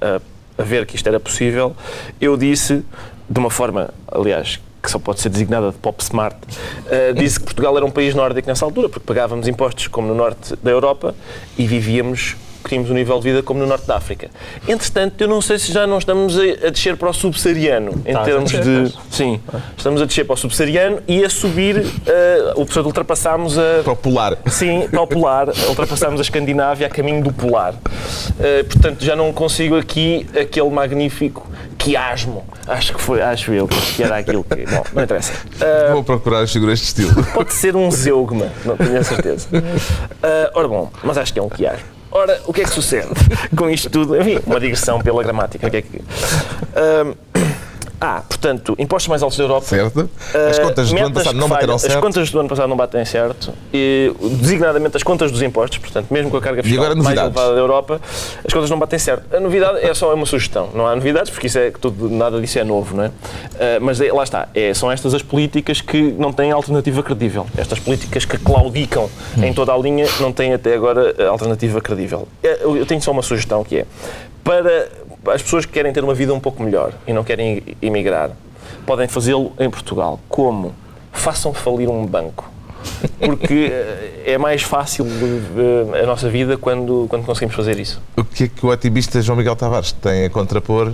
a- 0.05 0.15
a- 0.59 0.63
ver 0.63 0.85
que 0.87 0.95
isto 0.95 1.07
era 1.07 1.19
possível, 1.19 1.75
eu 2.19 2.35
disse, 2.35 2.83
de 3.29 3.39
uma 3.39 3.49
forma, 3.51 3.89
aliás, 4.11 4.59
que 4.81 4.89
só 4.89 4.97
pode 4.97 5.19
ser 5.19 5.29
designada 5.29 5.69
de 5.71 5.77
pop 5.77 6.01
smart, 6.03 6.35
eh, 6.89 7.13
disse 7.13 7.39
que 7.39 7.45
Portugal 7.45 7.75
era 7.77 7.85
um 7.85 7.91
país 7.91 8.15
nórdico 8.15 8.47
nessa 8.47 8.63
altura, 8.65 8.89
porque 8.89 9.05
pagávamos 9.05 9.47
impostos 9.47 9.87
como 9.87 10.07
no 10.07 10.15
norte 10.15 10.55
da 10.63 10.71
Europa 10.71 11.13
e 11.57 11.67
vivíamos 11.67 12.35
tínhamos 12.69 12.89
um 12.89 12.93
nível 12.93 13.17
de 13.17 13.23
vida 13.23 13.43
como 13.43 13.59
no 13.59 13.65
norte 13.65 13.85
da 13.87 13.97
África. 13.97 14.29
Entretanto, 14.67 15.21
eu 15.21 15.27
não 15.27 15.41
sei 15.41 15.59
se 15.59 15.71
já 15.71 15.85
não 15.87 15.97
estamos 15.97 16.37
a, 16.37 16.67
a 16.67 16.69
descer 16.69 16.95
para 16.97 17.09
o 17.09 17.13
subsaariano, 17.13 17.91
em 18.05 18.09
Estás 18.09 18.17
a 18.17 18.23
termos 18.23 18.51
descer, 18.51 18.83
de... 18.83 18.93
Sim, 19.09 19.39
estamos 19.77 20.01
a 20.01 20.05
descer 20.05 20.25
para 20.25 20.33
o 20.33 20.37
subsaariano 20.37 20.99
e 21.07 21.23
a 21.23 21.29
subir, 21.29 21.85
eh, 22.05 22.51
o 22.55 22.65
portanto, 22.65 22.85
ultrapassámos 22.85 23.57
a... 23.57 23.81
Para 23.83 23.93
o 23.93 23.95
polar. 23.95 24.37
Sim, 24.47 24.87
para 24.89 25.01
o 25.01 25.07
polar, 25.07 25.47
ultrapassámos 25.69 26.19
a 26.19 26.23
Escandinávia 26.23 26.87
a 26.87 26.89
caminho 26.89 27.23
do 27.23 27.31
polar. 27.31 27.75
Eh, 28.39 28.63
portanto, 28.63 29.03
já 29.03 29.15
não 29.15 29.31
consigo 29.33 29.77
aqui 29.77 30.25
aquele 30.39 30.69
magnífico 30.69 31.47
quiasmo. 31.77 32.45
Acho 32.67 32.93
que 32.93 33.01
foi, 33.01 33.21
acho 33.21 33.53
eu, 33.53 33.67
que 33.67 34.03
era 34.03 34.17
aquilo 34.17 34.43
que. 34.43 34.65
Bom, 34.65 34.83
não 34.93 35.03
interessa. 35.03 35.31
Eh, 35.61 35.91
Vou 35.93 36.03
procurar 36.03 36.41
as 36.41 36.51
figuras 36.51 36.79
de 36.79 36.85
estilo. 36.85 37.23
pode 37.33 37.53
ser 37.53 37.75
um 37.75 37.89
zeugma, 37.89 38.51
não 38.65 38.75
tenho 38.75 38.97
a 38.97 39.03
certeza. 39.03 39.47
Eh, 40.23 40.51
ora 40.55 40.67
bom, 40.67 40.91
mas 41.03 41.17
acho 41.17 41.31
que 41.31 41.39
é 41.39 41.41
um 41.41 41.49
quiasmo. 41.49 41.96
Ora, 42.11 42.41
o 42.45 42.53
que 42.53 42.61
é 42.61 42.63
que 42.63 42.69
sucede 42.69 43.09
com 43.55 43.69
isto 43.69 43.89
tudo? 43.89 44.19
Enfim, 44.19 44.39
uma 44.45 44.59
digressão 44.59 44.99
pela 45.01 45.21
gramática. 45.23 45.67
O 45.67 45.71
que 45.71 45.77
é 45.77 45.81
que... 45.81 46.01
Ah, 47.99 48.21
portanto, 48.27 48.75
impostos 48.77 49.07
mais 49.07 49.23
altos 49.23 49.37
da 49.37 49.43
Europa. 49.43 49.65
Certo? 49.65 50.09
As 50.49 50.57
Uh, 50.57 50.61
contas 50.61 50.89
do 50.91 50.97
ano 50.97 51.13
passado 51.13 51.37
não 51.37 51.49
bateram 51.49 51.77
certo. 51.79 51.93
As 51.95 51.99
contas 52.01 52.29
do 52.31 52.39
ano 52.39 52.49
passado 52.49 52.67
não 52.69 52.77
batem 52.77 53.05
certo. 53.05 53.53
E, 53.73 54.13
designadamente 54.39 54.97
as 54.97 55.03
contas 55.03 55.31
dos 55.31 55.41
impostos, 55.41 55.79
portanto, 55.79 56.07
mesmo 56.11 56.29
com 56.29 56.37
a 56.37 56.41
carga 56.41 56.61
fiscal 56.61 56.95
mais 56.95 57.17
elevada 57.17 57.53
da 57.55 57.59
Europa, 57.59 57.99
as 58.45 58.53
contas 58.53 58.69
não 58.69 58.77
batem 58.77 58.99
certo. 58.99 59.35
A 59.35 59.39
novidade 59.39 59.79
é 59.79 59.93
só 59.93 60.13
uma 60.13 60.25
sugestão. 60.25 60.69
Não 60.75 60.85
há 60.85 60.95
novidades, 60.95 61.31
porque 61.31 61.47
isso 61.47 61.57
é, 61.57 61.71
tudo, 61.71 62.07
nada 62.09 62.39
disso 62.39 62.59
é 62.59 62.63
novo, 62.63 62.95
não 62.95 63.05
é? 63.05 63.07
Uh, 63.07 63.11
mas 63.81 63.99
é- 63.99 64.11
lá 64.13 64.23
está. 64.23 64.47
É, 64.53 64.73
são 64.75 64.91
estas 64.91 65.13
as 65.15 65.23
políticas 65.23 65.81
que 65.81 65.99
não 66.19 66.31
têm 66.31 66.51
alternativa 66.51 67.01
credível. 67.01 67.47
Estas 67.57 67.79
políticas 67.79 68.25
que 68.25 68.37
claudicam 68.37 69.09
em 69.41 69.53
toda 69.53 69.73
a 69.73 69.77
linha 69.77 70.05
não 70.19 70.31
têm 70.31 70.53
até 70.53 70.75
agora 70.75 71.15
uh, 71.17 71.29
alternativa 71.31 71.81
credível. 71.81 72.27
É, 72.43 72.59
Eu 72.61 72.77
eu 72.77 72.85
tenho 72.85 73.01
só 73.01 73.11
uma 73.11 73.23
sugestão 73.23 73.63
que 73.63 73.77
é 73.79 73.85
para 74.43 74.87
as 75.29 75.41
pessoas 75.41 75.65
que 75.65 75.73
querem 75.73 75.91
ter 75.93 76.03
uma 76.03 76.13
vida 76.13 76.33
um 76.33 76.39
pouco 76.39 76.63
melhor 76.63 76.93
e 77.07 77.13
não 77.13 77.23
querem 77.23 77.63
emigrar, 77.81 78.31
podem 78.85 79.07
fazê-lo 79.07 79.53
em 79.59 79.69
Portugal. 79.69 80.19
Como? 80.29 80.73
Façam 81.11 81.53
falir 81.53 81.89
um 81.89 82.05
banco. 82.05 82.49
Porque 83.19 83.69
eh, 83.71 84.33
é 84.33 84.37
mais 84.37 84.63
fácil 84.63 85.05
eh, 85.05 86.03
a 86.03 86.05
nossa 86.05 86.29
vida 86.29 86.57
quando, 86.57 87.05
quando 87.09 87.25
conseguimos 87.25 87.55
fazer 87.55 87.79
isso. 87.79 88.01
O 88.15 88.23
que 88.23 88.45
é 88.45 88.47
que 88.47 88.65
o 88.65 88.71
ativista 88.71 89.21
João 89.21 89.37
Miguel 89.37 89.55
Tavares 89.55 89.91
tem 89.91 90.25
a 90.25 90.29
contrapor 90.29 90.93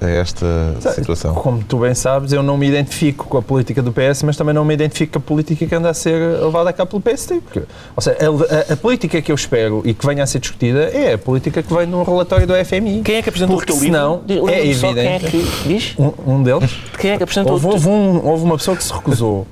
a 0.00 0.08
esta 0.08 0.46
situação? 0.94 1.34
Como 1.34 1.62
tu 1.62 1.78
bem 1.78 1.94
sabes, 1.94 2.32
eu 2.32 2.42
não 2.42 2.56
me 2.56 2.66
identifico 2.68 3.26
com 3.26 3.38
a 3.38 3.42
política 3.42 3.82
do 3.82 3.92
PS, 3.92 4.22
mas 4.22 4.36
também 4.36 4.54
não 4.54 4.64
me 4.64 4.74
identifico 4.74 5.12
com 5.14 5.18
a 5.18 5.22
política 5.22 5.66
que 5.66 5.74
anda 5.74 5.90
a 5.90 5.94
ser 5.94 6.18
levada 6.40 6.70
a 6.70 6.72
cabo 6.72 6.90
pelo 6.90 7.02
PSD. 7.02 7.40
Porque, 7.40 7.62
ou 7.96 8.02
seja, 8.02 8.16
a, 8.20 8.70
a- 8.70 8.74
a 8.74 8.76
política 8.76 9.20
que 9.20 9.30
eu 9.32 9.34
espero 9.34 9.82
e 9.84 9.92
que 9.94 10.06
venha 10.06 10.22
a 10.22 10.26
ser 10.26 10.38
discutida 10.38 10.84
é 10.84 11.14
a 11.14 11.18
política 11.18 11.62
que 11.62 11.72
vem 11.74 11.86
no 11.86 12.02
relatório 12.02 12.46
do 12.46 12.54
FMI. 12.64 13.02
Quem 13.04 13.16
é 13.16 13.22
que 13.22 13.28
apresentou 13.28 13.56
Porque 13.56 13.72
o 13.72 13.76
teu 13.76 13.84
livro? 13.84 13.98
senão 13.98 14.22
é 14.48 14.74
só 14.74 14.86
evidente. 14.90 15.30
Quem 15.30 15.40
é 15.40 15.44
que 15.44 15.68
diz? 15.68 15.94
Um, 15.98 16.12
um 16.34 16.42
deles. 16.42 16.70
Quem 16.98 17.10
é 17.12 17.16
que 17.16 17.22
apresentou 17.24 17.52
Houve, 17.54 17.66
o 17.66 17.68
teu 17.70 17.76
houve, 17.76 17.88
um- 17.88 18.26
houve 18.26 18.44
uma 18.44 18.56
pessoa 18.56 18.76
que 18.76 18.84
se 18.84 18.92
recusou. 18.92 19.46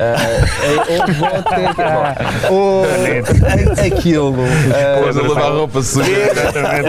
Ah, 0.00 0.16
eh, 0.62 0.98
outra- 1.36 2.14
bom, 2.48 2.54
o- 2.54 3.86
aquilo. 3.86 4.34
ah, 4.72 5.02
Pôs 5.02 5.16
a 5.16 5.22
lavar 5.22 5.52
roupa 5.52 5.82
suja. 5.82 6.12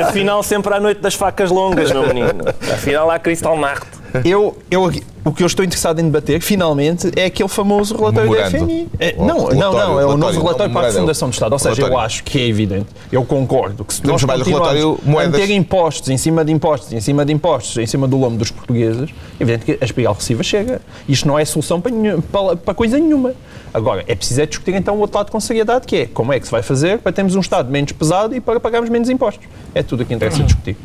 Afinal, 0.07 0.43
sempre 0.43 0.73
à 0.73 0.79
noite 0.79 1.01
das 1.01 1.15
facas 1.15 1.49
longas, 1.49 1.91
meu 1.91 2.05
menino. 2.07 2.43
Afinal, 2.71 3.09
há 3.09 3.17
Crystal 3.19 3.57
Nacht. 3.57 3.87
Eu, 4.25 4.57
eu, 4.71 4.91
o 5.23 5.31
que 5.31 5.43
eu 5.43 5.47
estou 5.47 5.63
interessado 5.63 5.99
em 5.99 6.03
debater, 6.05 6.41
finalmente, 6.41 7.11
é 7.15 7.25
aquele 7.25 7.47
famoso 7.49 7.95
relatório 7.95 8.29
do 8.29 8.35
Memorando. 8.35 8.57
FMI. 8.65 8.89
É, 8.99 9.15
não, 9.15 9.25
não, 9.27 9.35
não, 9.37 9.43
é 9.43 9.47
o 9.47 9.51
relatório, 9.53 10.07
novo 10.07 10.17
não, 10.17 10.27
relatório 10.29 10.55
para 10.55 10.63
a 10.65 10.67
memorando. 10.67 10.99
Fundação 10.99 11.29
do 11.29 11.33
Estado. 11.33 11.53
Ou 11.53 11.59
seja, 11.59 11.81
eu 11.83 11.97
acho 11.99 12.23
que 12.23 12.39
é 12.39 12.47
evidente, 12.47 12.87
eu 13.11 13.23
concordo, 13.23 13.85
que 13.85 13.93
se 13.93 14.03
nós 14.05 14.23
continuarmos 14.23 14.97
a 15.19 15.29
ter 15.31 15.51
impostos 15.51 16.09
em 16.09 16.17
cima 16.17 16.43
de 16.43 16.51
impostos, 16.51 16.91
em 16.93 16.99
cima 17.01 17.23
de 17.25 17.31
impostos, 17.33 17.77
em 17.77 17.85
cima 17.85 18.07
do 18.07 18.17
lombo 18.17 18.37
dos 18.37 18.49
portugueses, 18.51 19.09
é 19.39 19.43
evidente 19.43 19.65
que 19.65 19.77
a 19.79 19.85
espiral 19.85 20.13
recessiva 20.13 20.41
chega. 20.43 20.81
Isto 21.07 21.27
não 21.27 21.37
é 21.37 21.45
solução 21.45 21.79
para, 21.79 21.91
nenhum- 21.91 22.21
para, 22.21 22.55
para 22.55 22.73
coisa 22.73 22.97
nenhuma. 22.97 23.33
Agora, 23.71 24.03
é 24.07 24.15
preciso 24.15 24.41
é 24.41 24.45
discutir 24.47 24.73
então 24.73 24.95
o 24.95 24.99
outro 24.99 25.17
lado 25.17 25.31
com 25.31 25.39
seriedade, 25.39 25.85
que 25.85 25.95
é 25.95 26.05
como 26.07 26.33
é 26.33 26.39
que 26.39 26.45
se 26.45 26.51
vai 26.51 26.63
fazer 26.63 26.97
para 26.97 27.11
termos 27.11 27.35
um 27.35 27.39
Estado 27.39 27.69
menos 27.69 27.91
pesado 27.91 28.35
e 28.35 28.41
para 28.41 28.59
pagarmos 28.59 28.89
menos 28.89 29.09
impostos. 29.09 29.47
É 29.75 29.83
tudo 29.83 30.01
o 30.01 30.05
que 30.05 30.13
interessa 30.15 30.41
discutir. 30.43 30.75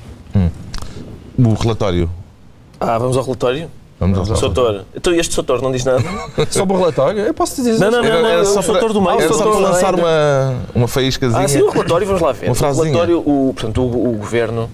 O 1.38 1.54
relatório. 1.54 2.10
Ah, 2.84 2.98
vamos 2.98 3.16
ao 3.16 3.24
relatório? 3.24 3.70
Vamos 3.98 4.18
ao 4.18 4.24
relatório. 4.24 4.54
Soutor. 4.54 4.84
Então, 4.94 5.14
este 5.14 5.34
Soutor 5.34 5.62
não 5.62 5.72
diz 5.72 5.84
nada? 5.84 6.02
Sobre 6.50 6.76
o 6.76 6.78
relatório, 6.78 7.20
eu 7.20 7.34
posso 7.34 7.56
dizer 7.56 7.78
Não, 7.78 7.90
não, 7.90 8.02
não, 8.02 8.22
não, 8.22 8.28
era 8.28 8.42
o 8.42 8.44
só 8.44 8.62
Soutor 8.62 8.92
do 8.92 9.00
meio. 9.00 9.20
era 9.20 9.30
o 9.30 9.34
só 9.34 9.50
para 9.50 9.58
lançar 9.58 9.94
uma, 9.94 10.54
uma 10.74 10.88
faíscazinha. 10.88 11.42
Ah, 11.44 11.48
sim, 11.48 11.62
o 11.62 11.70
relatório, 11.70 12.06
vamos 12.06 12.22
lá 12.22 12.32
ver. 12.32 12.46
Uma 12.46 12.52
o 12.52 12.54
frasezinha. 12.54 12.92
relatório, 12.92 13.18
o, 13.20 13.52
portanto, 13.54 13.82
o, 13.82 14.10
o 14.10 14.12
Governo, 14.16 14.68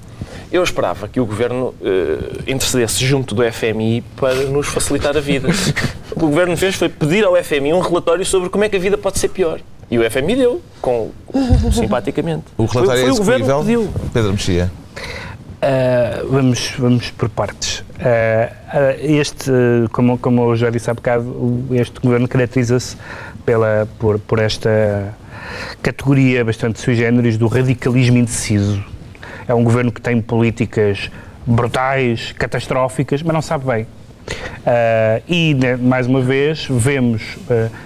eu 0.51 0.63
esperava 0.65 1.07
que 1.07 1.21
o 1.21 1.27
Governo 1.27 1.75
eh, 1.83 2.51
intercedesse 2.51 3.05
junto 3.05 3.35
do 3.35 3.43
FMI 3.53 4.03
para 4.17 4.35
nos 4.47 4.67
facilitar 4.67 5.17
a 5.17 5.21
vida. 5.21 5.49
o 6.11 6.19
que 6.19 6.25
o 6.25 6.29
Governo 6.29 6.57
fez 6.57 6.75
foi 6.75 6.89
pedir 6.89 7.25
ao 7.25 7.37
FMI 7.37 7.73
um 7.73 7.81
relatório 7.81 8.25
sobre 8.25 8.49
como 8.49 8.65
é 8.65 8.69
que 8.69 8.77
a 8.77 8.81
vida 8.81 8.99
pode 8.99 9.19
ser 9.19 9.29
pior. 9.29 9.61
E 9.91 9.99
o 9.99 10.11
FMI 10.11 10.37
deu, 10.37 10.61
com, 10.81 11.11
simpaticamente. 11.73 12.45
O 12.57 12.65
relatório 12.65 12.89
foi, 12.89 13.01
é 13.01 13.03
foi 13.03 13.11
o 13.13 13.17
Governo 13.17 13.47
que 13.47 13.61
pediu. 13.61 13.89
Pedro 14.13 14.33
Mexia. 14.33 14.71
Uh, 15.61 16.27
vamos, 16.27 16.73
vamos 16.79 17.11
por 17.11 17.29
partes. 17.29 17.81
Uh, 17.81 18.97
este, 18.99 19.51
como, 19.93 20.17
como 20.17 20.51
eu 20.51 20.57
já 20.57 20.71
disse 20.71 20.91
há 20.91 20.95
bocado, 20.95 21.67
este 21.73 22.01
governo 22.01 22.27
caracteriza-se 22.27 22.97
pela, 23.45 23.87
por, 23.99 24.19
por 24.21 24.39
esta 24.39 25.15
categoria 25.83 26.43
bastante 26.43 26.81
sui 26.81 26.95
generis 26.95 27.37
do 27.37 27.47
radicalismo 27.47 28.17
indeciso. 28.17 28.83
É 29.47 29.55
um 29.55 29.63
governo 29.63 29.93
que 29.93 30.01
tem 30.01 30.23
políticas 30.23 31.11
brutais, 31.47 32.33
catastróficas, 32.33 33.23
mas 33.23 33.35
não 33.35 33.43
sabe 33.43 33.67
bem. 33.67 33.83
Uh, 33.83 35.23
e, 35.29 35.55
né, 35.55 35.77
mais 35.77 36.07
uma 36.07 36.23
vez, 36.23 36.67
vemos 36.71 37.37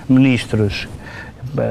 ministros 0.09 0.87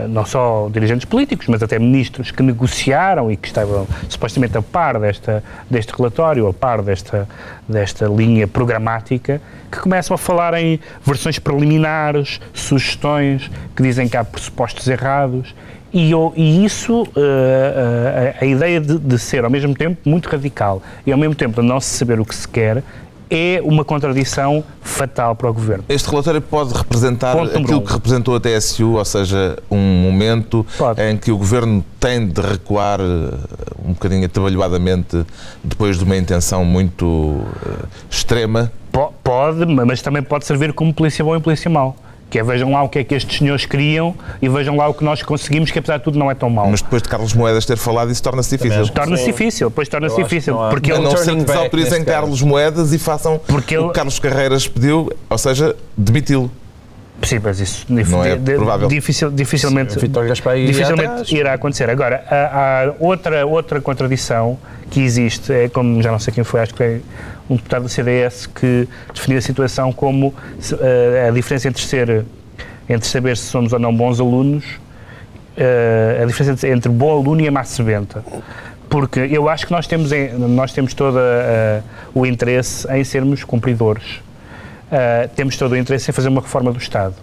não 0.10 0.26
só 0.26 0.70
dirigentes 0.72 1.06
políticos, 1.06 1.48
mas 1.48 1.62
até 1.62 1.78
ministros 1.80 2.32
que 2.32 2.42
negociaram 2.42 3.32
e 3.32 3.38
que 3.38 3.48
estavam 3.48 3.88
supostamente 4.10 4.58
a 4.58 4.62
par 4.62 5.00
desta, 5.00 5.44
deste 5.70 5.94
relatório, 5.96 6.48
a 6.48 6.54
par 6.54 6.82
desta, 6.82 7.28
desta 7.68 8.06
linha 8.08 8.48
programática, 8.48 9.42
que 9.72 9.80
começam 9.80 10.16
a 10.16 10.18
falar 10.18 10.54
em 10.54 10.80
versões 11.06 11.40
preliminares, 11.40 12.40
sugestões, 12.54 13.50
que 13.76 13.84
dizem 13.84 14.08
que 14.08 14.18
há 14.18 14.24
pressupostos 14.24 14.88
errados. 14.88 15.54
E, 15.94 16.12
e 16.36 16.66
isso, 16.66 17.04
uh, 17.04 17.06
uh, 17.06 18.40
a, 18.40 18.44
a, 18.44 18.48
ideia 18.48 18.82
de, 18.82 18.98
de, 18.98 19.20
ser 19.20 19.44
ao 19.46 19.50
mesmo 19.52 19.76
tempo 19.76 20.10
muito 20.10 20.28
radical 20.28 20.82
e 21.06 21.12
ao 21.12 21.18
mesmo 21.20 21.36
tempo 21.36 21.62
de 21.62 21.68
não 21.68 21.80
se 21.80 21.96
saber 21.96 22.20
o 22.20 22.26
que 22.26 22.34
se 22.34 22.48
quer, 22.48 22.84
é 23.30 23.62
uma 23.64 23.84
contradição 23.84 24.64
fatal 24.82 25.36
para 25.36 25.50
o 25.50 25.54
Governo. 25.54 25.84
Este 25.90 26.10
relatório 26.10 26.42
pode 26.42 26.74
representar 26.74 27.38
aquilo 27.38 27.82
que 27.82 27.94
representou 27.94 28.36
a 28.36 28.40
TSU, 28.40 28.94
ou 28.94 29.06
seja, 29.06 29.58
um 29.70 29.78
momento 29.78 30.66
pode. 30.78 31.02
em 31.02 31.18
que 31.18 31.32
o 31.32 31.38
Governo 31.38 31.84
tem 32.00 32.28
de 32.28 32.42
recuar 32.42 33.00
eh, 33.00 33.04
um 33.86 33.94
bocadinho 33.94 34.26
atabalhoadamente 34.26 35.26
depois 35.64 35.98
de 35.98 36.04
uma 36.04 36.18
intenção 36.18 36.66
muito 36.66 37.06
uh, 37.06 37.44
extrema? 38.10 38.72
Pode, 39.24 39.66
mas 39.66 40.02
também 40.02 40.22
pode 40.22 40.46
servir 40.46 40.74
como 40.74 40.94
polícia 40.94 41.24
bom 41.24 41.36
e 41.36 41.40
polícia 41.40 41.70
mau 41.70 41.96
que 42.34 42.40
é 42.40 42.44
vejam 42.44 42.72
lá 42.72 42.82
o 42.82 42.90
que 42.90 42.98
é 42.98 43.04
que 43.04 43.14
estes 43.14 43.38
senhores 43.38 43.64
queriam 43.64 44.16
e 44.42 44.50
vejam 44.50 44.76
lá 44.76 44.88
o 44.88 44.94
que 44.96 45.04
nós 45.04 45.22
conseguimos, 45.22 45.70
que 45.70 45.78
apesar 45.78 45.98
de 45.98 46.04
tudo 46.04 46.18
não 46.18 46.32
é 46.32 46.34
tão 46.34 46.50
mau. 46.50 46.68
Mas 46.68 46.82
depois 46.82 47.04
de 47.04 47.08
Carlos 47.08 47.32
Moedas 47.32 47.64
ter 47.64 47.78
falado, 47.78 48.10
isso 48.12 48.24
torna-se 48.24 48.58
difícil. 48.58 48.88
Torna-se 48.88 49.26
difícil, 49.26 49.70
depois 49.70 49.88
torna-se 49.88 50.16
difícil. 50.16 50.56
Não 50.56 50.70
porque 50.72 50.92
ele 50.92 51.04
não 51.04 51.16
se 51.16 51.36
desautorizem 51.36 52.04
Carlos 52.04 52.42
Moedas 52.42 52.92
e 52.92 52.98
façam 52.98 53.40
porque 53.46 53.78
o 53.78 53.90
que 53.90 53.94
Carlos 53.94 54.18
Carreiras 54.18 54.68
pediu, 54.68 55.12
ou 55.30 55.38
seja, 55.38 55.76
demiti-lo. 55.96 56.50
Sim, 57.22 57.40
mas 57.42 57.60
isso 57.60 57.86
não 57.88 58.24
é 58.24 58.36
provável. 58.36 58.88
Dificil, 58.88 59.30
dificilmente, 59.30 59.96
dificilmente 59.96 61.36
irá 61.36 61.54
acontecer. 61.54 61.88
Agora, 61.88 62.26
há, 62.28 62.88
há, 62.88 62.94
outra, 63.00 63.46
outra 63.46 63.80
contradição 63.80 64.58
que 64.90 65.02
existe, 65.02 65.54
é 65.54 65.70
como 65.70 66.02
já 66.02 66.12
não 66.12 66.18
sei 66.18 66.34
quem 66.34 66.44
foi, 66.44 66.62
acho 66.62 66.74
que 66.74 66.78
foi 66.78 67.02
um 67.50 67.56
deputado 67.56 67.84
do 67.84 67.90
CDS 67.90 68.48
que 68.48 68.88
definiu 69.14 69.38
a 69.38 69.42
situação 69.42 69.92
como 69.92 70.28
uh, 70.28 71.28
a 71.28 71.32
diferença 71.32 71.68
entre 71.68 71.82
ser 71.82 72.26
entre 72.90 73.08
saber 73.08 73.38
se 73.38 73.46
somos 73.46 73.72
ou 73.72 73.80
não 73.80 73.96
bons 73.96 74.20
alunos, 74.20 74.66
uh, 74.66 76.22
a 76.22 76.26
diferença 76.26 76.68
entre 76.68 76.92
bom 76.92 77.12
aluno 77.18 77.42
e 77.42 77.48
a 77.48 77.52
má 77.52 77.64
serventa. 77.64 78.24
Porque 78.90 79.22
eu 79.22 79.48
acho 79.48 79.66
que 79.66 79.72
nós 79.72 79.88
temos, 79.88 80.12
nós 80.38 80.74
temos 80.74 80.94
todo 80.94 81.16
uh, 81.16 81.84
o 82.14 82.26
interesse 82.26 82.88
em 82.92 83.04
sermos 83.04 83.44
cumpridores. 83.44 84.22
Temos 85.36 85.58
todo 85.58 85.72
o 85.72 85.78
interesse 85.78 86.12
em 86.12 86.14
fazer 86.14 86.30
uma 86.30 86.42
reforma 86.42 86.72
do 86.72 86.78
Estado. 86.78 87.16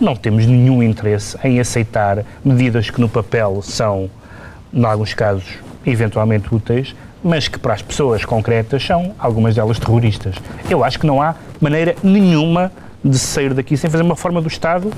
Não 0.00 0.16
temos 0.16 0.44
nenhum 0.44 0.82
interesse 0.82 1.38
em 1.44 1.60
aceitar 1.60 2.24
medidas 2.44 2.90
que 2.90 3.00
no 3.00 3.08
papel 3.08 3.62
são, 3.62 4.10
em 4.74 4.84
alguns 4.84 5.14
casos, 5.14 5.44
eventualmente 5.86 6.52
úteis, 6.52 6.96
mas 7.22 7.48
que 7.48 7.58
para 7.58 7.74
as 7.74 7.82
pessoas 7.82 8.24
concretas 8.24 8.84
são, 8.84 9.14
algumas 9.18 9.54
delas, 9.54 9.78
terroristas. 9.78 10.34
Eu 10.68 10.82
acho 10.82 10.98
que 10.98 11.06
não 11.06 11.20
há 11.22 11.34
maneira 11.60 11.94
nenhuma 12.02 12.72
de 13.04 13.18
sair 13.18 13.52
daqui 13.52 13.76
sem 13.76 13.90
fazer 13.90 14.02
uma 14.02 14.14
reforma 14.14 14.40
do 14.40 14.48
Estado 14.48 14.92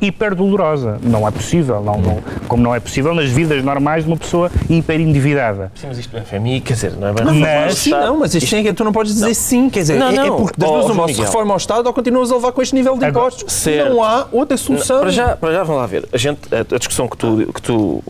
hiper 0.00 0.34
dolorosa. 0.34 0.98
Não 1.02 1.26
é 1.26 1.30
possível, 1.30 1.82
não, 1.82 2.00
não, 2.00 2.22
como 2.46 2.62
não 2.62 2.74
é 2.74 2.80
possível 2.80 3.14
nas 3.14 3.28
vidas 3.28 3.62
normais 3.64 4.04
de 4.04 4.10
uma 4.10 4.16
pessoa 4.16 4.50
hiper 4.68 5.00
endividada. 5.00 5.72
Sim, 5.74 5.88
mas 5.88 5.98
isto 5.98 6.16
é 6.16 6.20
FMI, 6.22 6.60
quer 6.60 6.74
dizer, 6.74 6.92
não 6.92 7.08
é 7.08 7.12
bem 7.12 7.40
mas, 7.40 7.74
sim, 7.74 7.90
não, 7.90 8.18
mas 8.18 8.34
isto, 8.34 8.54
isto... 8.54 8.74
tu 8.74 8.84
não 8.84 8.92
podes 8.92 9.12
dizer 9.12 9.26
não. 9.26 9.34
sim, 9.34 9.68
quer 9.68 9.80
dizer, 9.80 9.98
não, 9.98 10.12
não. 10.12 10.22
É, 10.22 10.26
é 10.28 10.30
porque 10.30 10.60
das 10.60 10.70
duas 10.70 10.86
oh, 10.86 10.92
uma, 10.92 11.08
se 11.08 11.20
reforma 11.20 11.52
ao 11.52 11.58
Estado 11.58 11.86
ou 11.86 11.92
continuas 11.92 12.30
a 12.30 12.36
levar 12.36 12.52
com 12.52 12.62
este 12.62 12.74
nível 12.74 12.96
de 12.96 13.06
impostos. 13.06 13.66
Não 13.88 14.02
há 14.02 14.26
outra 14.30 14.56
solução. 14.56 15.00
Para 15.00 15.10
já, 15.10 15.36
para 15.36 15.52
já, 15.52 15.62
vamos 15.64 15.80
lá 15.80 15.86
ver, 15.86 16.08
a, 16.12 16.16
gente, 16.16 16.40
a 16.54 16.78
discussão 16.78 17.08
que 17.08 17.16
tu, 17.16 17.52
que 17.52 17.62
tu 17.62 18.02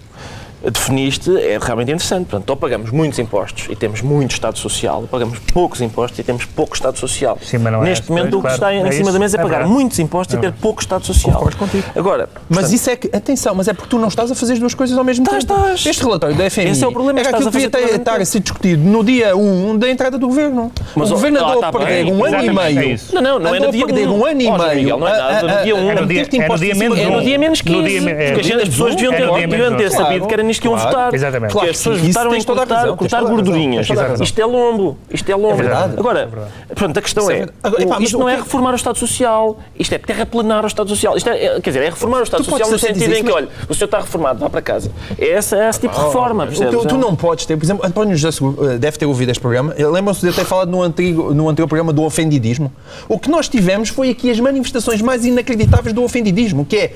definiste 0.62 1.36
é 1.36 1.59
realmente 1.61 1.92
interessante. 1.92 2.26
Portanto, 2.26 2.50
ou 2.50 2.56
pagamos 2.56 2.90
muitos 2.90 3.18
impostos 3.18 3.66
e 3.70 3.76
temos 3.76 4.02
muito 4.02 4.32
Estado 4.32 4.59
Social, 4.59 5.02
ou 5.02 5.06
pagamos 5.06 5.38
poucos 5.52 5.80
impostos 5.80 6.18
e 6.18 6.22
temos 6.22 6.44
pouco 6.44 6.74
Estado 6.74 6.98
Social. 6.98 7.38
Sim, 7.42 7.59
mas 7.59 7.72
não 7.72 7.84
é 7.84 7.88
Neste 7.88 8.11
é 8.11 8.14
momento, 8.14 8.38
o 8.38 8.42
que 8.42 8.48
está 8.48 8.74
em 8.74 8.86
é 8.86 8.92
cima 8.92 9.12
da 9.12 9.18
mesa 9.18 9.38
é, 9.38 9.42
pagar 9.42 9.66
muitos 9.66 9.98
impostos 9.98 10.34
e 10.34 10.38
ter 10.38 10.52
pouco 10.52 10.80
Estado 10.80 11.04
Social. 11.04 11.48
contigo. 11.59 11.84
Agora, 11.94 12.28
mas 12.48 12.59
portanto, 12.59 12.74
isso 12.74 12.90
é 12.90 12.96
que, 12.96 13.16
atenção, 13.16 13.54
mas 13.54 13.68
é 13.68 13.72
porque 13.72 13.88
tu 13.88 13.98
não 13.98 14.09
estás 14.09 14.30
a 14.30 14.34
fazer 14.34 14.54
as 14.54 14.59
duas 14.59 14.74
coisas 14.74 14.96
ao 14.96 15.04
mesmo 15.04 15.24
estás, 15.24 15.44
tempo. 15.44 15.61
Estás. 15.61 15.86
Este 15.86 16.04
relatório 16.04 16.36
da 16.36 16.50
FMI 16.50 16.70
Esse 16.70 16.84
é 16.84 16.86
o 16.86 16.92
problema, 16.92 17.20
era 17.20 17.30
aquilo 17.30 17.50
que 17.50 17.59
devia 17.59 17.96
estar 17.96 18.20
a 18.20 18.24
ser 18.24 18.40
discutido 18.40 18.82
no 18.82 19.04
dia 19.04 19.36
1 19.36 19.78
da 19.78 19.90
entrada 19.90 20.18
do 20.18 20.26
Governo. 20.26 20.72
Mas 20.94 21.11
o 21.11 21.14
Governo 21.14 21.38
andou 21.38 21.64
a 21.64 21.72
perder 21.72 22.06
um 22.06 22.24
ano 22.24 22.44
e 22.44 22.50
meio. 22.50 23.00
Não, 23.12 23.22
não, 23.22 23.38
não 23.38 23.54
é 23.54 23.61
no 23.61 23.70
dia 23.70 23.86
1. 23.86 24.12
um 24.12 24.24
ano 24.24 24.40
e 24.40 24.50
meio. 24.50 24.98
Não 24.98 25.09
é 25.09 25.18
nada, 25.18 25.42
no 25.42 25.62
dia 25.64 25.76
1. 25.76 25.90
É 25.90 25.94
no 27.11 27.22
dia 27.22 27.38
menos 27.38 27.61
15. 27.61 28.00
Porque 28.34 28.52
as 28.52 28.68
pessoas 28.68 28.94
deviam 28.96 29.76
ter 29.76 29.90
sabido 29.90 30.26
que 30.26 30.34
era 30.34 30.42
nisto 30.49 30.61
que 30.61 30.68
iam 30.68 30.76
votar. 30.76 31.14
Exatamente. 31.14 31.53
Claro, 31.53 31.70
as 31.70 31.76
pessoas 31.76 32.01
votaram 32.01 32.34
em 32.34 32.42
cortar, 32.42 32.96
cortar 32.96 33.22
gordurinhas. 33.22 33.86
Isto 34.20 34.40
é 34.40 34.44
lombo. 34.44 34.99
Isto 35.11 35.30
é 35.30 35.36
lombo. 35.36 35.62
É 35.62 35.99
Agora, 35.99 36.28
é 36.68 36.74
pronto, 36.74 36.99
a 36.99 37.03
questão 37.03 37.30
é, 37.30 37.42
é 37.42 38.03
isto 38.03 38.18
não 38.18 38.28
é 38.28 38.36
reformar 38.36 38.72
o 38.72 38.76
Estado 38.76 38.99
Social, 38.99 39.59
isto 39.78 39.94
é 39.94 39.99
terraplanar 39.99 40.64
o 40.64 40.66
Estado 40.66 40.88
Social. 40.88 41.16
Isto 41.16 41.30
é, 41.30 41.61
quer 41.61 41.70
dizer, 41.70 41.82
é 41.82 41.90
reformar 41.90 42.20
o 42.20 42.22
Estado 42.22 42.44
Social 42.44 42.70
no 42.70 42.78
sentido 42.78 43.14
em 43.14 43.24
que, 43.24 43.30
olha, 43.30 43.49
o 43.68 43.74
senhor 43.74 43.86
está 43.86 43.99
reformado, 44.01 44.38
vá 44.40 44.51
para 44.51 44.62
casa. 44.62 44.90
É 45.18 45.38
esse, 45.38 45.55
é 45.55 45.68
esse 45.68 45.80
tipo 45.80 45.94
de 45.94 46.01
reforma, 46.01 46.46
percebes? 46.46 46.80
Tu, 46.80 46.88
tu 46.88 46.96
não 46.96 47.14
podes 47.14 47.46
ter, 47.46 47.57
por 47.57 47.64
exemplo, 47.64 47.86
António 47.86 48.16
José 48.16 48.44
eh, 48.44 48.78
deve 48.78 48.99
ter 48.99 49.07
ouvido 49.07 49.30
este 49.30 49.40
programa, 49.40 49.74
lembram-se 49.76 50.20
de 50.20 50.28
eu 50.28 50.32
ter 50.32 50.44
falado 50.44 50.70
no 50.70 50.82
antigo, 50.82 51.34
no 51.34 51.49
anterior 51.49 51.68
programa 51.68 51.92
do 51.92 52.03
ofendidismo. 52.03 52.72
O 53.09 53.18
que 53.18 53.30
nós 53.30 53.49
tivemos 53.49 53.88
foi 53.88 54.11
aqui 54.11 54.30
as 54.30 54.40
manifestações 54.40 55.03
mais 55.03 55.24
inacreditáveis 55.24 55.94
do 55.94 56.03
ofendidismo, 56.03 56.64
que 56.64 56.76
é 56.76 56.92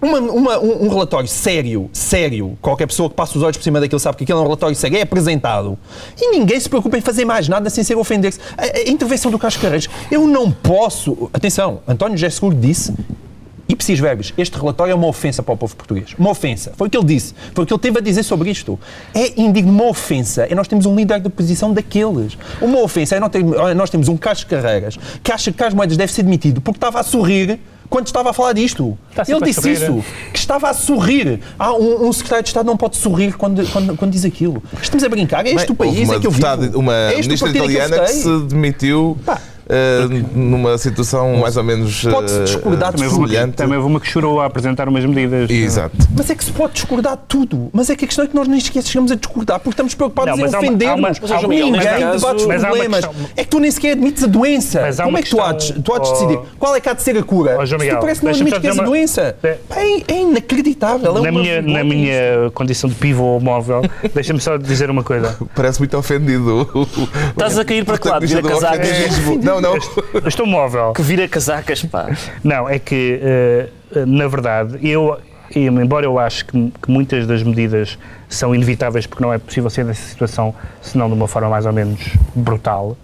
uma, 0.00 0.18
uma, 0.20 0.58
um, 0.60 0.84
um, 0.84 0.88
relatório 0.88 1.28
sério, 1.28 1.90
sério, 1.92 2.56
qualquer 2.62 2.86
pessoa 2.86 3.10
que 3.10 3.16
passe 3.16 3.36
os 3.36 3.42
olhos 3.42 3.56
por 3.56 3.64
cima 3.64 3.80
daquilo 3.80 3.98
sabe 3.98 4.16
que 4.16 4.24
aquilo 4.24 4.38
é 4.38 4.42
um 4.42 4.44
relatório 4.44 4.76
sério, 4.76 4.96
é 4.96 5.02
apresentado 5.02 5.76
e 6.16 6.30
ninguém 6.30 6.58
se 6.60 6.68
preocupa 6.68 6.96
em 6.96 7.00
fazer 7.00 7.24
mais 7.24 7.48
nada 7.48 7.68
sem 7.68 7.82
ser 7.82 7.96
ofender-se. 7.96 8.38
A, 8.56 8.78
a, 8.78 8.90
intervenção 8.90 9.30
do 9.30 9.38
Carlos 9.38 9.60
Carreiros, 9.60 9.88
eu 10.10 10.26
não 10.26 10.52
posso. 10.52 11.28
Atenção, 11.32 11.80
António 11.86 12.16
José 12.16 12.30
Seguro 12.30 12.54
disse. 12.54 12.94
E 13.70 13.76
preciso 13.76 14.00
verbos. 14.00 14.32
Este 14.38 14.58
relatório 14.58 14.92
é 14.92 14.94
uma 14.94 15.06
ofensa 15.08 15.42
para 15.42 15.52
o 15.52 15.56
povo 15.56 15.76
português. 15.76 16.14
Uma 16.18 16.30
ofensa. 16.30 16.72
Foi 16.74 16.88
o 16.88 16.90
que 16.90 16.96
ele 16.96 17.04
disse. 17.04 17.34
Foi 17.52 17.64
o 17.64 17.66
que 17.66 17.72
ele 17.74 17.80
teve 17.80 17.98
a 17.98 18.00
dizer 18.00 18.22
sobre 18.22 18.50
isto. 18.50 18.80
É 19.14 19.38
indigno. 19.38 19.70
Uma 19.70 19.88
ofensa 19.88 20.44
é 20.44 20.54
nós 20.54 20.66
temos 20.66 20.86
um 20.86 20.96
líder 20.96 21.20
de 21.20 21.26
oposição 21.26 21.70
daqueles. 21.74 22.38
Uma 22.62 22.80
ofensa 22.80 23.16
é 23.16 23.20
nós 23.74 23.90
temos 23.90 24.08
um 24.08 24.16
Carlos 24.16 24.44
Carreiras 24.44 24.96
que 25.22 25.30
acha 25.30 25.52
que 25.52 25.58
Carlos 25.58 25.74
Moedas 25.74 25.98
deve 25.98 26.10
ser 26.10 26.22
demitido 26.22 26.62
porque 26.62 26.78
estava 26.78 26.98
a 26.98 27.02
sorrir 27.02 27.60
quando 27.88 28.06
estava 28.06 28.30
a 28.30 28.32
falar 28.32 28.52
disto. 28.52 28.98
Ele 29.26 29.40
disse 29.40 29.70
isso, 29.70 30.04
que 30.32 30.38
estava 30.38 30.70
a 30.70 30.74
sorrir. 30.74 31.40
Ah, 31.58 31.72
um, 31.72 32.08
um, 32.08 32.12
secretário 32.12 32.44
de 32.44 32.50
Estado 32.50 32.66
não 32.66 32.76
pode 32.76 32.96
sorrir 32.96 33.36
quando, 33.36 33.66
quando, 33.70 33.96
quando 33.96 34.12
diz 34.12 34.24
aquilo. 34.24 34.62
Estamos 34.80 35.04
a 35.04 35.08
brincar. 35.08 35.46
É 35.46 35.50
este 35.50 35.72
Bem, 35.72 35.72
o 35.72 35.76
país 35.76 36.10
é 36.10 36.18
que 36.18 36.26
eu 36.26 36.30
vivo. 36.30 36.78
Uma 36.78 36.94
é 36.94 37.16
ministra 37.16 37.48
italiana 37.48 38.00
que, 38.00 38.06
que, 38.06 38.12
se 38.12 38.40
demitiu... 38.44 39.18
Pá 39.24 39.40
uh, 39.68 40.38
numa 40.38 40.78
situação 40.78 41.36
mais 41.36 41.56
ou 41.56 41.64
menos 41.64 42.02
Pode-se 42.02 42.44
discordar 42.44 42.94
uh, 42.94 42.98
semelhante. 42.98 43.54
Também 43.54 43.76
houve 43.76 43.88
uma 43.88 44.00
que 44.00 44.06
chorou 44.06 44.40
a 44.40 44.46
apresentar 44.46 44.88
umas 44.88 45.04
medidas. 45.04 45.50
Exato. 45.50 45.96
Mas 46.16 46.30
é 46.30 46.34
que 46.34 46.44
se 46.44 46.52
pode 46.52 46.74
discordar 46.74 47.16
de 47.16 47.22
tudo. 47.28 47.70
Mas 47.72 47.90
é 47.90 47.96
que 47.96 48.04
a 48.04 48.08
questão 48.08 48.24
é 48.24 48.28
que 48.28 48.34
nós 48.34 48.48
nem 48.48 48.60
sequer 48.60 48.82
chegamos 48.82 49.12
a 49.12 49.14
discordar 49.14 49.58
porque 49.60 49.70
estamos 49.70 49.94
preocupados 49.94 50.38
não, 50.38 50.46
em 50.46 50.48
ofender-nos. 50.48 51.20
Ninguém 51.20 52.10
debate 52.12 52.36
os 52.36 52.62
problemas. 52.62 53.04
É 53.36 53.44
que 53.44 53.50
tu 53.50 53.60
nem 53.60 53.70
sequer 53.70 53.92
admites 53.92 54.24
a 54.24 54.26
doença. 54.26 54.90
Como 55.02 55.18
é 55.18 55.22
que 55.22 55.30
tu 55.30 55.40
há 55.40 55.52
de, 55.52 55.82
tu 55.82 55.92
há 55.92 55.98
de 55.98 56.10
decidir 56.10 56.38
qual 56.58 56.74
é 56.74 56.80
que 56.80 56.88
há 56.88 56.92
de 56.92 57.02
ser 57.02 57.16
a 57.16 57.22
cura? 57.22 57.58
Oh, 57.58 57.64
tu 57.64 58.00
parece 58.00 58.20
que 58.20 58.26
não 58.26 58.32
admites 58.32 58.58
que 58.58 58.66
és 58.66 58.78
a 58.78 58.82
doença. 58.82 59.36
É, 59.42 59.58
é 60.08 60.20
inacreditável. 60.20 61.18
É 61.18 61.20
na, 61.22 61.32
minha, 61.32 61.62
na 61.62 61.84
minha 61.84 62.50
condição 62.54 62.88
de 62.88 62.96
pivô 62.96 63.38
móvel, 63.40 63.82
deixa-me 64.14 64.40
só 64.40 64.56
dizer 64.56 64.90
uma 64.90 65.02
coisa. 65.02 65.36
Parece 65.54 65.78
muito 65.78 65.96
ofendido. 65.96 66.68
Estás 67.30 67.58
a 67.58 67.64
cair 67.64 67.84
para 67.84 67.98
que 67.98 68.08
lado? 68.08 68.26
Vira 68.26 68.42
casacas? 68.42 68.88
Não, 69.42 69.57
não. 69.60 69.74
Eu 70.14 70.28
estou 70.28 70.46
móvel. 70.46 70.92
Que 70.92 71.02
vira 71.02 71.28
casacas, 71.28 71.82
pá. 71.82 72.08
Não, 72.42 72.68
é 72.68 72.78
que, 72.78 73.20
uh, 73.94 74.06
na 74.06 74.26
verdade, 74.26 74.78
eu, 74.86 75.18
embora 75.54 76.06
eu 76.06 76.18
acho 76.18 76.46
que, 76.46 76.72
que, 76.82 76.90
muitas 76.90 77.26
das 77.26 77.42
medidas 77.42 77.98
são 78.28 78.54
inevitáveis 78.54 79.06
porque 79.06 79.22
não 79.22 79.32
é 79.32 79.38
possível 79.38 79.70
sair 79.70 79.84
dessa 79.84 80.02
situação 80.08 80.54
senão 80.82 81.08
de 81.08 81.14
uma 81.14 81.28
forma 81.28 81.48
mais 81.48 81.66
ou 81.66 81.72
menos 81.72 82.00
brutal, 82.34 82.96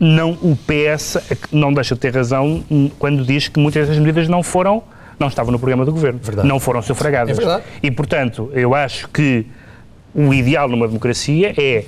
não, 0.00 0.30
o 0.30 0.56
PS 0.56 1.16
é 1.16 1.36
não 1.50 1.72
deixa 1.72 1.94
de 1.94 2.00
ter 2.00 2.14
razão 2.14 2.62
quando 2.98 3.24
diz 3.24 3.48
que 3.48 3.58
muitas 3.58 3.88
das 3.88 3.98
medidas 3.98 4.28
não 4.28 4.42
foram, 4.42 4.82
não 5.18 5.26
estavam 5.26 5.50
no 5.50 5.58
programa 5.58 5.84
do 5.84 5.92
Governo. 5.92 6.20
Verdade. 6.22 6.46
Não 6.46 6.60
foram 6.60 6.80
sufragadas. 6.80 7.36
É 7.36 7.40
verdade. 7.40 7.64
E, 7.82 7.90
portanto, 7.90 8.50
eu 8.54 8.74
acho 8.74 9.08
que 9.08 9.44
o 10.14 10.32
ideal 10.32 10.68
numa 10.68 10.86
democracia 10.86 11.52
é 11.58 11.84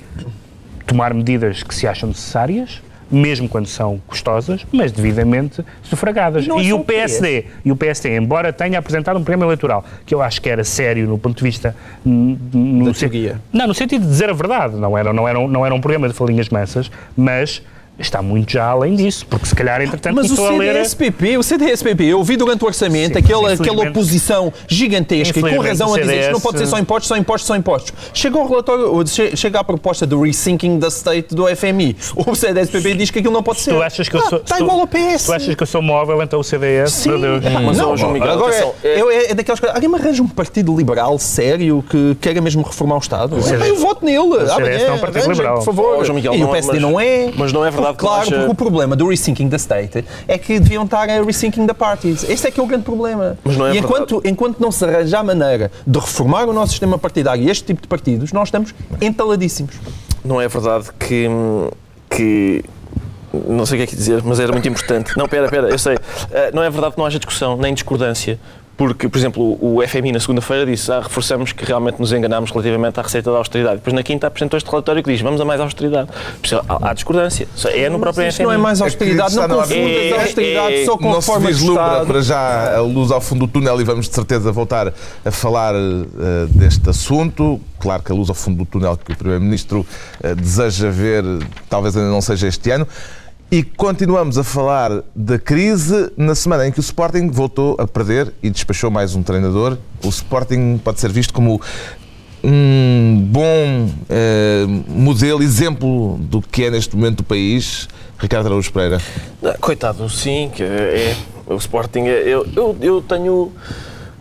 tomar 0.85 1.13
medidas 1.13 1.63
que 1.63 1.73
se 1.73 1.87
acham 1.87 2.09
necessárias, 2.09 2.81
mesmo 3.11 3.49
quando 3.49 3.65
são 3.67 4.01
custosas, 4.07 4.65
mas 4.71 4.91
devidamente 4.91 5.63
sufragadas. 5.83 6.47
Não 6.47 6.59
é 6.59 6.63
E 6.63 6.73
o 6.73 6.77
o 6.77 6.83
PS. 6.83 6.91
PSD, 7.19 7.45
e 7.65 7.71
o 7.71 7.75
PSD, 7.75 8.15
embora 8.17 8.53
tenha 8.53 8.79
apresentado 8.79 9.17
um 9.19 9.23
programa 9.23 9.45
eleitoral 9.45 9.83
que 10.05 10.15
eu 10.15 10.21
acho 10.21 10.41
que 10.41 10.49
era 10.49 10.63
sério 10.63 11.07
no 11.07 11.17
ponto 11.17 11.37
de 11.37 11.43
vista 11.43 11.75
no 12.05 12.93
teoria. 12.93 13.39
não, 13.51 13.67
no 13.67 13.73
sentido 13.73 14.01
de 14.03 14.07
dizer 14.07 14.29
a 14.29 14.33
verdade, 14.33 14.75
não 14.75 14.97
era, 14.97 15.11
não 15.13 15.27
era, 15.27 15.39
um- 15.39 15.47
não 15.47 15.65
era 15.65 15.73
um 15.75 15.81
programa 15.81 16.07
de 16.07 16.13
falinhas 16.13 16.49
mansas, 16.49 16.89
mas 17.17 17.61
está 18.01 18.21
muito 18.21 18.51
já 18.53 18.65
além 18.65 18.95
disso, 18.95 19.25
porque 19.29 19.45
se 19.45 19.55
calhar, 19.55 19.81
entretanto, 19.81 20.15
Mas 20.15 20.25
o 20.31 20.35
começou 20.35 20.55
a 20.55 20.57
ler... 20.59 20.73
CDS-PP, 20.73 21.37
o 21.37 21.43
CDS-PP, 21.43 22.03
eu 22.05 22.17
ouvi 22.17 22.35
durante 22.37 22.63
o 22.63 22.67
orçamento 22.67 23.13
Sim, 23.13 23.19
aquela, 23.19 23.53
aquela 23.53 23.89
oposição 23.89 24.51
gigantesca 24.67 25.39
e 25.39 25.41
com 25.41 25.59
razão 25.59 25.89
o 25.89 25.93
a 25.95 25.99
dizer 25.99 26.09
CDS 26.11 26.27
que 26.27 26.33
não 26.33 26.39
pode 26.41 26.57
ser 26.59 26.67
só 26.67 26.77
impostos, 26.79 27.07
só 27.07 27.17
impostos, 27.17 27.47
só 27.47 27.55
impostos. 27.55 27.93
Chega 28.13 28.37
ao 28.39 28.47
relatório, 28.47 29.03
chega 29.35 29.59
à 29.59 29.63
proposta 29.63 30.05
do 30.05 30.21
rethinking 30.21 30.79
da 30.79 30.87
state 30.87 31.33
do 31.35 31.45
FMI. 31.55 31.95
O 32.15 32.35
CDS-PP 32.35 32.93
diz 32.95 33.11
que 33.11 33.19
aquilo 33.19 33.33
não 33.33 33.43
pode 33.43 33.61
ser. 33.61 33.71
Tu 33.73 33.81
achas 33.81 34.07
que 34.09 34.15
eu 34.15 34.21
Ah, 34.21 34.29
sou. 34.29 34.39
Está 34.39 34.57
tu- 34.57 34.63
igual 34.63 34.79
ao 34.81 34.87
PS. 34.87 35.25
Tu 35.25 35.33
achas 35.33 35.55
que 35.55 35.63
eu 35.63 35.67
sou 35.67 35.81
móvel, 35.81 36.21
então 36.21 36.39
o 36.39 36.43
CDS? 36.43 36.91
Sim. 36.91 37.09
Meu 37.09 37.39
Deus. 37.39 37.53
Mas, 37.53 37.77
não, 37.77 37.95
João 37.97 38.11
Miguel, 38.13 38.31
agora 38.31 38.51
atenção, 38.51 38.73
é, 38.83 38.87
é- 38.99 38.99
é, 39.27 39.31
é 39.31 39.33
daquelas 39.33 39.59
coisas. 39.59 39.75
Alguém 39.75 39.89
me 39.89 39.95
arranja 39.97 40.23
um 40.23 40.27
partido 40.27 40.75
liberal 40.75 41.17
sério 41.19 41.83
que 41.89 42.15
queira 42.21 42.41
mesmo 42.41 42.61
reformar 42.63 42.95
o 42.95 42.99
Estado? 42.99 43.41
CDS 43.41 43.67
eu 43.69 43.75
voto 43.77 44.05
nele. 44.05 44.21
CDS 44.21 44.51
amanhã, 44.51 44.77
não 44.79 44.85
é 44.85 44.91
um 44.91 44.99
partido 44.99 45.17
arranja, 45.23 45.31
liberal. 45.33 45.55
Por 45.57 45.65
favor. 45.65 46.05
João 46.05 46.15
Miguel, 46.15 46.33
e 46.33 46.37
não 46.39 46.47
o 46.47 46.49
é- 46.49 46.53
PSD 46.53 46.73
mas- 46.73 46.81
não 46.81 46.99
é. 46.99 47.31
mas 47.35 47.53
não 47.53 47.65
é 47.65 47.71
verdade 47.71 47.90
que 47.93 47.99
Claro, 47.99 48.21
haja- 48.21 48.35
porque 48.37 48.51
o 48.51 48.55
problema 48.55 48.95
do 48.95 49.07
rethinking 49.07 49.47
da 49.49 49.57
state 49.57 50.03
é 50.27 50.37
que 50.37 50.59
deviam 50.59 50.83
estar 50.83 51.09
a 51.09 51.21
rethinking 51.23 51.65
da 51.65 51.73
parties. 51.73 52.23
Este 52.29 52.47
é 52.47 52.51
que 52.51 52.59
é 52.59 52.63
o 52.63 52.67
grande 52.67 52.83
problema. 52.83 53.37
Mas 53.43 53.57
não 53.57 53.65
é 53.67 53.69
e 53.69 53.73
verdade. 53.73 53.93
enquanto, 54.03 54.21
enquanto 54.25 54.59
não 54.59 54.71
se 54.71 54.83
arranjar 54.85 55.19
a 55.19 55.23
maneira 55.23 55.71
de 55.85 55.99
reformar 55.99 56.47
o 56.47 56.53
nosso 56.53 56.71
sistema 56.71 56.97
partidário 56.97 57.43
e 57.43 57.49
este 57.49 57.63
tipo 57.65 57.81
de 57.81 57.87
partidos, 57.87 58.31
nós 58.31 58.47
estamos 58.47 58.73
entaladíssimos. 59.01 59.75
Não 60.23 60.39
é 60.39 60.47
verdade 60.47 60.89
que, 60.99 61.27
que. 62.09 62.63
Não 63.47 63.65
sei 63.65 63.75
o 63.75 63.79
que 63.79 63.83
é 63.83 63.87
que 63.87 63.95
dizer, 63.95 64.21
mas 64.25 64.39
era 64.41 64.51
muito 64.51 64.67
importante. 64.67 65.17
Não, 65.17 65.25
pera, 65.27 65.47
pera, 65.47 65.69
eu 65.69 65.79
sei. 65.79 65.97
Ah, 66.33 66.51
não 66.53 66.61
é 66.61 66.69
verdade 66.69 66.93
que 66.93 66.99
não 66.99 67.05
haja 67.05 67.17
discussão, 67.17 67.55
nem 67.55 67.73
discordância. 67.73 68.37
Porque, 68.77 69.07
por 69.07 69.17
exemplo, 69.19 69.57
o 69.61 69.79
FMI 69.87 70.11
na 70.13 70.19
segunda-feira 70.19 70.65
disse 70.65 70.91
ah, 70.91 71.01
reforçamos 71.01 71.51
que 71.51 71.63
realmente 71.63 71.99
nos 71.99 72.11
enganámos 72.11 72.49
relativamente 72.49 72.99
à 72.99 73.03
receita 73.03 73.31
da 73.31 73.37
austeridade. 73.37 73.75
Depois 73.75 73.93
na 73.93 74.01
quinta 74.01 74.25
apresentou 74.25 74.57
este 74.57 74.67
relatório 74.71 75.03
que 75.03 75.11
diz 75.11 75.21
vamos 75.21 75.39
a 75.39 75.45
mais 75.45 75.61
austeridade. 75.61 76.09
Há, 76.67 76.89
há 76.89 76.93
discordância. 76.93 77.47
É 77.65 77.89
no 77.89 77.99
próprio 77.99 78.27
Isto 78.27 78.37
FMI. 78.37 78.45
não 78.47 78.53
é 78.53 78.57
mais 78.57 78.81
É 78.81 78.83
austeridade, 78.85 79.35
não 79.35 79.43
está 79.43 79.53
no 79.55 79.61
confundas 79.61 80.13
a 80.17 80.21
austeridade 80.23 80.73
É- 80.73 80.81
é- 80.81 80.85
só 80.85 80.97
com 80.97 81.03
não 81.11 81.17
a 81.17 81.21
se 81.21 81.27
forma 81.27 81.47
de 81.47 81.53
vislumbra 81.53 81.83
Estado. 81.83 82.07
para 82.07 82.21
já 82.21 82.77
a 82.77 82.81
luz 82.81 83.11
ao 83.11 83.21
fundo 83.21 83.45
do 83.45 83.51
túnel 83.51 83.79
e 83.79 83.83
vamos 83.83 84.09
de 84.09 84.15
certeza 84.15 84.51
voltar 84.51 84.91
a 85.23 85.31
falar 85.31 85.75
eh, 85.75 86.47
deste 86.49 86.89
assunto. 86.89 87.61
Claro 87.79 88.01
que 88.01 88.11
a 88.11 88.15
luz 88.15 88.29
ao 88.29 88.35
fundo 88.35 88.57
do 88.59 88.65
túnel 88.65 88.97
que 88.97 89.11
o 89.11 89.15
Primeiro-Ministro 89.15 89.85
eh, 90.23 90.33
deseja 90.33 90.89
ver 90.89 91.23
talvez 91.69 91.95
ainda 91.95 92.09
não 92.09 92.21
seja 92.21 92.47
este 92.47 92.71
ano. 92.71 92.87
E 93.51 93.63
continuamos 93.63 94.37
a 94.37 94.45
falar 94.45 95.03
da 95.13 95.37
crise 95.37 96.09
na 96.15 96.33
semana 96.33 96.65
em 96.67 96.71
que 96.71 96.79
o 96.79 96.81
Sporting 96.81 97.27
voltou 97.29 97.75
a 97.77 97.85
perder 97.85 98.33
e 98.41 98.49
despachou 98.49 98.89
mais 98.89 99.13
um 99.13 99.21
treinador. 99.21 99.77
O 100.01 100.07
Sporting 100.07 100.77
pode 100.81 101.01
ser 101.01 101.11
visto 101.11 101.33
como 101.33 101.61
um 102.41 103.21
bom 103.29 103.89
eh, 104.09 104.65
modelo, 104.87 105.43
exemplo 105.43 106.17
do 106.21 106.41
que 106.41 106.63
é 106.63 106.71
neste 106.71 106.95
momento 106.95 107.19
o 107.19 107.23
país. 107.25 107.89
Ricardo 108.17 108.45
Araújo 108.45 108.71
Pereira. 108.71 109.01
Coitado, 109.59 110.09
sim, 110.09 110.49
que 110.55 110.63
é. 110.63 111.17
O 111.45 111.55
Sporting, 111.55 112.03
é- 112.07 112.23
eu, 112.29 112.47
eu, 112.55 112.77
eu 112.79 113.01
tenho. 113.01 113.51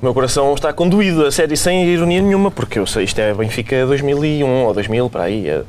O 0.01 0.07
meu 0.07 0.15
coração 0.15 0.55
está 0.55 0.73
conduído, 0.73 1.27
a 1.27 1.31
sério, 1.31 1.55
sem 1.59 1.85
ironia 1.85 2.23
nenhuma, 2.23 2.51
porque 2.51 2.79
eu 2.79 2.87
sei, 2.87 3.05
isto 3.05 3.19
é 3.21 3.35
Benfica 3.35 3.85
2001 3.85 4.65
ou 4.65 4.73
2000, 4.73 5.11
para 5.11 5.25
aí. 5.25 5.51
A, 5.51 5.63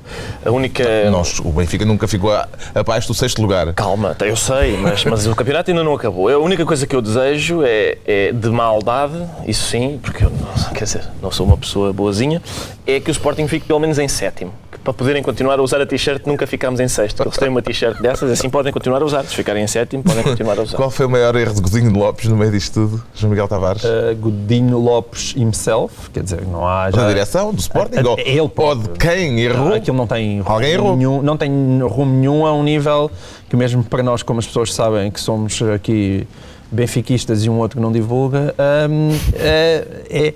a 0.45 0.51
única. 0.51 0.85
Nós, 1.11 1.37
o 1.39 1.49
Benfica 1.49 1.83
nunca 1.83 2.07
ficou 2.07 2.31
a- 2.33 2.47
abaixo 2.73 3.09
do 3.09 3.13
sexto 3.13 3.41
lugar. 3.41 3.73
Calma, 3.73 4.15
eu 4.21 4.37
sei, 4.37 4.77
mas, 4.77 5.03
mas 5.03 5.27
o 5.27 5.35
campeonato 5.35 5.69
ainda 5.69 5.83
não 5.83 5.93
acabou. 5.93 6.29
A 6.29 6.37
única 6.37 6.65
coisa 6.65 6.87
que 6.87 6.95
eu 6.95 7.01
desejo 7.01 7.61
é, 7.65 7.97
é 8.07 8.31
de 8.31 8.49
maldade, 8.49 9.21
isso 9.45 9.65
sim, 9.69 9.99
porque 10.01 10.23
eu 10.23 10.29
não, 10.29 10.73
quer 10.73 10.85
dizer, 10.85 11.03
não 11.21 11.29
sou 11.29 11.45
uma 11.45 11.57
pessoa 11.57 11.91
boazinha, 11.91 12.41
é 12.87 13.01
que 13.01 13.09
o 13.09 13.13
Sporting 13.13 13.49
fique 13.49 13.65
pelo 13.65 13.81
menos 13.81 13.99
em 13.99 14.07
sétimo. 14.07 14.53
Para 14.83 14.93
poderem 14.93 15.21
continuar 15.21 15.59
a 15.59 15.61
usar 15.61 15.79
a 15.79 15.85
t-shirt, 15.85 16.25
nunca 16.25 16.47
ficámos 16.47 16.79
em 16.79 16.87
sexto. 16.87 17.21
Eles 17.21 17.37
têm 17.37 17.49
uma 17.49 17.61
t-shirt 17.61 18.01
dessas, 18.01 18.31
assim 18.31 18.49
podem 18.49 18.73
continuar 18.73 18.99
a 19.03 19.05
usar. 19.05 19.23
Se 19.25 19.35
ficarem 19.35 19.63
em 19.63 19.67
sétimo, 19.67 20.01
podem 20.01 20.23
continuar 20.23 20.57
a 20.57 20.63
usar. 20.63 20.75
Qual 20.75 20.89
foi 20.89 21.05
o 21.05 21.09
maior 21.09 21.35
erro 21.35 21.53
de 21.53 21.61
Godinho 21.61 21.91
Lopes 21.93 22.27
no 22.27 22.35
meio 22.35 22.51
disto 22.51 22.73
tudo? 22.73 23.03
João 23.13 23.29
Miguel 23.29 23.47
Tavares? 23.47 23.83
Uh, 23.83 24.15
Godinho 24.19 24.79
Lopes 24.79 25.35
himself, 25.37 26.09
quer 26.09 26.23
dizer, 26.23 26.41
não 26.47 26.67
há 26.67 26.85
Na 26.85 26.91
já... 27.03 27.07
direção 27.09 27.53
do 27.53 27.59
Sporting? 27.59 27.97
a- 27.99 28.21
ele 28.25 28.41
ou 28.41 28.49
pode. 28.49 28.81
de 28.81 28.89
quem 28.97 29.39
errou? 29.41 29.69
Não, 29.69 29.75
aquilo 29.75 29.95
não 29.97 30.07
tem 30.07 30.39
rumo 30.39 30.51
Alguém 30.51 30.71
errou. 30.71 30.97
nenhum, 30.97 31.21
não 31.21 31.37
tem 31.37 31.79
rumo 31.83 32.11
nenhum 32.15 32.43
a 32.47 32.51
um 32.51 32.63
nível 32.63 33.11
que 33.49 33.55
mesmo 33.55 33.83
para 33.83 34.01
nós, 34.01 34.23
como 34.23 34.39
as 34.39 34.47
pessoas 34.47 34.73
sabem, 34.73 35.11
que 35.11 35.19
somos 35.21 35.61
aqui 35.61 36.27
benfiquistas 36.71 37.43
e 37.43 37.49
um 37.49 37.59
outro 37.59 37.77
que 37.77 37.81
não 37.83 37.91
divulga, 37.91 38.55
hum, 38.89 39.09
é, 39.35 39.85
é- 40.09 40.33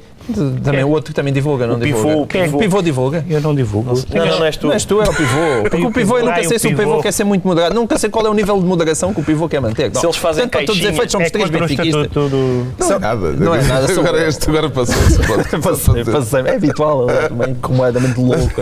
também 0.63 0.83
o 0.83 0.89
outro 0.89 1.13
também 1.13 1.31
divulga, 1.33 1.67
não 1.67 1.75
O 1.75 1.79
pivô, 1.79 1.97
divulga. 1.97 2.21
o 2.23 2.27
pivô. 2.27 2.57
O 2.57 2.59
pivô 2.59 2.81
divulga. 2.81 3.25
Eu 3.29 3.41
não 3.41 3.53
divulgo. 3.55 3.93
Não, 4.13 4.25
não, 4.25 4.39
não 4.39 4.45
és 4.45 4.57
tu. 4.57 4.67
Não 4.67 4.73
és 4.73 4.85
tu, 4.85 5.01
é 5.01 5.05
o 5.09 5.13
pivô. 5.13 5.69
Porque 5.69 5.85
o 5.85 5.91
pivô, 5.91 6.17
eu 6.17 6.25
nunca 6.25 6.37
Ai, 6.37 6.45
o 6.45 6.49
sei 6.49 6.59
se 6.59 6.67
o 6.67 6.69
pivô 6.71 6.81
pivô. 6.83 7.01
quer 7.01 7.11
ser 7.11 7.23
muito 7.23 7.47
moderado. 7.47 7.75
Nunca 7.75 7.97
sei 7.97 8.09
qual 8.09 8.25
é 8.25 8.29
o 8.29 8.33
nível 8.33 8.59
de 8.59 8.65
moderação 8.65 9.13
que 9.13 9.19
o 9.21 9.23
pivô 9.23 9.47
quer 9.47 9.59
manter. 9.61 9.91
Não. 9.93 9.99
Se 10.01 10.05
eles 10.07 10.17
fazem 10.17 10.43
Portanto, 10.47 10.67
todos 10.67 10.81
os 10.81 10.87
efeitos, 10.87 11.11
somos 11.11 11.27
É 11.27 11.29
três 11.29 11.49
benfiquistas. 11.49 12.07
do... 12.09 12.67
Não 12.79 12.91
é 12.95 12.99
nada. 12.99 13.31
Não 13.33 13.55
é 13.55 13.61
nada, 13.63 13.87
sou 13.93 14.03
Agora 14.03 14.27
este 14.27 14.49
agora 14.49 14.69
passou-se. 14.69 15.19
Passei. 16.11 16.41
É 16.45 16.55
habitual, 16.55 17.07
também 17.29 17.55
completamente 17.55 18.19
louco. 18.19 18.61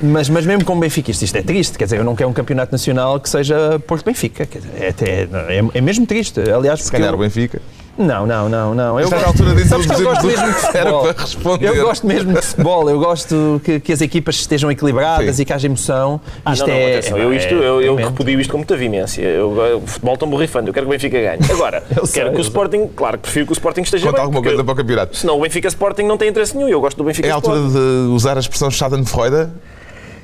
Mas, 0.00 0.28
mas 0.28 0.46
mesmo 0.46 0.64
como 0.64 0.80
benfiquista, 0.80 1.24
isto 1.24 1.36
é 1.36 1.42
triste. 1.42 1.76
Quer 1.78 1.84
dizer, 1.84 1.98
eu 1.98 2.04
não 2.04 2.14
quero 2.14 2.28
um 2.30 2.32
campeonato 2.32 2.72
nacional 2.72 3.18
que 3.20 3.28
seja 3.28 3.78
Porto 3.86 4.04
Benfica. 4.04 4.46
Quer 4.46 4.58
dizer, 4.58 4.72
é, 4.80 5.58
é, 5.58 5.64
é 5.74 5.80
mesmo 5.80 6.06
triste. 6.06 6.40
Aliás, 6.50 6.82
Se 6.82 6.90
calhar 6.92 7.10
o 7.12 7.14
eu- 7.14 7.18
Benfica. 7.18 7.60
Não, 7.98 8.24
não, 8.26 8.48
não, 8.48 8.74
não. 8.74 9.00
Eu 9.00 9.10
gosto- 9.10 9.26
altura 9.26 9.54
de 9.56 9.64
Sabes 9.66 9.86
que 9.86 9.92
eu 9.92 10.04
gosto 10.04 10.26
mesmo 10.26 10.46
de 10.46 10.52
futebol. 10.54 11.02
para 11.12 11.22
responder. 11.22 11.66
Eu 11.66 11.84
gosto 11.84 12.06
mesmo 12.06 12.32
de 12.32 12.42
futebol. 12.46 12.88
Eu 12.88 12.98
gosto 13.00 13.60
que, 13.64 13.80
que 13.80 13.92
as 13.92 14.00
equipas 14.00 14.36
estejam 14.36 14.70
equilibradas 14.70 15.36
Sim. 15.36 15.42
e 15.42 15.44
que 15.44 15.52
haja 15.52 15.66
emoção. 15.66 16.20
Ah, 16.44 16.52
Isto 16.52 16.66
não, 16.66 16.74
não, 16.74 16.80
é, 16.80 16.96
atenção, 16.98 17.18
é- 17.18 17.24
eu, 17.24 17.34
isto, 17.34 17.54
eu, 17.54 17.82
eu 17.82 17.98
é- 17.98 18.04
repudio 18.04 18.40
isto 18.40 18.50
com 18.52 18.58
muita 18.58 18.76
vimência. 18.76 19.22
Eu, 19.22 19.50
o 19.78 19.86
futebol 19.86 20.14
estou 20.14 20.28
borrifando, 20.28 20.68
eu 20.68 20.72
quero 20.74 20.86
que 20.86 20.90
o 20.90 20.96
Benfica 20.96 21.20
ganhe. 21.20 21.40
Agora, 21.50 21.82
Eu 21.90 21.96
quero 21.96 22.06
sei, 22.06 22.22
que 22.22 22.28
eu 22.28 22.32
o 22.32 22.34
sei. 22.36 22.42
Sporting, 22.44 22.86
claro 22.94 23.16
que 23.18 23.22
prefiro 23.24 23.46
que 23.46 23.52
o 23.52 23.54
Sporting 23.54 23.80
esteja 23.82 24.04
Conta 24.06 24.16
bem. 24.18 24.24
alguma 24.26 24.42
coisa 24.42 24.62
para 24.62 24.72
o 24.72 24.76
campeonato. 24.76 25.16
Senão 25.16 25.36
o 25.36 25.40
Benfica 25.42 25.66
Sporting 25.68 26.02
não 26.04 26.16
tem 26.16 26.28
interesse 26.28 26.56
nenhum. 26.56 26.68
Eu 26.68 26.80
gosto 26.80 26.96
do 26.96 27.04
Benfica 27.04 27.26
É 27.26 27.30
a 27.32 27.34
altura 27.34 27.60
de 27.68 27.78
usar 28.12 28.36
a 28.36 28.40
expressão 28.40 28.70
Schadenfreude? 28.70 29.48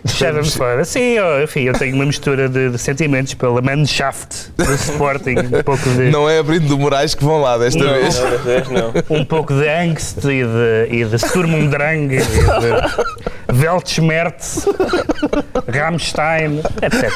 Deixa-me 0.04 0.50
fora. 0.50 0.84
Sim, 0.84 1.00
eu, 1.14 1.42
enfim, 1.42 1.62
eu 1.62 1.72
tenho 1.72 1.94
uma 1.94 2.04
mistura 2.04 2.48
de, 2.48 2.70
de 2.70 2.78
sentimentos 2.78 3.32
pela 3.34 3.62
Mannschaft 3.62 4.50
do 4.56 4.74
Sporting, 4.74 5.36
um 5.38 5.62
pouco 5.62 5.88
de, 5.88 6.10
Não 6.10 6.28
é 6.28 6.38
abrindo 6.38 6.68
do 6.68 6.78
Moraes 6.78 7.14
que 7.14 7.24
vão 7.24 7.40
lá 7.40 7.56
desta 7.56 7.82
Não. 7.82 7.92
vez. 7.94 8.18
Não, 8.20 8.38
vez 8.38 8.68
não. 8.68 8.92
um 9.18 9.24
pouco 9.24 9.54
de 9.54 9.66
angst 9.66 10.18
e 10.24 10.44
de, 10.44 10.88
e 10.94 11.04
de 11.06 11.18
Sturm 11.18 11.54
und 11.54 11.68
Drang, 11.70 12.14
e 12.14 12.18
de 12.18 13.54
Weltschmerz, 13.60 14.66
Rammstein, 15.72 16.58
etc. 16.82 17.10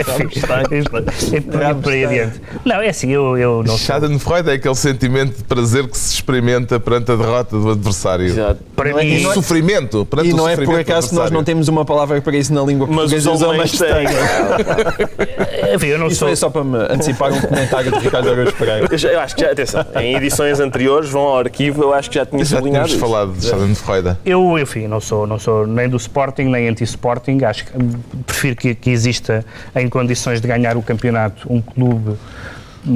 Enfim, 0.00 1.36
e 1.36 1.40
por- 1.40 1.92
aí 1.92 2.04
adiante. 2.04 2.40
Não, 2.64 2.76
é 2.80 2.88
assim, 2.88 3.10
eu, 3.10 3.36
eu 3.36 3.62
não. 3.66 3.76
Schadenfreude 3.76 4.50
é 4.50 4.52
aquele 4.54 4.74
sentimento 4.74 5.36
de 5.38 5.44
prazer 5.44 5.86
que 5.88 5.96
se 5.98 6.14
experimenta 6.14 6.78
perante 6.80 7.10
a 7.12 7.16
derrota 7.16 7.58
do 7.58 7.70
adversário. 7.70 8.26
Exato. 8.26 8.60
Para 8.76 8.90
Não 8.90 8.98
é- 8.98 9.04
mim, 9.04 9.10
e 9.10 9.26
é- 9.26 9.34
Sofrimento. 9.34 10.06
Perante 10.06 10.28
E 10.30 10.32
o 10.32 10.36
não 10.36 10.48
é 10.48 10.56
por 10.56 10.78
acaso 10.78 11.08
que 11.10 11.14
nós 11.14 11.30
não 11.30 11.42
temos 11.44 11.68
uma 11.68 11.84
palavra 11.84 12.20
para 12.20 12.29
isso 12.38 12.52
na 12.54 12.62
língua 12.62 12.86
Mas 12.86 13.12
os 13.12 13.24
portuguesa. 13.24 13.30
usam 13.30 13.48
alemães 13.50 13.72
têm. 13.78 15.74
enfim, 15.74 15.86
eu 15.88 15.98
não 15.98 16.06
Isso 16.08 16.16
sou. 16.16 16.28
foi 16.28 16.36
só 16.36 16.50
para 16.50 16.64
me 16.64 16.78
antecipar 16.78 17.32
um 17.32 17.40
comentário 17.40 17.92
de 17.92 17.98
Ricardo 17.98 18.30
Araújo 18.30 18.52
Pereira. 18.54 18.88
Eu, 18.90 18.98
já- 18.98 19.08
eu 19.10 19.20
acho 19.20 19.34
que 19.36 19.42
já, 19.42 19.52
atenção, 19.52 19.84
em 20.00 20.16
edições 20.16 20.60
anteriores 20.60 21.08
vão 21.10 21.22
ao 21.22 21.38
arquivo, 21.38 21.82
eu 21.82 21.92
acho 21.94 22.08
que 22.10 22.16
já 22.16 22.26
tinha 22.26 22.44
Já 22.44 22.56
sublinhado 22.56 22.88
tínhamos 22.88 22.90
isso. 22.92 23.00
falado 23.00 23.32
de 23.32 23.46
Schadenfreude. 23.46 24.16
Eu, 24.24 24.58
enfim, 24.58 24.86
não 24.86 25.00
sou, 25.00 25.26
não 25.26 25.38
sou 25.38 25.66
nem 25.66 25.88
do 25.88 25.96
Sporting 25.96 26.44
nem 26.44 26.68
anti-Sporting. 26.68 27.44
Acho 27.44 27.66
que 27.66 27.76
hum, 27.76 27.92
prefiro 28.26 28.56
que, 28.56 28.74
que 28.74 28.90
exista 28.90 29.44
em 29.74 29.88
condições 29.88 30.40
de 30.40 30.48
ganhar 30.48 30.76
o 30.76 30.82
campeonato 30.82 31.52
um 31.52 31.60
clube 31.60 32.16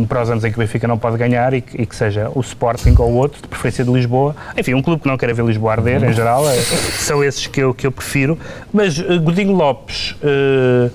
para 0.08 0.22
os 0.22 0.30
anos 0.30 0.44
em 0.44 0.50
que 0.50 0.56
o 0.56 0.60
Benfica 0.60 0.88
não 0.88 0.96
pode 0.96 1.16
ganhar 1.18 1.52
e 1.52 1.60
que, 1.60 1.82
e 1.82 1.84
que 1.86 1.94
seja 1.94 2.30
o 2.34 2.40
Sporting 2.40 2.94
ou 2.98 3.12
outro, 3.12 3.42
de 3.42 3.48
preferência 3.48 3.84
de 3.84 3.90
Lisboa. 3.92 4.34
Enfim, 4.56 4.72
um 4.74 4.80
clube 4.82 5.02
que 5.02 5.08
não 5.08 5.16
quer 5.18 5.32
ver 5.34 5.44
Lisboa 5.44 5.72
arder, 5.72 6.02
em 6.04 6.12
geral, 6.12 6.48
é- 6.48 6.54
são 6.56 7.22
esses 7.22 7.46
que 7.46 7.60
eu, 7.60 7.74
que 7.74 7.86
eu 7.86 7.92
prefiro. 7.92 8.38
Mas 8.72 8.98
eh, 8.98 9.18
Godinho 9.18 9.52
Lopes 9.52 10.16
eh, 10.22 10.90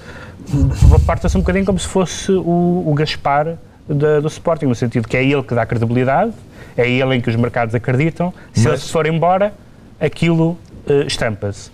parte-se 1.05 1.37
um 1.37 1.41
bocadinho 1.41 1.65
como 1.65 1.77
se 1.79 1.87
fosse 1.87 2.31
o, 2.31 2.83
o 2.87 2.93
Gaspar 2.95 3.55
da- 3.87 4.19
do 4.19 4.27
Sporting, 4.27 4.65
no 4.65 4.75
sentido 4.75 5.07
que 5.07 5.15
é 5.17 5.23
ele 5.23 5.43
que 5.43 5.53
dá 5.53 5.65
credibilidade, 5.65 6.31
é 6.77 6.89
ele 6.89 7.15
em 7.15 7.21
que 7.21 7.29
os 7.29 7.35
mercados 7.35 7.75
acreditam. 7.75 8.33
Se 8.53 8.67
ele 8.67 8.77
se 8.77 8.91
for 8.91 9.05
embora, 9.05 9.53
aquilo 9.99 10.57
eh, 10.87 11.05
estampa-se. 11.07 11.71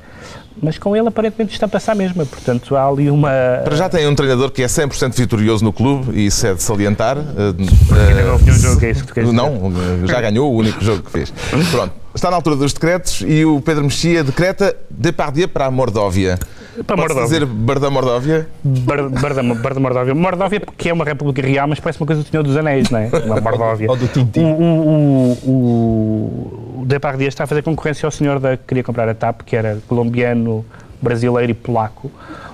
Mas 0.62 0.78
com 0.78 0.96
ele 0.96 1.08
aparentemente 1.08 1.54
estampa-se 1.54 1.92
à 1.92 1.96
mesma, 1.96 2.26
portanto 2.26 2.76
há 2.76 2.88
ali 2.88 3.10
uma... 3.10 3.30
Para 3.64 3.76
já 3.76 3.90
tem 3.90 4.08
um 4.08 4.16
treinador 4.16 4.52
que 4.52 4.64
é 4.64 4.68
100% 4.68 5.14
vitorioso 5.14 5.64
no 5.64 5.74
clube 5.74 6.18
e 6.18 6.28
isso 6.28 6.48
é 6.48 6.54
de 6.54 6.64
salientar. 6.64 7.18
Ainda 7.18 8.24
não 8.24 8.38
vi 8.38 8.52
um 8.52 8.54
jogo, 8.54 8.86
é 8.86 8.92
isso 8.92 9.02
que 9.02 9.08
tu 9.08 9.14
queres 9.14 9.30
dizer? 9.30 9.42
Não, 9.42 9.74
já 10.08 10.22
ganhou 10.22 10.52
o 10.52 10.56
único 10.58 10.84
jogo 10.84 11.04
que 11.04 11.12
fez. 11.12 11.34
Pronto, 11.72 11.94
está 12.14 12.30
na 12.30 12.38
altura 12.38 12.56
dos 12.56 12.74
decretos 12.74 13.22
e 13.28 13.44
o 13.46 13.60
Pedro 13.62 13.84
Mexia 13.84 14.24
decreta 14.24 14.76
Depardieu 14.90 15.48
para 15.48 15.66
a 15.66 15.72
Mordóvia. 15.72 16.40
Para 16.84 16.98
Mordóvia. 16.98 17.24
dizer 17.24 17.46
Bar 17.46 17.80
da 17.80 17.90
Mordóvia? 17.90 18.48
Bar, 18.64 19.10
bar, 19.10 19.34
da, 19.34 19.44
bar 19.44 19.74
da 19.74 19.80
Mordóvia. 19.80 20.14
Mordóvia 20.14 20.60
porque 20.60 20.90
é 20.90 20.94
uma 20.94 21.06
república 21.06 21.42
real, 21.42 21.68
mas 21.68 21.80
parece 21.80 22.00
uma 22.00 22.06
coisa 22.06 22.22
do 22.22 22.28
Senhor 22.28 22.44
dos 22.44 22.58
Anéis, 22.58 22.90
não 22.90 23.00
é? 23.00 23.10
Uma 23.26 23.40
Mordóvia. 23.40 23.90
Ou 23.90 23.96
do 23.96 24.08
Tintin. 24.08 24.44
O, 24.44 24.62
o, 24.62 25.32
o, 25.46 26.82
o 26.82 26.86
Depardieu 26.86 27.28
está 27.28 27.46
a 27.46 27.48
fazer 27.48 27.62
concorrência 27.62 28.06
ao 28.06 28.12
senhor 28.12 28.40
da, 28.40 28.58
que 28.58 28.64
queria 28.68 28.84
comprar 28.84 29.08
a 29.08 29.14
TAP, 29.14 29.42
que 29.44 29.56
era 29.56 29.80
colombiano, 29.88 30.66
brasileiro 31.02 31.52
e 31.52 31.56
polaco. 31.56 32.12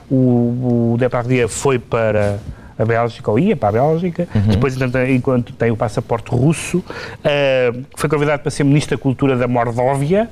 O, 0.10 0.94
o 0.94 0.96
Depardieu 1.00 1.50
foi 1.50 1.80
para 1.80 2.38
a 2.78 2.86
Bélgica, 2.86 3.32
ou 3.32 3.40
ia 3.40 3.56
para 3.56 3.70
a 3.70 3.72
Bélgica, 3.72 4.28
depois, 4.48 4.76
enquanto, 5.10 5.54
tem 5.54 5.72
o 5.72 5.78
passaporte 5.78 6.32
russo, 6.32 6.84
eh, 7.24 7.72
foi 7.96 8.10
convidado 8.10 8.42
para 8.42 8.50
ser 8.50 8.64
Ministro 8.64 8.98
da 8.98 9.02
Cultura 9.02 9.38
da 9.38 9.48
Mordóvia 9.48 10.30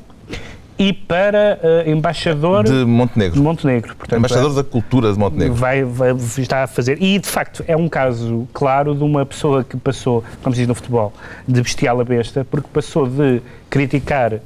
e 0.79 0.93
para 0.93 1.59
eh, 1.61 1.91
embaixador 1.91 2.63
De 2.63 2.71
de 2.71 2.85
Montenegro. 2.85 3.43
Montenegro. 3.43 3.95
Portanto, 3.97 4.17
Embaixador 4.17 4.53
da 4.53 4.63
Cultura 4.63 5.11
de 5.11 5.19
Montenegro. 5.19 5.53
vai, 5.53 5.83
vai, 5.83 6.11
está 6.37 6.63
a 6.63 6.67
fazer. 6.67 7.03
E, 7.03 7.19
de 7.19 7.27
facto, 7.27 7.65
é 7.67 7.75
um 7.75 7.89
caso 7.89 8.47
claro 8.53 8.95
de 8.95 9.03
uma 9.03 9.25
pessoa 9.25 9.61
que 9.61 9.75
passou, 9.75 10.23
como 10.41 10.55
se 10.55 10.61
diz 10.61 10.67
no 10.69 10.73
futebol, 10.73 11.11
de 11.45 11.61
bestial 11.61 11.99
a 11.99 12.05
besta, 12.05 12.47
porque 12.49 12.69
passou 12.71 13.05
de 13.05 13.41
criticar, 13.69 14.39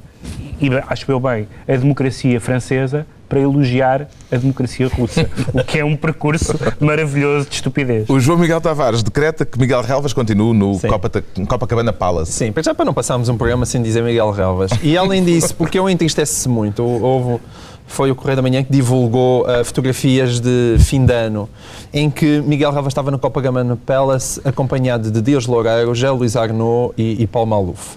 e 0.60 0.68
acho 0.88 1.10
eu 1.10 1.20
bem, 1.20 1.46
a 1.68 1.76
democracia 1.76 2.40
francesa 2.40 3.06
para 3.28 3.40
elogiar 3.40 4.08
a 4.30 4.36
democracia 4.36 4.88
russa, 4.88 5.28
o 5.52 5.64
que 5.64 5.78
é 5.78 5.84
um 5.84 5.96
percurso 5.96 6.54
maravilhoso 6.80 7.48
de 7.48 7.56
estupidez. 7.56 8.08
O 8.08 8.18
João 8.20 8.38
Miguel 8.38 8.60
Tavares 8.60 9.02
decreta 9.02 9.44
que 9.44 9.58
Miguel 9.58 9.82
Relvas 9.82 10.12
continue 10.12 10.56
no 10.56 10.74
Sim. 10.74 10.88
Copa, 10.88 11.24
Copacabana 11.48 11.92
Palace. 11.92 12.32
Sim, 12.32 12.52
já 12.62 12.74
para 12.74 12.84
não 12.84 12.94
passarmos 12.94 13.28
um 13.28 13.36
programa 13.36 13.66
sem 13.66 13.82
dizer 13.82 14.02
Miguel 14.02 14.30
Relvas. 14.30 14.70
E 14.82 14.96
além 14.96 15.24
disso, 15.24 15.54
porque 15.54 15.78
eu 15.78 15.88
entristece-se 15.88 16.48
muito, 16.48 16.82
houve, 16.82 17.40
foi 17.86 18.10
o 18.10 18.14
Correio 18.14 18.36
da 18.36 18.42
Manhã 18.42 18.62
que 18.62 18.72
divulgou 18.72 19.46
ah, 19.46 19.64
fotografias 19.64 20.40
de 20.40 20.76
fim 20.78 21.04
de 21.04 21.12
ano 21.12 21.48
em 21.92 22.10
que 22.10 22.40
Miguel 22.40 22.72
Relvas 22.72 22.90
estava 22.90 23.10
no 23.10 23.18
Copacabana 23.18 23.76
Palace 23.76 24.40
acompanhado 24.44 25.10
de 25.10 25.20
Dias 25.20 25.46
Loureiro, 25.46 25.94
José 25.94 26.10
Luís 26.10 26.36
Arnaud 26.36 26.92
e, 26.96 27.22
e 27.22 27.26
Paulo 27.26 27.48
Maluf. 27.48 27.96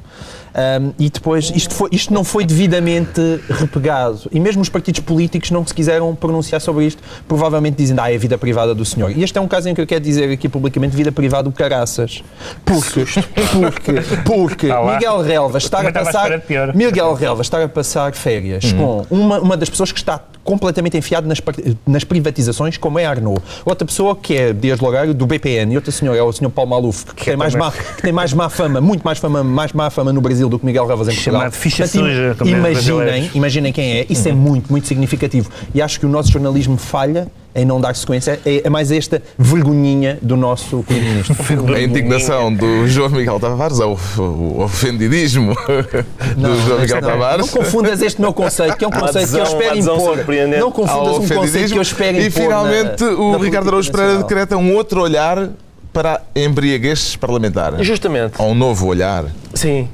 Um, 0.57 0.91
e 0.97 1.09
depois, 1.09 1.51
isto, 1.55 1.73
foi- 1.75 1.89
isto 1.91 2.11
não 2.11 2.23
foi 2.23 2.43
devidamente 2.43 3.21
repegado. 3.47 4.21
E 4.31 4.39
mesmo 4.39 4.61
os 4.61 4.69
partidos 4.69 5.01
políticos 5.01 5.51
não 5.51 5.65
se 5.65 5.71
quiseram 5.73 6.15
pronunciar 6.15 6.59
sobre 6.59 6.85
isto, 6.85 7.01
provavelmente 7.27 7.75
dizendo, 7.77 7.99
ah, 8.01 8.11
é 8.11 8.15
a 8.15 8.19
vida 8.19 8.37
privada 8.39 8.73
do 8.73 8.83
senhor. 8.83 9.11
E 9.15 9.23
este 9.23 9.37
é 9.37 9.41
um 9.41 9.47
caso 9.47 9.69
em 9.69 9.75
que 9.75 9.81
eu 9.81 9.85
quero 9.85 10.01
dizer 10.03 10.31
aqui 10.31 10.49
publicamente 10.49 10.95
vida 10.95 11.11
privada 11.11 11.43
do 11.43 11.51
caraças. 11.51 12.23
Porque, 12.65 13.05
porque, 13.51 13.93
porque 14.25 14.71
Ah 14.71 14.79
lá. 14.79 14.93
Miguel 14.95 15.21
Relvas 15.21 15.63
está 15.63 15.81
a 15.87 15.91
passar. 15.91 16.41
Miguel 16.73 17.13
Relvas 17.13 17.45
está 17.45 17.63
a 17.63 17.67
passar 17.69 18.13
férias 18.13 18.63
Uhum. 18.73 19.03
com 19.07 19.15
uma, 19.15 19.39
uma 19.39 19.57
das 19.57 19.69
pessoas 19.69 19.91
que 19.91 19.99
está 19.99 20.19
completamente 20.43 20.97
enfiado 20.97 21.27
nas, 21.27 21.39
nas 21.85 22.03
privatizações, 22.03 22.77
como 22.77 22.97
é 22.97 23.05
Arnaud. 23.05 23.41
Outra 23.65 23.85
pessoa 23.85 24.15
que 24.15 24.33
é 24.35 24.53
Dias 24.53 24.79
Logario, 24.79 25.13
do 25.13 25.25
BPN, 25.25 25.73
e 25.73 25.75
outra 25.75 25.91
senhora 25.91 26.17
é 26.17 26.21
o 26.23 26.31
senhor 26.31 26.49
Paulo 26.49 26.69
Maluf, 26.71 27.05
que, 27.13 27.25
tem, 27.25 27.35
mais 27.35 27.53
má, 27.53 27.69
que 27.71 28.01
tem 28.01 28.13
mais 28.13 28.33
má 28.33 28.49
fama, 28.49 28.79
muito 28.79 29.03
mais 29.03 29.19
fama, 29.19 29.43
mais 29.43 29.73
má 29.73 29.89
fama 29.89 30.13
no 30.13 30.21
Brasil 30.21 30.46
do 30.49 30.57
que 30.59 30.65
Miguel 30.65 30.85
Relvas 30.85 31.07
em 31.07 31.13
Portugal. 31.13 31.41
Chamado 31.41 31.53
ficha 31.53 31.83
Portanto, 31.83 32.03
suja, 32.05 32.35
como 32.37 32.51
é 32.51 32.53
os 32.53 32.59
imaginem, 32.87 33.31
imaginem 33.33 33.73
quem 33.73 33.97
é. 33.99 34.05
Isso 34.09 34.27
é 34.27 34.31
muito, 34.33 34.69
muito 34.71 34.87
significativo. 34.87 35.49
E 35.73 35.81
acho 35.81 35.99
que 35.99 36.05
o 36.05 36.09
nosso 36.09 36.31
jornalismo 36.31 36.77
falha 36.77 37.27
em 37.55 37.65
não 37.65 37.81
dar 37.81 37.95
sequência. 37.95 38.39
É, 38.45 38.61
é 38.65 38.69
mais 38.69 38.91
esta 38.91 39.21
vergonhinha 39.37 40.19
do 40.21 40.37
nosso 40.37 40.83
primeiro-ministro. 40.83 41.35
A 41.73 41.81
indignação 41.81 42.53
do 42.53 42.87
João 42.87 43.09
Miguel 43.09 43.39
Tavares, 43.39 43.79
o, 43.79 43.97
o 44.19 44.61
ofendidismo 44.61 45.55
do 46.37 46.61
João 46.65 46.79
Miguel 46.81 47.01
Não, 47.01 47.09
Tavares. 47.09 47.41
não 47.41 47.47
confundas 47.47 48.01
este 48.01 48.21
meu 48.21 48.31
conceito, 48.33 48.77
que 48.77 48.85
é 48.85 48.87
um 48.87 48.91
conceito 48.91 49.29
que 49.29 49.35
eu 49.37 49.41
adesão- 49.41 49.59
espero 49.59 49.71
adesão 49.71 49.95
impor. 49.95 50.17
Não 50.59 50.71
confundas 50.71 51.17
um 51.31 51.35
conceito 51.35 51.71
que 51.71 51.77
eu 51.77 51.81
espero 51.81 52.17
E 52.17 52.27
impor. 52.27 52.41
finalmente 52.43 53.03
na- 53.03 53.09
o 53.11 53.31
na 53.31 53.37
Ricardo 53.39 53.67
Araújo 53.69 53.91
Pereira 53.91 54.17
decreta 54.17 54.55
um 54.57 54.75
outro 54.75 55.01
olhar 55.01 55.49
para 55.91 56.21
a 56.35 56.39
embriaguez 56.39 57.15
parlamentar. 57.15 57.83
Justamente. 57.83 58.33
Ou 58.37 58.51
um 58.51 58.55
novo 58.55 58.85
olhar. 58.85 59.25
Sim. 59.55 59.87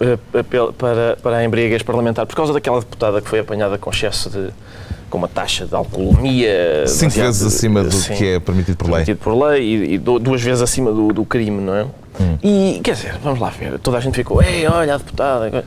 Eh, 0.00 0.18
apelo 0.38 0.72
Para, 0.72 1.16
para 1.22 1.36
a 1.38 1.44
embriaguez 1.44 1.82
parlamentar, 1.82 2.26
por 2.26 2.34
causa 2.34 2.52
daquela 2.52 2.80
deputada 2.80 3.20
que 3.20 3.28
foi 3.28 3.40
apanhada 3.40 3.76
com 3.78 3.90
excesso 3.90 4.28
de. 4.30 4.48
com 5.10 5.18
uma 5.18 5.28
taxa 5.28 5.66
de 5.66 5.74
alcoolemia. 5.74 6.84
Cinco 6.86 7.12
vezes 7.14 7.42
acima 7.42 7.82
do 7.84 7.92
Sim, 7.92 8.14
que 8.14 8.26
é 8.34 8.40
permitido 8.40 8.76
por 8.76 8.84
lei. 8.86 8.92
permitido 9.04 9.18
por 9.18 9.34
lei 9.48 9.62
e, 9.62 9.94
e 9.94 9.98
du- 9.98 10.18
duas 10.18 10.40
vezes 10.42 10.62
acima 10.62 10.90
do, 10.92 11.08
do 11.12 11.24
crime, 11.24 11.60
não 11.60 11.74
é? 11.76 11.86
Hum. 12.20 12.38
E, 12.42 12.80
quer 12.82 12.94
dizer, 12.94 13.14
vamos 13.22 13.38
lá 13.40 13.48
ver, 13.50 13.78
toda 13.78 13.96
a 13.98 14.00
gente 14.00 14.14
ficou, 14.14 14.42
ei, 14.42 14.66
olha 14.66 14.94
a 14.94 14.98
deputada. 14.98 15.64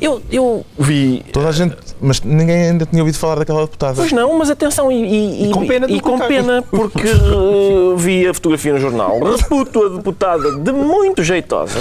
Eu, 0.00 0.20
eu 0.30 0.64
vi. 0.78 1.24
Toda 1.32 1.48
a 1.48 1.52
gente. 1.52 1.76
Mas 2.04 2.20
ninguém 2.20 2.70
ainda 2.70 2.84
tinha 2.84 3.00
ouvido 3.00 3.16
falar 3.16 3.36
daquela 3.36 3.60
deputada. 3.60 3.94
Pois 3.94 4.10
não, 4.10 4.36
mas 4.36 4.50
atenção, 4.50 4.90
e, 4.90 4.96
e- 5.04 5.48
E 5.48 5.50
com 5.52 5.64
pena 5.66 5.86
e 5.88 6.00
com 6.00 6.18
pena, 6.18 6.60
porque 6.68 7.06
eh, 7.06 7.94
vi 7.96 8.26
a 8.26 8.34
fotografia 8.34 8.72
no 8.72 8.80
jornal. 8.80 9.20
Reputo 9.20 9.84
a 9.86 9.88
deputada 9.96 10.50
de 10.58 10.72
muito 10.72 11.22
jeitosa. 11.22 11.78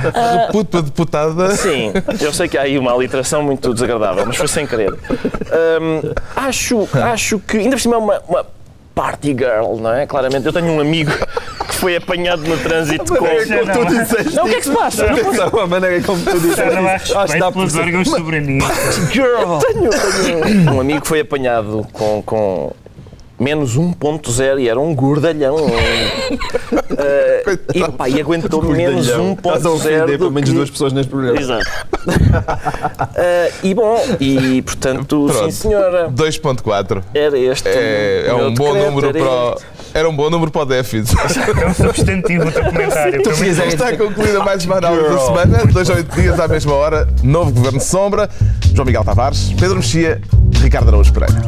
Puta 0.50 0.80
deputada. 0.80 1.50
Sim, 1.50 1.92
eu 2.20 2.32
sei 2.32 2.48
que 2.48 2.56
há 2.56 2.62
aí 2.62 2.78
uma 2.78 2.92
aliteração 2.92 3.42
muito 3.42 3.74
desagradável, 3.74 4.24
mas 4.26 4.36
foi 4.36 4.48
sem 4.48 4.66
querer. 4.66 4.92
Hum, 4.92 6.12
acho, 6.34 6.88
acho 6.94 7.38
que, 7.40 7.58
ainda 7.58 7.76
por 7.76 7.80
cima, 7.82 7.96
é 7.96 7.98
uma, 7.98 8.22
uma 8.26 8.46
party 8.94 9.28
girl, 9.28 9.76
não 9.80 9.92
é? 9.92 10.06
Claramente, 10.06 10.46
eu 10.46 10.52
tenho 10.52 10.66
um 10.72 10.80
amigo 10.80 11.12
foi 11.78 11.96
apanhado 11.96 12.42
no 12.42 12.56
trânsito 12.58 13.04
com. 13.16 13.26
como 13.26 13.72
tu 13.72 13.84
disseste. 13.86 14.34
Não, 14.36 14.44
o 14.44 14.48
que 14.48 14.54
é 14.54 14.58
que 14.58 14.64
se 14.64 14.70
passa? 14.72 15.06
Não 15.10 15.18
posso- 15.18 15.36
Não, 15.50 15.60
a 15.60 15.66
maneira 15.66 16.02
como 16.02 16.22
tu 16.22 16.38
disseste. 16.40 16.74
Não 16.74 16.88
há 16.88 16.92
Acho 16.94 17.04
que 17.12 17.18
respeito 17.18 17.40
dá 17.44 17.52
pelos 17.52 17.72
por- 17.72 17.80
órgãos 17.82 18.08
soberanistas. 18.08 18.94
Girl! 19.12 19.58
Tenho, 19.58 19.90
tenho 20.44 20.72
um 20.74 20.80
amigo 20.80 21.06
foi 21.06 21.20
apanhado 21.20 21.86
com, 21.92 22.22
com 22.22 22.72
menos 23.38 23.76
1.0 23.76 24.60
e 24.60 24.68
era 24.68 24.78
um 24.80 24.94
gordalhão. 24.94 25.56
Eh, 27.00 27.58
e, 27.74 27.92
pá, 27.92 28.08
e 28.08 28.20
aguentou 28.20 28.60
menos 28.62 29.06
Estás 29.06 29.64
a 29.64 29.68
1.0 29.68 29.74
ofender 29.74 30.06
do 30.12 30.18
pelo 30.18 30.30
menos 30.32 30.50
que- 30.50 30.56
duas 30.56 30.70
pessoas 30.70 30.92
neste 30.92 31.10
programa. 31.10 31.38
Exato. 31.38 31.64
Eh, 33.14 33.52
e 33.62 33.74
bom, 33.74 34.00
e 34.20 34.62
portanto, 34.62 35.28
sim 35.28 35.34
Pronto. 35.38 35.52
senhora, 35.52 36.08
2.4. 36.10 37.02
era 37.14 37.38
este. 37.38 37.68
É, 37.68 38.26
o 38.28 38.30
é 38.30 38.34
um 38.46 38.54
bom 38.54 38.72
decreto, 38.72 38.86
número 38.90 39.08
era 39.08 39.18
para 39.18 39.52
este. 39.54 39.66
Era 39.94 40.08
um 40.08 40.16
bom 40.16 40.30
número 40.30 40.50
para 40.50 40.62
o 40.62 40.66
déficit. 40.66 41.16
É 41.62 41.66
um 41.66 41.74
substantivo 41.74 42.48
o 42.48 42.52
teu 42.52 42.64
comentário. 42.64 43.22
Tu 43.22 43.30
Está 43.30 43.96
concluída 43.96 44.42
mais 44.44 44.64
uma 44.64 44.76
análise 44.76 45.08
da 45.08 45.18
semana. 45.18 45.66
Dois 45.66 45.90
a 45.90 45.94
oito 45.94 46.14
dias 46.20 46.38
à 46.40 46.48
mesma 46.48 46.74
hora. 46.74 47.08
Novo 47.22 47.52
Governo 47.52 47.78
de 47.78 47.84
Sombra. 47.84 48.28
João 48.74 48.86
Miguel 48.86 49.04
Tavares, 49.04 49.52
Pedro 49.58 49.76
Mexia, 49.76 50.20
Ricardo 50.60 50.88
Araújo 50.88 51.12
Pereira. 51.12 51.42